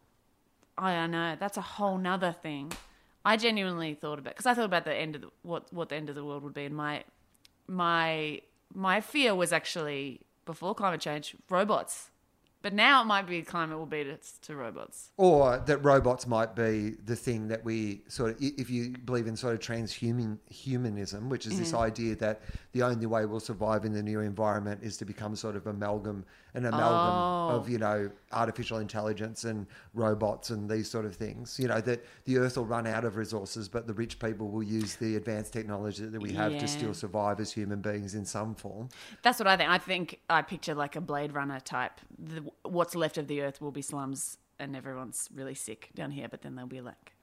[0.78, 1.36] I don't know.
[1.40, 2.72] That's a whole nother thing.
[3.26, 5.96] I genuinely thought about because I thought about the end of the, what what the
[5.96, 7.04] end of the world would be, and my
[7.68, 8.40] my
[8.74, 12.10] my fear was actually before climate change robots,
[12.62, 15.12] but now it might be climate will beat us to robots.
[15.18, 19.36] Or that robots might be the thing that we sort of, if you believe in
[19.36, 21.80] sort of transhuman humanism, which is this Mm.
[21.80, 22.42] idea that
[22.74, 26.26] the only way we'll survive in the new environment is to become sort of amalgam,
[26.58, 27.14] an amalgam
[27.54, 27.56] Oh.
[27.58, 31.58] of you know artificial intelligence and robots and these sort of things.
[31.60, 34.64] You know that the Earth will run out of resources, but the rich people will
[34.64, 36.60] use the advanced technology that we have Yeah.
[36.60, 38.90] to still survive as human beings in some form.
[39.22, 39.70] That's what I think.
[39.70, 42.02] I think I picture like a Blade Runner type.
[42.18, 46.28] The, what's left of the Earth will be slums, and everyone's really sick down here.
[46.28, 47.14] But then there'll be like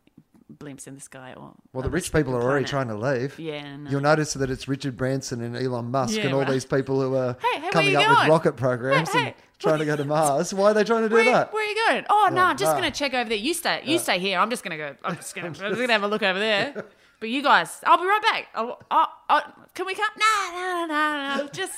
[0.52, 1.34] blimps in the sky.
[1.36, 3.38] Or Well, the rich people are already trying to leave.
[3.38, 3.90] Yeah, no.
[3.90, 6.50] You'll notice that it's Richard Branson and Elon Musk Yeah, and all right.
[6.50, 9.84] these people who are Hey, hey, coming up with rocket programs Hey, and trying to
[9.86, 10.52] go to Mars.
[10.52, 11.52] Why are they trying to do Where, that?
[11.52, 12.04] where are you going?
[12.10, 12.76] Oh no, Yeah, I'm just no.
[12.78, 13.38] gonna check over there.
[13.38, 13.80] You stay.
[13.84, 14.38] You stay here.
[14.38, 14.94] I'm just gonna go.
[15.04, 15.48] I'm just gonna.
[15.48, 16.84] I'm gonna have a look over there.
[17.20, 18.48] But you guys, I'll be right back.
[18.54, 19.40] Oh, oh, oh,
[19.74, 20.10] can we come?
[20.18, 21.48] No, no, no, no, no.
[21.52, 21.72] Just,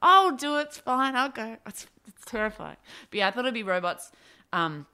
[0.00, 0.66] I'll do it.
[0.68, 1.16] It's fine.
[1.16, 1.56] I'll go.
[1.66, 2.76] It's, it's terrifying.
[3.10, 4.12] But yeah, I thought it'd be robots.
[4.52, 4.86] Um,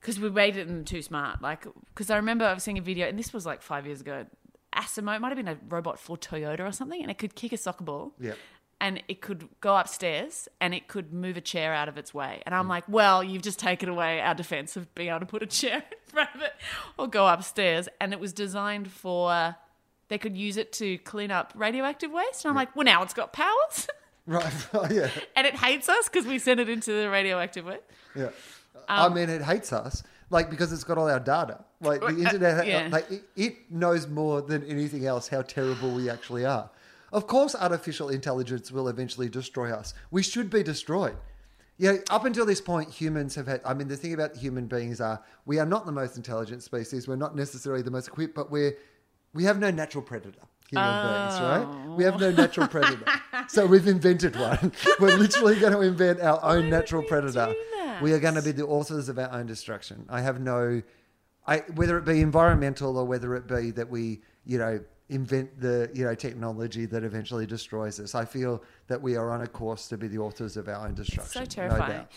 [0.00, 1.42] because we made them too smart.
[1.42, 4.00] Like, because I remember I was seeing a video, and this was like five years
[4.00, 4.26] ago.
[4.74, 7.52] Asimo it might have been a robot for Toyota or something, and it could kick
[7.52, 8.12] a soccer ball.
[8.20, 8.34] Yeah.
[8.80, 12.40] and it could go upstairs and it could move a chair out of its way.
[12.46, 12.68] And I'm Mm.
[12.68, 15.82] like, well, you've just taken away our defense of being able to put a chair
[15.90, 16.52] in front of it
[16.96, 17.88] or go upstairs.
[18.00, 19.56] And it was designed for,
[20.06, 22.44] they could use it to clean up radioactive waste.
[22.44, 23.88] And I'm like, well, now it's got powers.
[24.28, 24.52] Right.
[24.92, 25.10] Yeah.
[25.34, 27.82] and it hates us because we sent it into the radioactive waste.
[28.14, 28.28] Yeah.
[28.88, 31.64] Um, I mean, it hates us, like because it's got all our data.
[31.80, 32.88] Like the internet, yeah.
[32.90, 36.70] like it, it knows more than anything else how terrible we actually are.
[37.12, 39.94] Of course, artificial intelligence will eventually destroy us.
[40.10, 41.16] We should be destroyed.
[41.78, 43.60] Yeah, up until this point, humans have had.
[43.64, 47.06] I mean, the thing about human beings are we are not the most intelligent species.
[47.06, 48.76] We're not necessarily the most equipped, but we're
[49.32, 50.40] we have no natural predator.
[50.70, 51.96] Human beings, right?
[51.96, 53.04] We have no natural predator,
[53.48, 54.70] so we've invented one.
[55.00, 57.54] We're literally going to invent our own natural predator.
[58.02, 60.06] We are going to be the authors of our own destruction.
[60.08, 60.82] I have no,
[61.46, 64.80] I whether it be environmental or whether it be that we, you know,
[65.10, 68.14] invent the you know technology that eventually destroys us.
[68.14, 70.96] I feel that we are on a course to be the authors of our own
[70.96, 71.40] So destruction.
[71.42, 71.92] no terrifying.
[71.92, 72.12] doubt.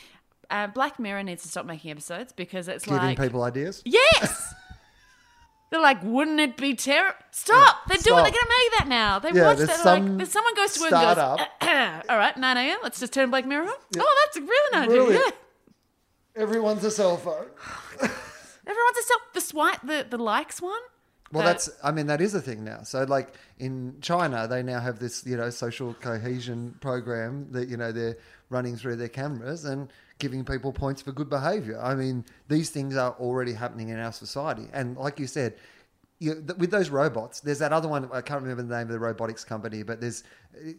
[0.50, 3.82] uh, Black Mirror needs to stop making episodes because it's Giving like people ideas.
[3.86, 4.54] yes.
[5.70, 7.16] They're like, wouldn't it be terrible?
[7.32, 7.88] Stop!
[7.88, 8.18] They're doing.
[8.18, 9.20] They're going to make that now.
[9.20, 9.70] They Yeah, watch that.
[9.80, 12.80] some like, someone goes to work startup- and goes, "All right, nine a.m.
[12.84, 13.74] Let's just turn Black Mirror on.
[13.98, 15.20] Oh, that's a really nice idea.
[15.26, 15.32] Yeah.
[16.36, 17.48] Everyone's a cell phone.
[18.02, 19.22] Everyone's a self.
[19.34, 20.82] The swipe, the the likes one.
[21.34, 22.84] Well, that's, I mean, that is a thing now.
[22.84, 27.78] So, like in China, they now have this, you know, social cohesion program that, you
[27.78, 28.18] know, they're
[28.50, 29.90] running through their cameras and
[30.20, 31.80] giving people points for good behavior.
[31.82, 34.68] I mean, these things are already happening in our society.
[34.74, 35.56] And like you said,
[36.22, 38.08] you, th- with those robots, there's that other one.
[38.14, 40.24] I can't remember the name of the robotics company, but there's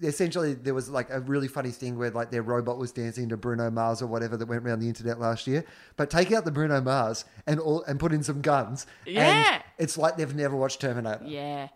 [0.02, 3.36] essentially there was like a really funny thing where like their robot was dancing to
[3.36, 5.64] Bruno Mars or whatever that went around the internet last year.
[5.96, 9.54] But take out the Bruno Mars and all and put in some guns, Yeah.
[9.54, 11.24] and it's like they've never watched Terminator.
[11.26, 11.68] Yeah.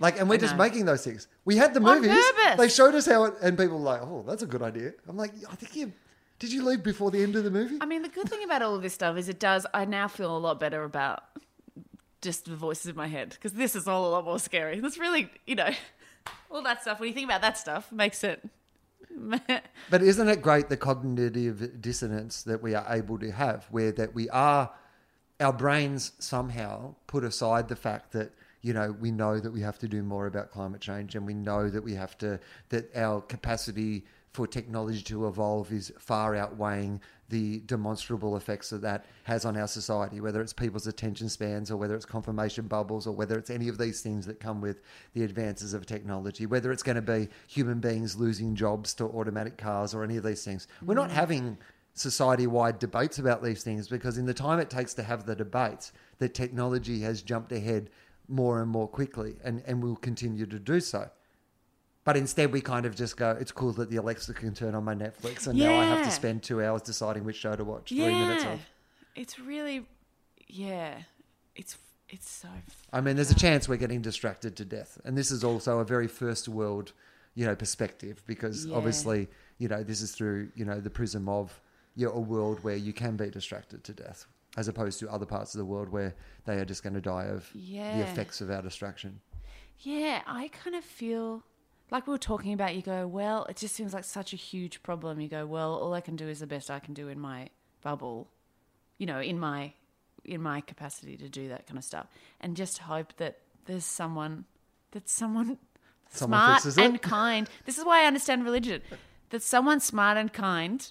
[0.00, 1.28] Like, and we're just making those things.
[1.44, 2.10] We had the On movies.
[2.36, 2.58] purpose.
[2.58, 5.16] They showed us how it, and people were like, "Oh, that's a good idea." I'm
[5.16, 5.92] like, I think you
[6.40, 6.52] did.
[6.52, 7.78] You leave before the end of the movie?
[7.80, 9.66] I mean, the good thing about all of this stuff is it does.
[9.72, 11.22] I now feel a lot better about
[12.24, 14.80] just the voices in my head because this is all a lot more scary.
[14.80, 15.70] That's really, you know,
[16.50, 16.98] all that stuff.
[16.98, 18.42] When you think about that stuff, makes it.
[19.90, 24.14] But isn't it great the cognitive dissonance that we are able to have, where that
[24.14, 24.72] we are,
[25.38, 28.32] our brains somehow put aside the fact that
[28.62, 31.34] you know we know that we have to do more about climate change, and we
[31.34, 32.40] know that we have to
[32.70, 39.06] that our capacity for technology to evolve is far outweighing the demonstrable effects that that
[39.22, 43.14] has on our society, whether it's people's attention spans or whether it's confirmation bubbles or
[43.14, 44.82] whether it's any of these things that come with
[45.14, 49.56] the advances of technology, whether it's going to be human beings losing jobs to automatic
[49.56, 50.66] cars or any of these things.
[50.84, 51.14] We're not mm.
[51.14, 51.56] having
[51.94, 55.36] society wide debates about these things because in the time it takes to have the
[55.36, 57.88] debates, the technology has jumped ahead
[58.28, 61.08] more and more quickly and, and will continue to do so.
[62.04, 64.84] But instead, we kind of just go, it's cool that the Alexa can turn on
[64.84, 66.04] my Netflix, and now I have Yeah.
[66.04, 67.88] to spend two hours deciding which show to watch.
[67.88, 68.60] Three yeah, minutes of.
[69.16, 69.86] it's really,
[70.48, 70.98] yeah,
[71.56, 71.78] it's
[72.10, 72.48] it's so.
[72.92, 75.00] I mean, there's a chance we're getting distracted to death.
[75.04, 76.92] And this is also a very first world,
[77.34, 78.76] you know, perspective because Yeah.
[78.76, 79.28] obviously,
[79.58, 81.58] you know, this is through, you know, the prism of
[81.96, 84.26] you know, a world where you can be distracted to death
[84.56, 86.14] as opposed to other parts of the world where
[86.44, 87.96] they are just going to die of Yeah.
[87.96, 89.20] the effects of our distraction.
[89.80, 91.42] Yeah, I kind of feel
[91.94, 92.74] like we were talking about.
[92.74, 95.20] You go, well, it just seems like such a huge problem.
[95.20, 97.48] You go, well, all I can do is the best I can do in my
[97.82, 98.28] bubble,
[98.98, 99.72] you know, in my
[100.24, 102.06] in my capacity to do that kind of stuff,
[102.40, 104.44] and just hope that there's someone
[104.92, 105.58] that someone,
[106.10, 106.84] Someone smart fixes it.
[106.84, 107.48] and kind.
[107.64, 108.82] This is why I understand religion.
[109.30, 110.90] That someone smart and kind,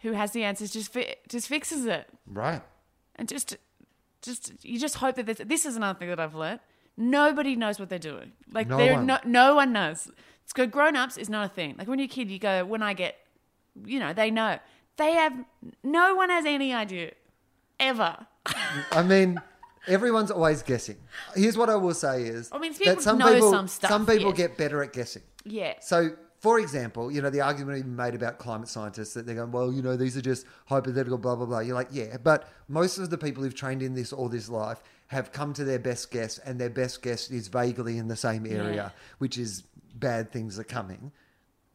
[0.00, 2.62] who has the answers, just fi- just fixes it Right.
[3.16, 3.56] and just
[4.22, 6.60] just you just hope that this, this is another thing that I've learnt.
[6.96, 8.32] Nobody knows what they're doing.
[8.52, 9.06] Like No they're one.
[9.06, 10.08] no no one knows.
[10.44, 10.70] It's good.
[10.70, 11.74] Grown ups is not a thing.
[11.78, 13.16] Like when you're a kid, you go when I get,
[13.84, 14.58] you know, they know.
[14.96, 15.32] They have
[15.82, 17.12] no one has any idea,
[17.80, 18.16] ever.
[18.92, 19.40] I mean,
[19.88, 20.96] everyone's always guessing.
[21.34, 24.06] Here's what I will say is I mean, that some know people, some stuff, some
[24.06, 24.36] people yes.
[24.36, 25.22] get better at guessing.
[25.44, 25.74] Yeah.
[25.80, 29.50] So, for example, you know, the argument even made about climate scientists that they're going,
[29.50, 31.60] well, you know, these are just hypothetical, blah, blah, blah.
[31.60, 34.82] You're like, yeah, but most of the people who've trained in this all this life
[35.08, 38.46] have come to their best guess, and their best guess is vaguely in the same
[38.46, 38.90] area, Yeah.
[39.18, 39.62] which is
[39.94, 41.12] bad things are coming.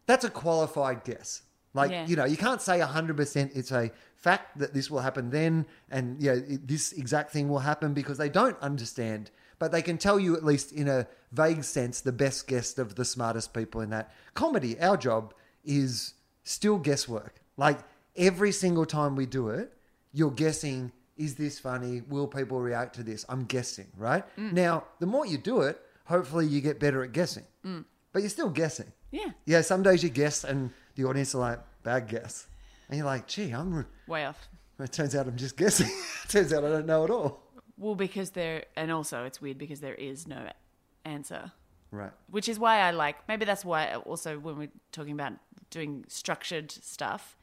[0.07, 1.43] That's a qualified guess.
[1.73, 2.07] Like, Yeah.
[2.07, 6.22] you know, you can't say 100% it's a fact that this will happen then and,
[6.22, 9.30] you know, this exact thing will happen because they don't understand.
[9.60, 12.95] But they can tell you, at least in a vague sense, the best guess of
[12.95, 14.11] the smartest people in that.
[14.34, 15.34] Comedy, our job
[15.64, 17.35] is still guesswork.
[17.56, 17.80] Like,
[18.15, 19.73] every single time we do it,
[20.11, 22.02] you're guessing, is this funny?
[22.10, 23.26] Will people react to this?
[23.30, 24.24] I'm guessing, right?
[24.38, 24.54] Mm.
[24.54, 27.44] Now, the more you do it, hopefully you get better at guessing.
[27.64, 27.86] Mm.
[28.12, 28.91] But you're still guessing.
[29.12, 32.48] Yeah, Yeah, some days you guess and the audience are like, bad guess.
[32.88, 33.86] And you're like, gee, I'm.
[34.08, 34.48] way off.
[34.80, 35.88] It turns out I'm just guessing.
[36.24, 37.44] it turns out I don't know at all.
[37.78, 40.48] Well, because there, and also it's weird because there is no
[41.06, 41.52] answer,
[41.91, 42.12] Right.
[42.30, 43.28] which is why I like.
[43.28, 45.34] Maybe that's why also when we're talking about
[45.70, 47.36] doing structured stuff,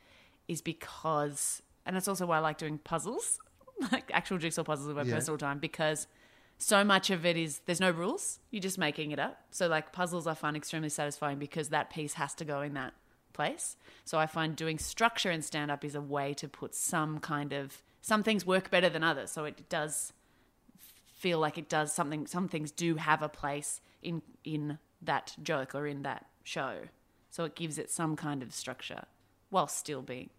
[0.49, 3.39] is because, and that's also why I like doing puzzles,
[3.93, 5.15] like actual jigsaw puzzles in my Yeah.
[5.15, 6.07] personal time, because
[6.59, 8.41] so much of it is there's no rules.
[8.51, 9.41] You're just making it up.
[9.51, 12.95] So like puzzles, I find extremely satisfying because that piece has to go in that
[13.33, 13.77] place.
[14.05, 17.53] So I find doing structure in stand up is a way to put some kind
[17.53, 19.31] of some things work better than others.
[19.31, 20.13] So it does
[21.15, 25.75] feel like it does something some things do have a place in in that joke
[25.75, 26.83] or in that show.
[27.31, 29.05] So it gives it some kind of structure
[29.51, 30.31] while still being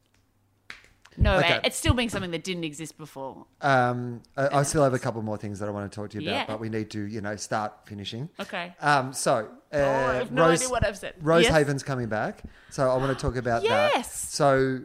[1.17, 1.59] no, Okay.
[1.63, 3.45] it's still being something that didn't exist before.
[3.61, 6.21] Um, I, I still have a couple more things that I want to talk to
[6.21, 6.45] you about, Yeah.
[6.47, 8.29] but we need to, you know, start finishing.
[8.39, 8.73] Okay.
[8.79, 9.79] Um, so, uh, oh,
[10.11, 11.15] I have no Rose, idea what I've said.
[11.21, 11.53] Rose Yes.
[11.53, 13.91] Haven's coming back, so I want to talk about that.
[13.95, 14.29] Yes.
[14.29, 14.81] So,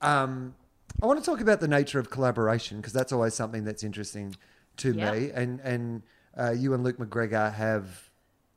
[0.00, 0.54] um,
[1.02, 4.36] I want to talk about the nature of collaboration because that's always something that's interesting
[4.78, 5.14] to Yep.
[5.14, 5.30] me.
[5.32, 6.02] And and
[6.38, 8.10] uh, you and Luke McGregor have,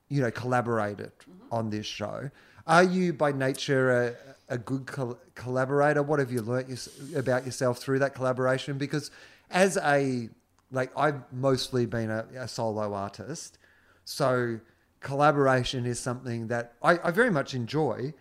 [0.10, 1.54] you know, collaborated Mm-hmm.
[1.54, 2.30] on this show.
[2.68, 4.16] Are you by nature
[4.50, 6.04] a, a good col- collaborator?
[6.04, 8.78] What have you learnt yours about yourself through that collaboration?
[8.78, 9.12] Because
[9.52, 10.30] as a
[10.72, 13.60] like, I've mostly been a, a solo artist,
[14.04, 14.60] so
[15.00, 18.14] collaboration is something that I, I very much enjoy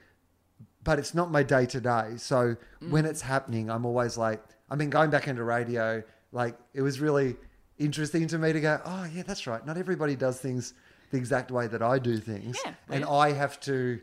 [0.84, 2.12] but it's not my day to day.
[2.18, 2.90] So mm.
[2.90, 6.02] when it's happening, I'm always like, I mean, going back into radio.
[6.30, 7.36] Like it was really
[7.78, 9.64] interesting to me to go, oh yeah, that's right.
[9.66, 10.74] Not everybody does things
[11.10, 13.10] the exact way that I do things, Yeah, and yeah.
[13.10, 14.00] I have to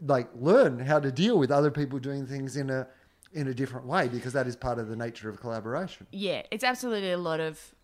[0.00, 2.86] like learn how to deal with other people doing things in a
[3.32, 6.06] in a different way because that is part of the nature of collaboration.
[6.12, 7.74] Yeah, it's absolutely a lot of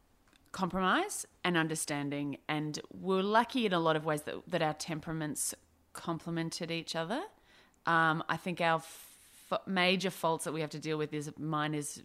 [0.52, 5.54] compromise and understanding, and we're lucky in a lot of ways that that our temperaments
[5.92, 7.22] complemented each other.
[7.86, 11.74] Um, I think our f- major faults that we have to deal with is mine
[11.74, 12.02] is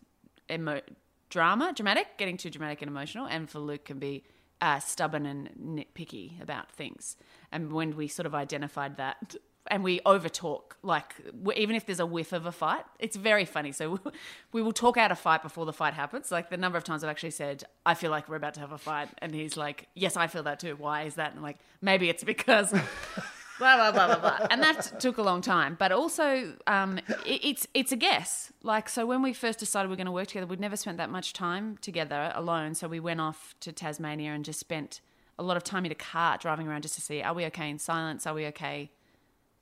[0.50, 0.82] emo-
[1.30, 4.24] drama, dramatic, getting too dramatic and emotional, and for Luke can be
[4.62, 7.18] uh, stubborn and nitpicky about things.
[7.52, 9.36] And when we sort of identified that,
[9.68, 11.16] and we overtalk, like
[11.56, 13.72] even if there's a whiff of a fight, it's very funny.
[13.72, 14.00] So
[14.52, 16.32] we will talk out a fight before the fight happens.
[16.32, 18.72] Like the number of times I've actually said, "I feel like we're about to have
[18.72, 20.76] a fight," and he's like, "Yes, I feel that too.
[20.76, 22.74] Why is that?" And I'm like, "Maybe it's because."
[23.60, 25.76] blah blah blah blah blah, and that took a long time.
[25.80, 28.52] But also, um, it, it's it's a guess.
[28.64, 30.98] Like so, when we first decided we are going to work together, we'd never spent
[30.98, 32.76] that much time together alone.
[32.76, 35.02] So we went off to Tasmania and just spent
[35.40, 37.70] a lot of time in a car driving around just to see are we okay
[37.70, 38.28] in silence?
[38.28, 38.92] Are we okay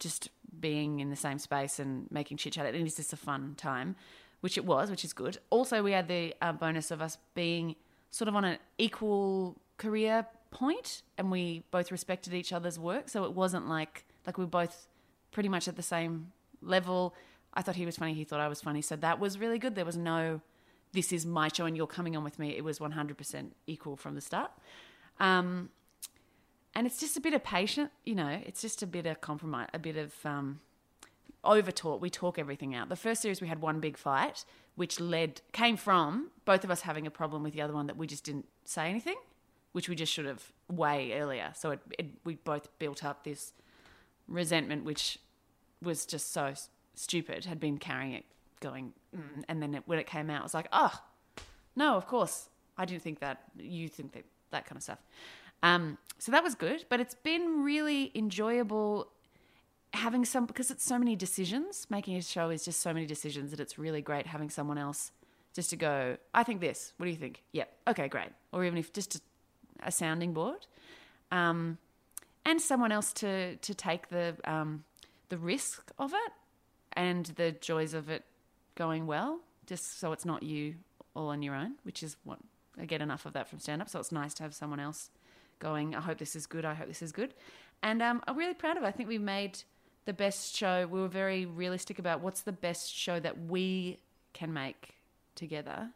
[0.01, 0.29] just
[0.59, 2.65] being in the same space and making chit chat?
[2.73, 3.95] And is this a fun time?
[4.41, 5.37] Which it was, which is good.
[5.49, 7.75] Also, we had the uh, bonus of us being
[8.09, 13.07] sort of on an equal career point, and we both respected each other's work.
[13.07, 14.87] So it wasn't like like we were both
[15.31, 17.15] pretty much at the same level.
[17.53, 18.81] I thought he was funny, he thought I was funny.
[18.81, 19.75] So that was really good.
[19.75, 20.41] There was no
[20.93, 22.49] this is my show and you're coming on with me.
[22.49, 24.51] It was 100% equal from the start.
[25.19, 25.69] Um,
[26.75, 29.67] and it's just a bit of patience, you know, it's just a bit of compromise,
[29.73, 30.59] a bit of um,
[31.43, 32.01] over talk.
[32.01, 32.89] We talk everything out.
[32.89, 34.45] The first series we had one big fight,
[34.75, 37.97] which led came from both of us having a problem with the other one that
[37.97, 39.17] we just didn't say anything,
[39.73, 41.51] which we just should have way earlier.
[41.55, 43.53] So it, it, we both built up this
[44.27, 45.17] resentment, which
[45.81, 46.53] was just so
[46.95, 47.45] stupid.
[47.45, 48.25] Had been carrying it,
[48.61, 51.01] going, mm, and then it, when it came out, it was like, oh,
[51.75, 53.43] no, of course, I didn't think that.
[53.57, 54.99] You think that that kind of stuff.
[55.63, 59.07] Um, so that was good, but it's been really enjoyable
[59.93, 61.87] having some because it's so many decisions.
[61.89, 65.11] Making a show is just so many decisions that it's really great having someone else
[65.53, 66.17] just to go.
[66.33, 66.93] I think this.
[66.97, 67.43] What do you think?
[67.53, 67.73] Yep.
[67.89, 68.29] Okay, great.
[68.51, 69.21] Or even if just a,
[69.87, 70.67] a sounding board,
[71.31, 71.77] um,
[72.45, 74.83] and someone else to to take the um,
[75.29, 76.31] the risk of it
[76.93, 78.23] and the joys of it
[78.75, 79.39] going well.
[79.65, 80.75] Just so it's not you
[81.15, 82.39] all on your own, which is what
[82.79, 83.89] I get enough of that from stand up.
[83.89, 85.09] So it's nice to have someone else
[85.61, 87.33] going, I hope this is good, I hope this is good.
[87.81, 88.87] And um, I'm really proud of it.
[88.87, 89.63] I think we made
[90.05, 90.85] the best show.
[90.87, 93.99] We were very realistic about what's the best show that we
[94.33, 94.95] can make
[95.35, 95.89] together.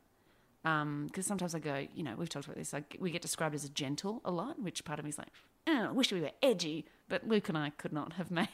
[0.64, 3.66] Because sometimes I go, you know, we've talked about this, like we get described as
[3.66, 5.28] a gentle a lot, which part of me is like,
[5.68, 6.86] oh, I wish we were edgy.
[7.08, 8.48] But Luke and I could not have made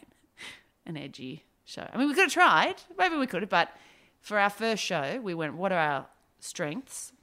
[0.85, 1.87] an edgy show.
[1.93, 3.69] I mean, we could have tried, maybe we could have, but
[4.19, 6.07] for our first show, we went, what are our
[6.39, 7.13] strengths?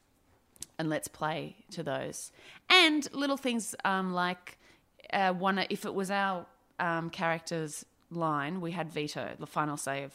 [0.78, 2.32] And let's play to those.
[2.70, 4.58] And little things um, like
[5.12, 6.46] uh, one, if it was our
[6.78, 10.14] um, character's line, we had veto, the final say of,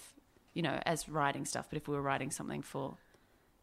[0.54, 1.68] you know, as writing stuff.
[1.70, 2.96] But if we were writing something for,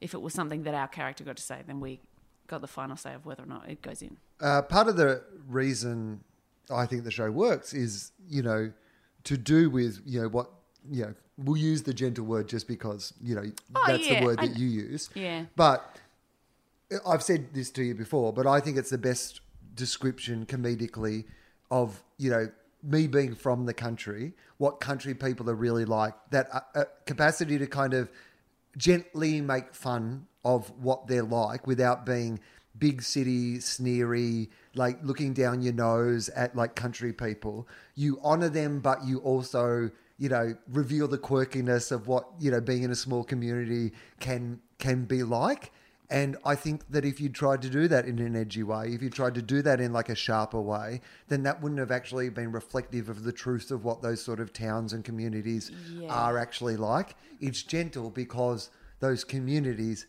[0.01, 2.01] if it was something that our character got to say, then we
[2.47, 4.17] got the final say of whether or not it goes in.
[4.41, 6.21] Uh, part of the reason
[6.71, 8.73] I think the show works is, you know,
[9.25, 10.51] to do with you know what
[10.91, 11.15] you know.
[11.37, 13.45] We'll use the gentle word just because you know
[13.75, 15.11] Oh, that's yeah, the word I- that you use.
[15.15, 15.45] Yeah.
[15.57, 15.97] But
[17.07, 19.41] I've said this to you before, but I think it's the best
[19.75, 21.25] description comedically
[21.71, 22.51] of, you know,
[22.83, 27.59] me being from the country, what country people are really like, that uh, uh, capacity
[27.59, 28.11] to kind of
[28.77, 32.41] gently make fun of what they're like without being
[32.79, 37.69] big city sneery like looking down your nose at like country people.
[37.95, 42.61] You honor them but you also you know reveal the quirkiness of what you know
[42.61, 45.73] being in a small community can can be like
[46.11, 49.01] and I think that if you tried to do that in an edgy way, if
[49.03, 52.29] you tried to do that in like a sharper way, then that wouldn't have actually
[52.31, 56.13] been reflective of the truth of what those sort of towns and communities Yeah.
[56.13, 57.15] are actually like.
[57.41, 60.07] It's gentle because those communities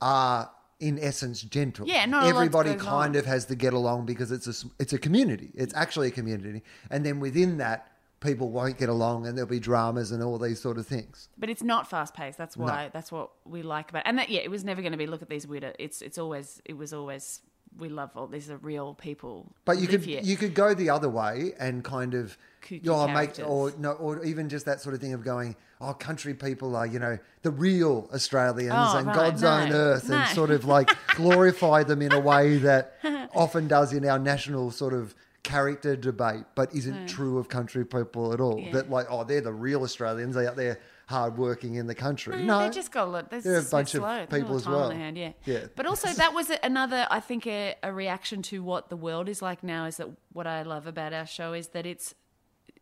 [0.00, 1.86] are in essence gentle.
[1.86, 3.16] Yeah, not everybody kind on.
[3.16, 5.50] of has to get along because it's a it's a community.
[5.54, 7.89] It's actually a community, and then within that,
[8.20, 11.28] people won't get along, and there'll be dramas and all these sort of things.
[11.38, 12.38] But it's not fast paced.
[12.38, 12.90] That's why.
[12.92, 14.00] That's what we like about.
[14.00, 14.08] It.
[14.08, 15.06] And that yeah, it was never going to be.
[15.06, 15.74] Look at these weird.
[15.78, 17.40] It's it's always it was always.
[17.78, 19.54] We love all these are real people.
[19.64, 20.20] But you could here.
[20.24, 23.92] you could go the other way and kind of Kooky you know, make or no
[23.92, 27.16] or even just that sort of thing of going oh country people are you know
[27.42, 31.84] the real Australians Oh, and right, God's no, own earth and sort of like glorify
[31.84, 32.94] them in a way that
[33.36, 37.06] often does in our national sort of character debate but isn't hmm.
[37.06, 38.72] true of country people at all Yeah.
[38.72, 40.78] that like oh they're the real Australians they out there
[41.10, 43.30] hard working in the country No, no they just got a lot.
[43.30, 44.26] There's They're a bunch of slow.
[44.28, 44.90] They've got a people as of time on well.
[44.90, 45.32] hand, yeah.
[45.44, 45.66] Yeah.
[45.74, 47.06] But also, that was another.
[47.10, 49.86] I think a, a reaction to what the world is like now.
[49.86, 52.14] Is that what I love about our show is that it's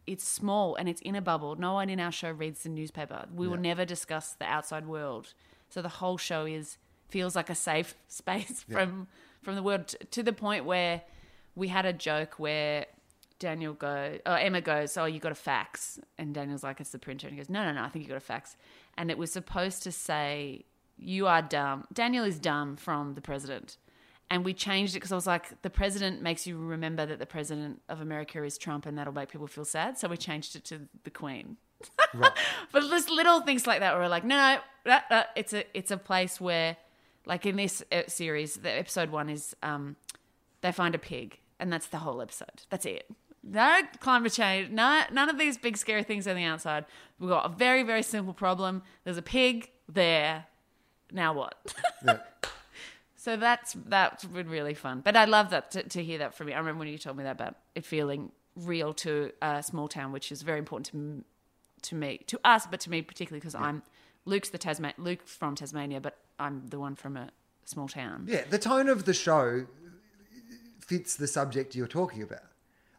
[0.06, 1.56] it's small and it's in a bubble.
[1.56, 3.26] No one in our show reads the newspaper.
[3.34, 5.32] We will never discuss the outside world.
[5.70, 6.76] So the whole show is
[7.08, 9.08] feels like a safe space from
[9.42, 11.02] from the world t- to the point where
[11.58, 12.86] we had a joke where
[13.38, 15.98] Daniel goes, oh, Emma goes, oh, you got a fax.
[16.16, 17.26] And Daniel's like, it's the printer.
[17.26, 18.56] And he goes, no, no, no, I think you got a fax.
[18.96, 20.64] And it was supposed to say,
[20.96, 21.86] you are dumb.
[21.92, 23.76] Daniel is dumb from the president.
[24.30, 27.26] And we changed it because I was like, the president makes you remember that the
[27.26, 29.96] president of America is Trump and that'll make people feel sad.
[29.98, 31.56] So we changed it to the queen.
[32.14, 32.32] Right.
[32.72, 35.90] But just little things like that where we're like, no, no, no, it's a it's
[35.90, 36.78] a place where,
[37.26, 39.94] like in this uh, series, the episode one is um,
[40.62, 42.62] they find a pig, and that's the whole episode.
[42.70, 43.10] That's it.
[43.42, 44.70] No climate change.
[44.70, 46.84] No, none of these big scary things on the outside.
[47.18, 48.82] We've got a very very simple problem.
[49.04, 50.46] There's a pig there.
[51.12, 51.54] Now what?
[52.06, 52.18] Yeah.
[53.16, 55.02] So that's that's been really fun.
[55.04, 56.54] But I love that to, to hear that from you.
[56.54, 60.12] I remember when you told me that about it feeling real to a small town,
[60.12, 61.24] which is very important to
[61.88, 63.82] to me, to us, but to me particularly because I'm
[64.24, 67.30] Luke's the Tasman, Luke's from Tasmania, but I'm the one from a
[67.64, 68.26] small town.
[68.28, 69.66] Yeah, the tone of the show
[70.88, 72.40] fits the subject you're talking about.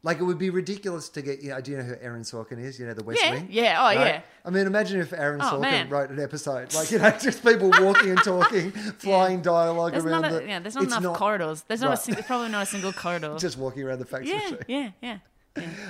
[0.02, 1.42] Like it would be ridiculous to get.
[1.44, 2.80] You know, do you know who Aaron Sorkin is?
[2.80, 3.48] You know the West Yeah, Wing.
[3.52, 4.22] yeah, oh, yeah.
[4.46, 5.90] I mean, imagine if Aaron Oh, Sorkin man.
[5.90, 10.22] wrote an episode like you know, just people walking and talking, flying dialogue There's around
[10.22, 10.48] not, a, the.
[10.48, 11.66] yeah, there's not enough corridors.
[11.68, 12.00] There's not Right.
[12.00, 13.36] a single, probably not a single corridor.
[13.48, 14.30] Just walking around the factory.
[14.32, 14.64] yeah, street.
[14.70, 15.18] yeah, yeah.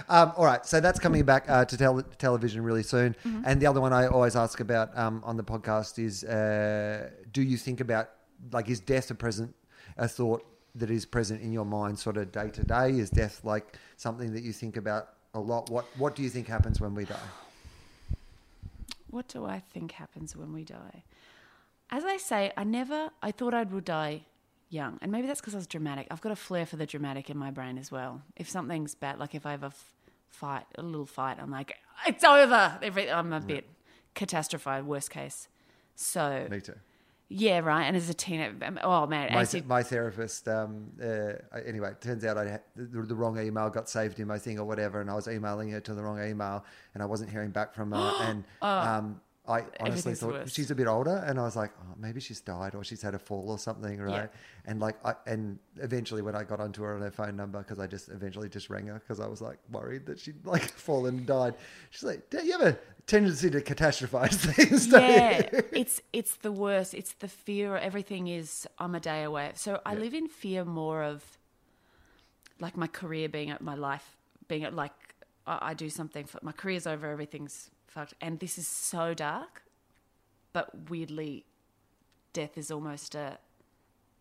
[0.07, 3.15] Um, all right, so that's coming back uh, to tel- television really soon.
[3.23, 3.43] Mm-hmm.
[3.45, 7.43] And the other one I always ask about um, on the podcast is: uh, Do
[7.43, 8.09] you think about
[8.51, 9.53] like is death a present
[9.97, 10.43] a thought
[10.79, 12.91] that is present in your mind, sort of day to day?
[12.91, 15.69] Is death like something that you think about a lot?
[15.69, 17.29] What What do you think happens when we die?
[19.09, 21.03] What do I think happens when we die?
[21.89, 24.25] As I say, I never, I thought I would die
[24.69, 24.99] young.
[25.01, 26.05] And maybe that's because I was dramatic.
[26.11, 28.21] I've got a flair for the dramatic in my brain as well.
[28.35, 29.93] If something's bad, like if I have a f-
[30.29, 31.75] fight, a little fight, I'm like,
[32.05, 32.77] it's over.
[32.83, 33.67] Every, I'm a bit
[34.15, 35.47] catastrophized, worst case.
[35.95, 36.75] So, Me too.
[37.29, 37.83] Yeah, right.
[37.83, 39.29] And as a teenager, oh man,
[39.67, 41.33] My, my therapist, um, uh,
[41.65, 44.57] anyway, it turns out I had the, the wrong email got saved in my thing
[44.57, 46.65] or whatever, and I was emailing her to the wrong email,
[46.95, 50.55] and I wasn't hearing back from her, and um, I honestly thought worst.
[50.55, 53.15] she's a bit older, and I was like, oh, maybe she's died or she's had
[53.15, 54.29] a fall or something, right?
[54.65, 57.79] And like, I, and eventually when I got onto her on her phone number, because
[57.79, 61.17] I just eventually just rang her because I was like worried that she'd like fallen
[61.17, 61.55] and died.
[61.89, 62.77] She's like, do you have a
[63.07, 64.87] tendency to catastrophize things?
[64.87, 66.93] don't you?" yeah, it's it's the worst.
[66.93, 67.75] It's the fear.
[67.75, 69.51] Everything is I'm a day away.
[69.55, 69.99] So I Yeah.
[69.99, 71.23] live in fear more of
[72.59, 74.15] like my career being at my life
[74.47, 74.93] being at like
[75.47, 77.09] I, I do something for my career's over.
[77.09, 79.63] Everything's fucked, and this is so dark.
[80.53, 81.45] But weirdly,
[82.33, 83.39] death is almost a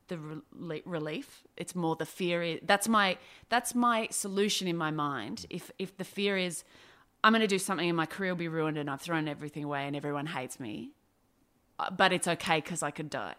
[0.08, 1.44] the rel- relief.
[1.56, 2.42] It's more the fear.
[2.42, 3.18] Is, that's my
[3.48, 5.46] that's my solution in my mind.
[5.50, 6.64] If if the fear is
[7.22, 9.64] I'm going to do something and my career will be ruined and I've thrown everything
[9.64, 10.92] away and everyone hates me,
[11.78, 13.34] uh, but it's okay because I could die.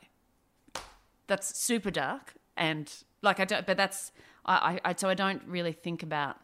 [1.27, 2.91] That's super dark and
[3.21, 3.65] like I don't.
[3.65, 4.11] But that's
[4.45, 6.37] I I so I don't really think about.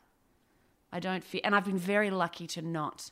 [0.92, 3.12] I don't feel, and I've been very lucky to not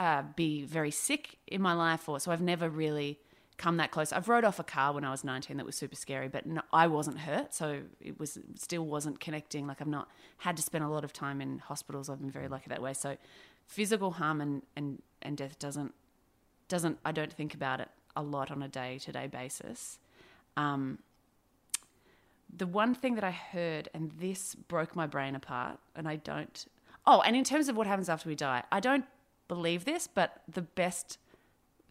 [0.00, 3.18] uh, be very sick in my life, or so I've never really
[3.58, 4.14] come that close.
[4.14, 6.62] I've rode off a car when I was 19 that was super scary, but no,
[6.72, 9.66] I wasn't hurt, so it was still wasn't connecting.
[9.66, 10.08] Like I've not
[10.38, 12.08] had to spend a lot of time in hospitals.
[12.08, 12.94] I've been very lucky that way.
[12.94, 13.18] So
[13.66, 15.92] physical harm and and, and death doesn't
[16.68, 19.98] doesn't I don't think about it a lot on a day to day basis.
[20.56, 20.98] Um,
[22.56, 26.64] the one thing that I heard, and this broke my brain apart, and I don't.
[27.06, 29.04] Oh, and in terms of what happens after we die, I don't
[29.54, 31.18] believe this, but the best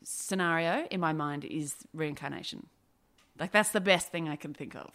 [0.04, 2.68] scenario in my mind is reincarnation.
[3.40, 4.92] Like that's the best thing I can think of,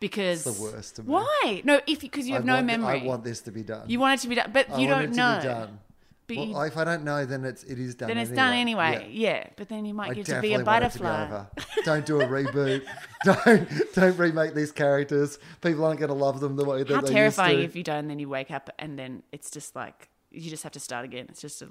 [0.00, 0.98] because Oh, it's the worst.
[1.04, 1.62] Why?
[1.64, 3.88] No, if because you have I no want, memory, I want this to be done.
[3.88, 5.34] you want it to be done, but I you want don't it know.
[5.36, 5.78] To be done.
[6.26, 8.08] But well, you- if I don't know, then it's it is done.
[8.08, 8.42] then it's anyway.
[8.42, 9.08] done anyway.
[9.12, 9.30] Yeah.
[9.30, 9.46] Yeah.
[9.56, 11.24] but then you might I get to be a definitely want it to be butterfly.
[11.26, 11.48] over.
[11.84, 12.82] Don't do a reboot.
[13.24, 15.38] don't don't remake these characters.
[15.60, 17.98] People aren't going to love them the way that How they terrifying if you don't,
[17.98, 21.04] and then you wake up and then it's just like you just have to start
[21.04, 21.26] again.
[21.28, 21.68] It's just a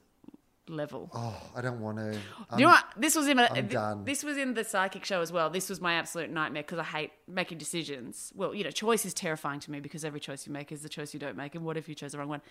[0.67, 1.09] level.
[1.13, 2.17] Oh, I don't want to.
[2.57, 2.85] you know what?
[2.97, 4.05] This was in a, I'm done.
[4.05, 5.49] this was in the psychic show as well.
[5.49, 8.31] This was my absolute nightmare because I hate making decisions.
[8.35, 10.89] Well, you know, choice is terrifying to me because every choice you make is the
[10.89, 11.55] choice you don't make.
[11.55, 12.41] And what if you chose the wrong one?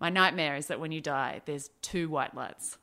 [0.00, 2.78] My nightmare is that when you die, there's two white lights.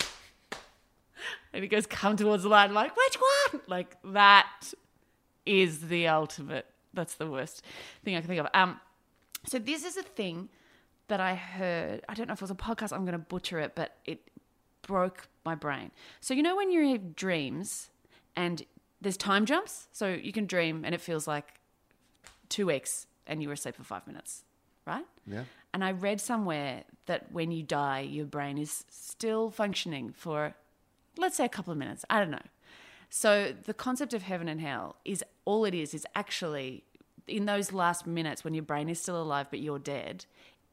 [1.52, 2.64] and it goes, come towards the light.
[2.64, 3.18] I'm like, which
[3.52, 3.62] one?
[3.66, 4.72] Like that
[5.44, 6.66] is the ultimate.
[6.94, 7.62] That's the worst
[8.04, 8.48] thing I can think of.
[8.54, 8.80] Um,
[9.46, 10.48] so this is a thing
[11.12, 12.00] that I heard.
[12.08, 12.90] I don't know if it was a podcast.
[12.90, 14.30] I'm going to butcher it, but it
[14.80, 15.90] broke my brain.
[16.20, 17.90] So you know when you have dreams
[18.34, 18.62] and
[19.02, 21.60] there's time jumps, so you can dream and it feels like
[22.48, 24.44] two weeks and you were asleep for five minutes,
[24.86, 25.04] right?
[25.26, 25.44] Yeah.
[25.74, 30.54] And I read somewhere that when you die, your brain is still functioning for,
[31.18, 32.06] let's say, a couple of minutes.
[32.08, 32.46] I don't know.
[33.10, 36.84] So the concept of heaven and hell is all it is, is actually
[37.28, 40.24] in those last minutes when your brain is still alive but you're dead,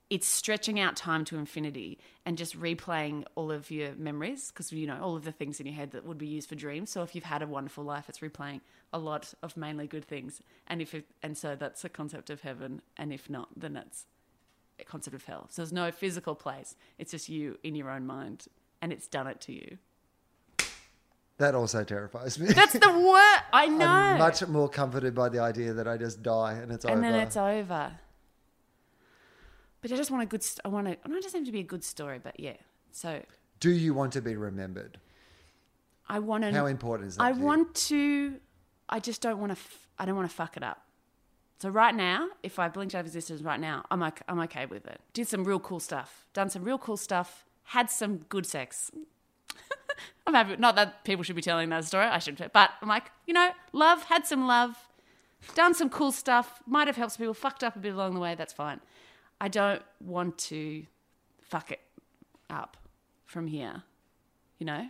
[0.10, 4.88] it's stretching out time to infinity and just replaying all of your memories because you
[4.88, 6.90] know all of the things in your head that would be used for dreams.
[6.90, 8.62] So if you've had a wonderful life, it's replaying
[8.92, 10.42] a lot of mainly good things.
[10.68, 14.06] And if it, and so that's a concept of heaven, and if not, then that's
[14.80, 15.48] a concept of hell.
[15.50, 16.76] So there's no physical place.
[16.98, 18.48] It's just you in your own mind,
[18.82, 19.78] and it's done it to you.
[21.38, 22.48] That also terrifies me.
[22.48, 23.40] That's the word.
[23.54, 23.86] I know.
[23.86, 27.02] I'm much more comforted by the idea that I just die and it's and over.
[27.02, 27.92] then it's over.
[29.82, 30.44] But I just want a good.
[30.44, 30.94] St- I want to.
[30.94, 32.58] I don't just have to be a good story, but yeah.
[32.92, 33.22] So
[33.60, 35.00] Do you want to be remembered?
[36.08, 36.52] I want to.
[36.52, 37.24] How important is that?
[37.24, 38.36] I to want to.
[38.90, 39.58] I just don't want to.
[39.58, 40.84] F- I don't want to fuck it up.
[41.62, 44.66] So right now, if I blinked out of existence right now, I'm okay, I'm okay
[44.66, 45.02] with it.
[45.14, 46.26] Did some real cool stuff.
[46.34, 47.46] Done some real cool stuff.
[47.64, 48.92] Had some good sex.
[50.28, 50.56] I'm happy.
[50.56, 52.06] Not that people should be telling that story.
[52.06, 52.54] I shouldn't.
[52.54, 54.04] But I'm like, you know, love.
[54.04, 54.76] Had some love.
[55.54, 56.62] Done some cool stuff.
[56.66, 57.34] Might have helped some people.
[57.34, 58.36] Fucked up a bit along the way.
[58.36, 58.80] That's fine.
[59.42, 60.86] I don't want to
[61.42, 61.80] fuck it
[62.50, 62.78] up
[63.26, 63.84] from here.
[64.58, 64.90] You know,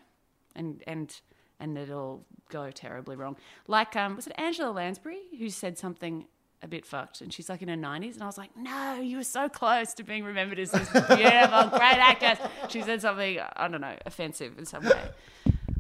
[0.56, 1.16] and and
[1.60, 3.36] and it'll go terribly wrong.
[3.68, 6.26] Like, um, was it Angela Lansbury who said something
[6.64, 9.18] a bit fucked, and she's like in her nineties, and I was like, no, you
[9.18, 11.08] were so close to being remembered as this beautiful,
[11.70, 12.40] great actress.
[12.70, 15.10] She said something I don't know offensive in some way.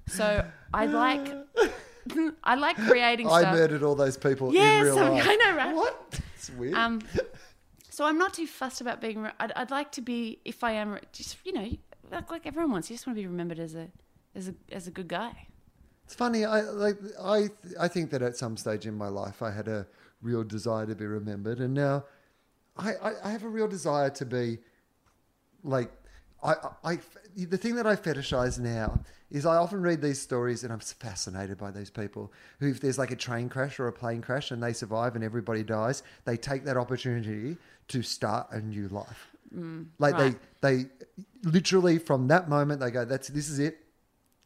[0.07, 1.33] So I like,
[2.43, 3.55] I like creating I stuff.
[3.55, 5.25] murdered all those people Yes, in real I'm- life.
[5.27, 5.75] I know, right?
[5.75, 6.19] What?
[6.35, 6.73] It's weird.
[6.75, 7.01] Um,
[7.99, 9.27] so I'm not too fussed about being.
[9.41, 11.69] I'd, I'd like to be, if I am, just you know,
[12.09, 12.89] like, like everyone wants.
[12.89, 13.89] You just want to be remembered as a,
[14.33, 15.47] as a, as a good guy.
[16.05, 16.45] It's funny.
[16.45, 16.95] I like.
[17.21, 19.85] I I think that at some stage in my life, I had a
[20.21, 22.05] real desire to be remembered, and now
[22.77, 24.59] I I, I have a real desire to be
[25.65, 25.91] like.
[26.41, 26.55] I,
[26.85, 26.99] I,
[27.35, 28.97] the thing that I fetishize now
[29.29, 32.31] is I often read these stories and I'm fascinated by these people
[32.61, 35.23] who, if there's like a train crash or a plane crash and they survive and
[35.23, 37.57] everybody dies, they take that opportunity
[37.89, 39.27] to start a new life.
[39.99, 40.35] like right.
[40.61, 40.85] they, they
[41.43, 43.77] literally from that moment they go, "That's this is it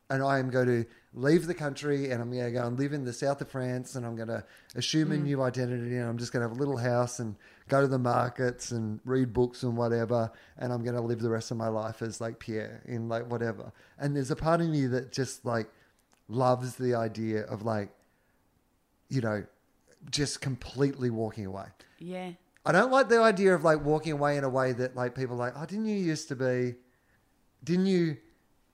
[0.09, 2.91] and I am going to leave the country and I'm going to go and live
[2.93, 4.43] in the south of France and I'm going to
[4.75, 5.13] assume Mm.
[5.13, 7.35] a new identity and I'm just going to have a little house and
[7.67, 11.29] go to the markets and read books and whatever and I'm going to live the
[11.29, 13.71] rest of my life as like Pierre in like whatever.
[13.99, 15.67] And there's a part of me that just like
[16.27, 17.89] loves the idea of like
[19.09, 19.43] you know
[20.09, 21.65] just completely walking away.
[21.99, 22.31] Yeah.
[22.65, 25.35] I don't like the idea of like walking away in a way that like people
[25.35, 26.75] are like, oh, didn't you used to be,
[27.63, 28.17] didn't you,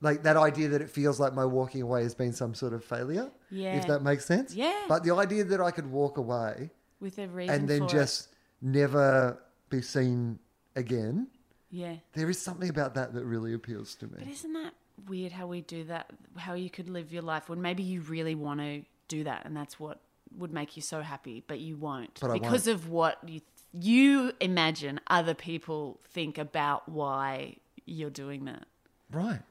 [0.01, 2.83] like that idea that it feels like my walking away has been some sort of
[2.83, 3.31] failure.
[3.49, 3.77] Yeah.
[3.77, 4.53] If that makes sense.
[4.53, 4.85] Yeah.
[4.87, 8.29] But the idea that I could walk away With a reason and then just
[8.61, 10.39] never be seen
[10.75, 11.27] again.
[11.71, 11.97] Yeah.
[12.13, 14.17] there is something about that that really appeals to me.
[14.19, 14.73] But isn't that
[15.07, 16.11] weird how we do that?
[16.35, 19.55] How you could live your life when maybe you really want to do that and
[19.55, 19.99] that's what
[20.37, 23.41] would make you so happy, but you won't But because of what you
[23.73, 28.65] you imagine other people think about why you're doing that.
[29.11, 29.41] Right.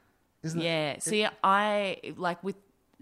[0.43, 0.65] Isn't it?
[0.65, 0.99] Yeah.
[1.01, 2.57] See, I like with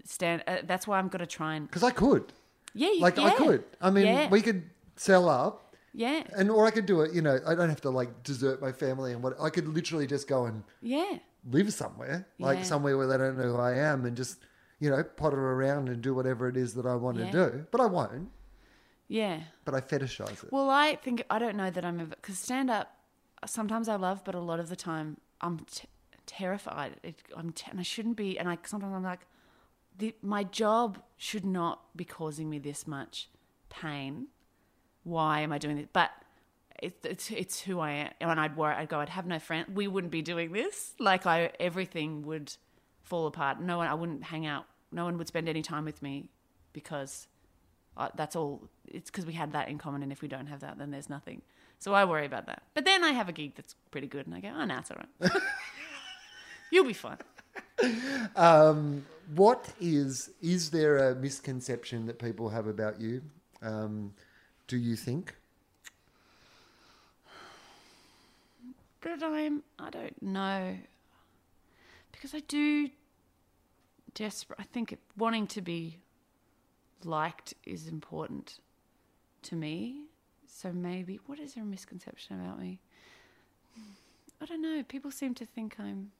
[0.05, 0.43] stand.
[0.47, 1.67] Uh, that's why I'm gonna try and.
[1.67, 2.33] Because I could.
[2.73, 2.89] Yeah.
[2.89, 3.63] you- Like, I could.
[3.81, 4.29] I mean, Yeah.
[4.29, 5.75] we could sell up.
[5.93, 6.23] Yeah.
[6.35, 8.71] And or I could do it, you know, I don't have to like desert my
[8.71, 11.17] family and what I could literally just go and Yeah.
[11.49, 12.63] live somewhere, like Yeah.
[12.63, 14.37] somewhere where they don't know who I am and just,
[14.79, 17.31] you know, potter around and do whatever it is that I want Yeah.
[17.31, 17.65] to do.
[17.71, 18.29] But I won't.
[19.07, 19.41] Yeah.
[19.65, 20.51] But I fetishize it.
[20.51, 22.93] Well, I think I don't know that I'm ever because stand up.
[23.45, 25.87] Sometimes I love, but a lot of the time I'm t-
[26.25, 26.97] terrified.
[27.03, 28.37] It, I'm t- and I shouldn't be.
[28.37, 29.21] And I sometimes I'm like,
[29.97, 33.29] the, my job should not be causing me this much
[33.69, 34.27] pain.
[35.03, 35.87] Why am I doing this?
[35.93, 36.11] But
[36.81, 38.11] it, it's it's who I am.
[38.19, 38.75] And I'd worry.
[38.75, 38.99] I'd go.
[38.99, 39.67] I'd have no friend.
[39.73, 40.93] We wouldn't be doing this.
[40.99, 42.53] Like I, everything would
[43.03, 43.61] fall apart.
[43.61, 43.87] No one.
[43.87, 44.65] I wouldn't hang out.
[44.91, 46.29] No one would spend any time with me
[46.73, 47.27] because
[47.97, 48.61] uh, that's all.
[48.87, 51.09] It's because we had that in common, and if we don't have that, then there's
[51.09, 51.41] nothing.
[51.79, 52.63] So I worry about that.
[52.73, 54.91] But then I have a gig that's pretty good, and I go, oh, no, it's
[54.91, 55.31] all right.
[56.71, 57.17] You'll be fine.
[58.35, 59.05] Um,
[59.35, 63.21] what is is there a misconception that people have about you?
[63.61, 64.13] Um,
[64.67, 65.35] do you think?
[69.01, 70.77] But I'm, I don't know.
[72.11, 72.89] Because I do
[74.13, 75.99] desperate, I think wanting to be
[77.05, 78.59] liked is important
[79.43, 80.03] to me.
[80.45, 82.79] So maybe, what is there a misconception about me?
[84.41, 84.83] I don't know.
[84.83, 86.11] People seem to think I'm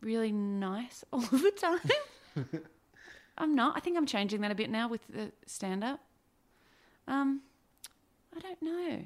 [0.00, 2.50] really nice all the time.
[3.38, 3.76] I'm not.
[3.76, 6.00] I think I'm changing that a bit now with the stand up.
[7.06, 7.42] Um,
[8.36, 9.04] I don't know.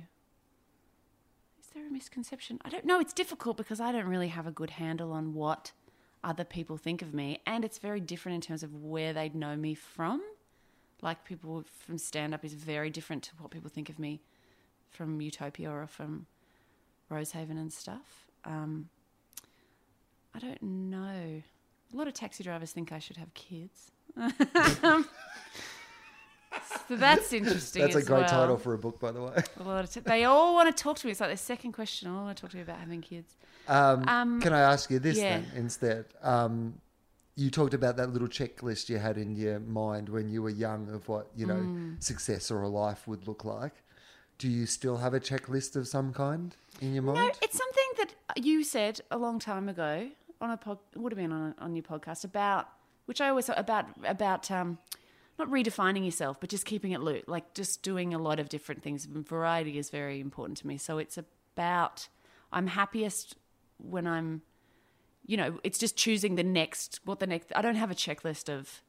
[1.61, 2.59] Is there a misconception?
[2.65, 2.99] I don't know.
[2.99, 5.73] It's difficult because I don't really have a good handle on what
[6.25, 9.57] other people think of me, and it's very different in terms of where they know
[9.57, 10.23] me from.
[11.01, 14.21] Like people from stand up is very different to what people think of me
[14.91, 16.27] from Utopia or from
[17.11, 18.27] Rosehaven and stuff.
[18.45, 18.89] Um,
[20.35, 21.43] I don't know.
[21.93, 23.91] A lot of taxi drivers think I should have kids.
[26.89, 27.83] so that's interesting.
[27.83, 28.29] That's a great well.
[28.29, 29.43] title for a book, by the way.
[29.59, 31.11] A lot of t- they all want to talk to me.
[31.13, 32.09] It's like their second question.
[32.09, 33.37] All want to talk to me about having kids.
[33.69, 35.39] Um, Um, can I ask you this yeah.
[35.39, 36.07] then instead?
[36.23, 36.75] Um,
[37.37, 40.89] you talked about that little checklist you had in your mind when you were young
[40.93, 42.03] of what you know Mm.
[42.03, 43.73] success or a life would look like.
[44.39, 47.19] Do you still have a checklist of some kind in your mind?
[47.19, 48.15] No, it's something that
[48.45, 50.09] you said a long time ago
[50.41, 50.79] on a pod.
[50.97, 52.69] Would have been on on your podcast about
[53.07, 54.79] which I always about about um,
[55.43, 58.83] not redefining yourself, but just keeping it loose, like just doing a lot of different
[58.83, 59.07] things.
[59.07, 60.77] Variety is very important to me.
[60.77, 62.09] So it's about
[62.53, 63.37] I'm happiest
[63.79, 64.43] when I'm,
[65.27, 67.53] you know, it's just choosing the next what the next.
[67.55, 68.83] I don't have a checklist of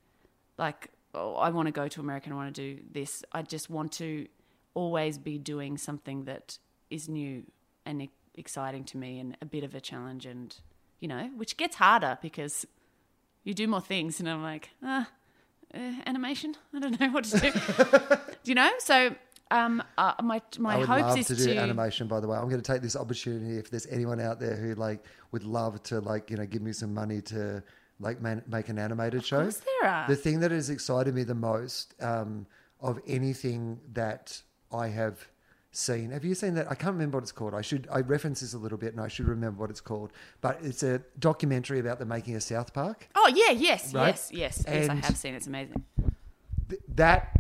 [0.58, 3.24] like oh, I want to go to America and I want to do this.
[3.32, 4.28] I just want to
[4.74, 6.58] always be doing something that
[6.90, 7.44] is new
[7.86, 10.56] and exciting to me and a bit of a challenge and
[11.00, 12.66] you know which gets harder because
[13.44, 15.08] you do more things and i'm like ah
[15.74, 17.52] uh, animation i don't know what to do
[18.44, 19.16] do you know so
[19.52, 22.08] um uh, my my I would hopes love is to do animation.
[22.08, 23.58] By the way, I'm going to take this opportunity.
[23.58, 26.74] If there's anyone out there who like would love to like you know give me
[26.74, 27.62] some money to
[28.00, 30.08] like man, make an animated show, course there are.
[30.08, 32.48] the thing that has excited me the most um,
[32.82, 34.42] of anything that
[34.72, 35.28] I have
[35.76, 36.12] seen.
[36.12, 36.70] Have you seen that?
[36.72, 37.54] I can't remember what it's called.
[37.54, 37.88] I should.
[37.92, 40.12] I reference this a little bit, and I should remember what it's called.
[40.42, 43.08] But it's a documentary about the making of South Park.
[43.16, 44.08] oh yeah yes Right?
[44.08, 45.84] yes yes yes i have seen it's amazing
[46.70, 47.32] Th- that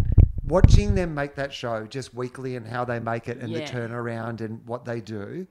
[0.46, 3.70] watching them make that show just weekly and how they make it and the Yeah.
[3.70, 3.94] Mm-hmm.
[3.94, 5.48] turnaround and what they do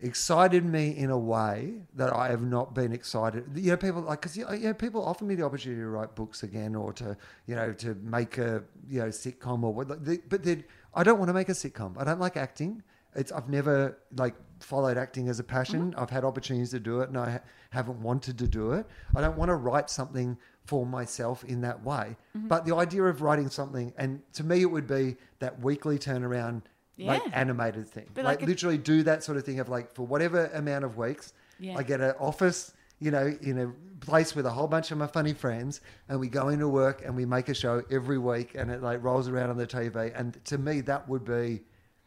[0.00, 3.44] excited me in a way that I have not been excited.
[3.54, 6.42] You know, people like because you know people offer me the opportunity to write books
[6.44, 7.16] again or to
[7.46, 10.04] you know to make a you know sitcom or what.
[10.04, 10.62] the- But then
[10.98, 11.96] I don't want to make a sitcom.
[11.96, 12.82] I don't like acting.
[13.14, 15.92] It's I've never like followed acting as a passion.
[15.92, 16.00] Mm-hmm.
[16.00, 18.84] I've had opportunities to do it, and I ha- haven't wanted to do it.
[19.16, 22.16] I don't want to write something for myself in that way.
[22.36, 22.48] Mm-hmm.
[22.48, 26.62] But the idea of writing something, and to me, it would be that weekly turnaround,
[26.98, 29.94] like animated thing, But like, like a- literally do that sort of thing of like
[29.94, 31.76] for whatever amount of weeks, Yeah.
[31.78, 33.72] I get an office, you know, in a
[34.04, 37.14] place with a whole bunch of my funny friends, and we go into work and
[37.14, 40.12] we make a show every week, and it like rolls around on the TV.
[40.18, 41.62] And to me, that would be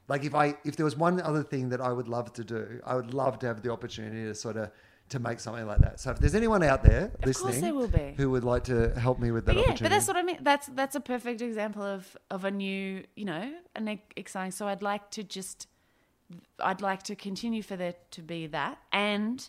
[0.07, 2.81] like if I if there was one other thing that I would love to do,
[2.85, 4.71] I would love to have the opportunity to sort of
[5.09, 5.99] to make something like that.
[5.99, 8.13] So if there's anyone out there course listening there will be.
[8.17, 10.23] who would like to help me with that But yeah, opportunity, but that's what I
[10.23, 10.37] mean.
[10.41, 14.51] That's that's a perfect example of of a new, you know, an exciting.
[14.51, 15.67] So I'd like to just,
[16.59, 19.47] I'd like to continue for there to be that, and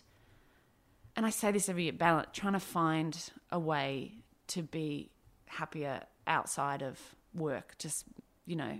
[1.15, 3.17] and I say this every year, balance, trying to find
[3.51, 4.13] a way
[4.47, 5.11] to be
[5.45, 6.99] happier outside of
[7.33, 7.75] work.
[7.77, 8.05] Just
[8.45, 8.79] you know,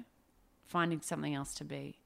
[0.65, 1.99] finding something else to be.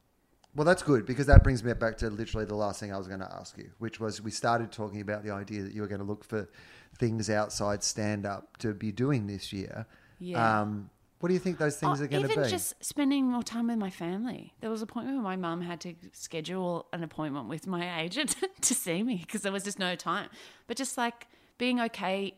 [0.55, 3.07] Well, that's good because that brings me back to literally the last thing I was
[3.07, 5.87] going to ask you, which was we started talking about the idea that you were
[5.87, 6.49] going to look for
[6.97, 9.85] things outside stand up to be doing this year.
[10.19, 10.61] Yeah.
[10.61, 12.33] Um, what do you think those things Oh, are going to be?
[12.33, 14.53] even just spending more time with my family.
[14.61, 18.35] There was a point where my mum had to schedule an appointment with my agent
[18.61, 20.29] to see me because there was just no time.
[20.67, 21.27] But just like
[21.57, 22.33] being okay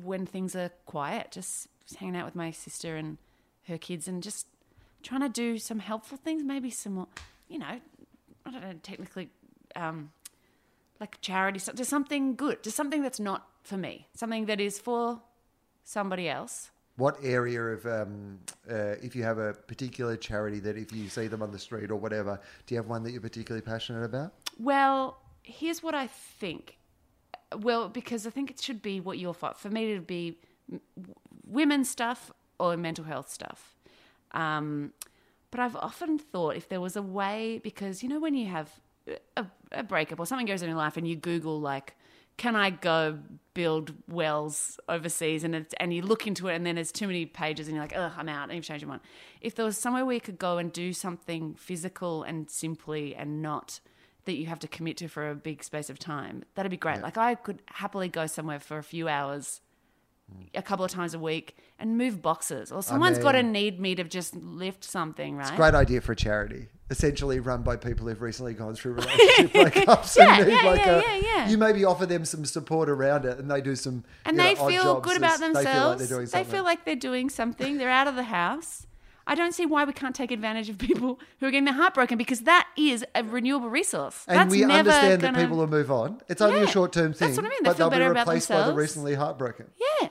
[0.00, 1.66] when things are quiet, just
[1.98, 3.18] hanging out with my sister and
[3.66, 4.46] her kids and just
[5.02, 7.08] trying to do some helpful things, maybe some more,
[7.48, 7.80] you know,
[8.46, 9.28] I don't know, technically,
[9.74, 10.12] um,
[11.00, 15.20] like charity, just something good, just something that's not for me, something that is for
[15.84, 16.70] somebody else.
[17.00, 18.38] What area of, um,
[18.70, 21.90] uh, if you have a particular charity that if you see them on the street
[21.90, 24.34] or whatever, do you have one that you're particularly passionate about?
[24.58, 26.76] Well, here's what I think.
[27.56, 29.54] Well, because I think it should be what you're for.
[29.54, 30.36] For me, to be
[30.70, 31.14] m- w-
[31.46, 33.74] women's stuff or mental health stuff.
[34.32, 34.92] Um,
[35.50, 38.68] but I've often thought if there was a way, because you know when you have
[39.38, 41.96] a, a breakup or something goes on in your life, and you Google like,
[42.40, 43.18] "Can I go
[43.52, 47.26] build wells overseas?" and it's, and you look into it, and then there's too many
[47.26, 49.02] pages, and you're like, "Ugh, I'm out." And you've changed your mind.
[49.42, 53.42] If there was somewhere where you could go and do something physical and simply, and
[53.42, 53.80] not
[54.24, 57.02] that you have to commit to for a big space of time, that'd be great.
[57.02, 59.60] Like I could happily go somewhere for a few hours
[60.54, 63.80] a couple of times a week and move boxes or someone's got to mean- need
[63.80, 68.06] me to just lift something right Great idea for a charity, essentially run by people
[68.08, 71.48] who've recently gone through relationship breakups Yeah, and need yeah, like yeah, a, yeah, yeah.
[71.48, 74.56] you maybe offer them some support around it, and they do some and know, they
[74.56, 77.90] odd feel good about They feel like themselves they feel like they're doing something they're
[77.90, 78.86] out of the house
[79.26, 81.94] i don't see why we can't take advantage of people who are getting their heart
[81.94, 85.36] broken because that is a renewable resource and That's we never understand gonna...
[85.38, 86.20] that people will move on.
[86.28, 87.58] It's only a short term thing, that's what I mean.
[87.62, 88.78] They but feel they'll better be about replaced by the themselves.
[88.78, 89.66] recently heartbroken.
[90.00, 90.08] Yeah.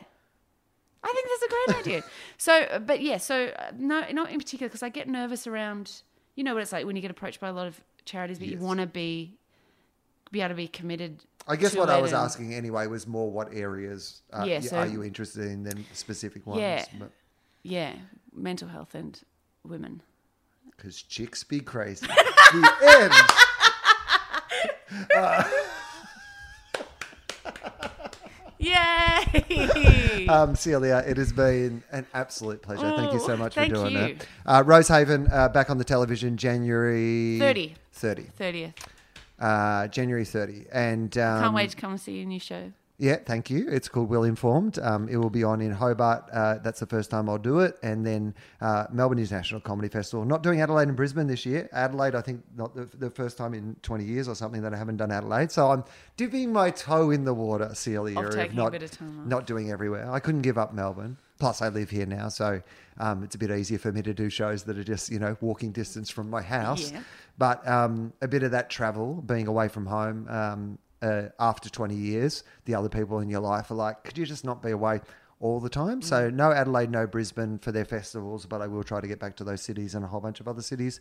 [1.03, 2.03] I think that's a great idea.
[2.37, 5.91] So, but yeah, so uh, no, not in particular because I get nervous around.
[6.35, 8.47] You know what it's like when you get approached by a lot of charities, but
[8.47, 8.59] Yes.
[8.59, 9.33] you want to be
[10.31, 11.23] be able to be committed.
[11.47, 14.43] I guess to what I it was and- asking anyway was more what areas uh,
[14.47, 16.61] Yeah, y- so- are you interested in than specific ones?
[16.61, 16.85] Yeah.
[17.63, 17.93] Yeah,
[18.33, 19.19] mental health and
[19.65, 20.01] women.
[20.77, 22.07] Because chicks be crazy.
[22.53, 23.13] the end.
[28.59, 30.25] Yay!
[30.29, 32.93] Um, Celia, it has been an absolute pleasure.
[32.95, 33.97] thank you so Oh, much for doing you.
[33.97, 34.27] that.
[34.45, 37.73] Uh, Rosehaven uh, back on the television January 30.
[37.93, 38.23] 30.
[38.37, 38.73] Thirtieth.
[39.39, 40.65] Uh, January 30.
[40.71, 42.71] And um, Can't wait to come and see your new show.
[42.99, 43.65] Yeah, thank you.
[43.69, 44.77] It's called Well Informed.
[44.77, 46.29] Um, it will be on in Hobart.
[46.33, 47.77] Uh, that's the first time I'll do it.
[47.81, 50.25] And then uh, Melbourne International Comedy Festival.
[50.25, 51.69] Not doing Adelaide and Brisbane this year.
[51.71, 54.77] Adelaide, I think, not the, the first time in 20 years or something that I
[54.77, 55.49] haven't done Adelaide.
[55.49, 55.85] So I'm
[56.17, 58.19] dipping my toe in the water, Celia.
[58.19, 59.27] Of taking a not, bit of time off.
[59.27, 60.11] Not doing everywhere.
[60.11, 61.15] I couldn't give up Melbourne.
[61.39, 62.27] Plus, I live here now.
[62.27, 62.61] So
[62.97, 65.37] um, it's a bit easier for me to do shows that are just, you know,
[65.39, 66.91] walking distance from my house.
[66.91, 66.99] Yeah.
[67.37, 71.95] But um, a bit of that travel, being away from home um, uh, after 20
[71.95, 75.01] years, the other people in your life are like, could you just not be away
[75.39, 76.01] all the time?
[76.01, 76.03] Mm.
[76.03, 79.35] So no Adelaide, no Brisbane for their festivals, but I will try to get back
[79.37, 80.99] to those cities and a whole bunch of other cities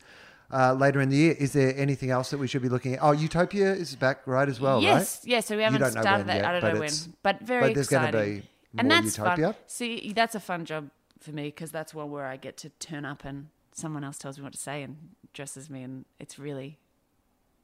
[0.52, 1.36] uh, later in the year.
[1.38, 3.00] Is there anything else that we should be looking at?
[3.02, 5.30] Oh, Utopia is back right as well, yes, right?
[5.30, 5.46] yes.
[5.46, 6.36] So we haven't started that.
[6.36, 6.90] yet, I don't but know when,
[7.22, 8.40] but very but there's exciting.
[8.40, 9.52] be and that's Utopia?
[9.52, 9.54] fun.
[9.66, 13.04] See, that's a fun job for me because that's one where I get to turn
[13.04, 14.96] up and someone else tells me what to say and
[15.32, 16.78] dresses me, and it's really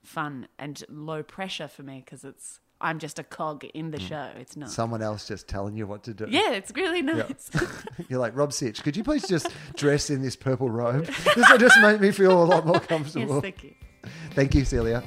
[0.05, 4.09] fun and low pressure for me because it's I'm just a cog in the mm.
[4.09, 4.29] show.
[4.37, 4.71] It's not.
[4.71, 6.27] Someone else just telling you what to do.
[6.29, 7.51] yeah, it's really nice.
[8.09, 11.07] You're like, Rob Sitch, could you please just dress in this purple robe?
[11.35, 13.35] This will just make me feel a lot more comfortable.
[13.35, 13.75] yes, thank you.
[14.35, 15.03] Thank you, Celia.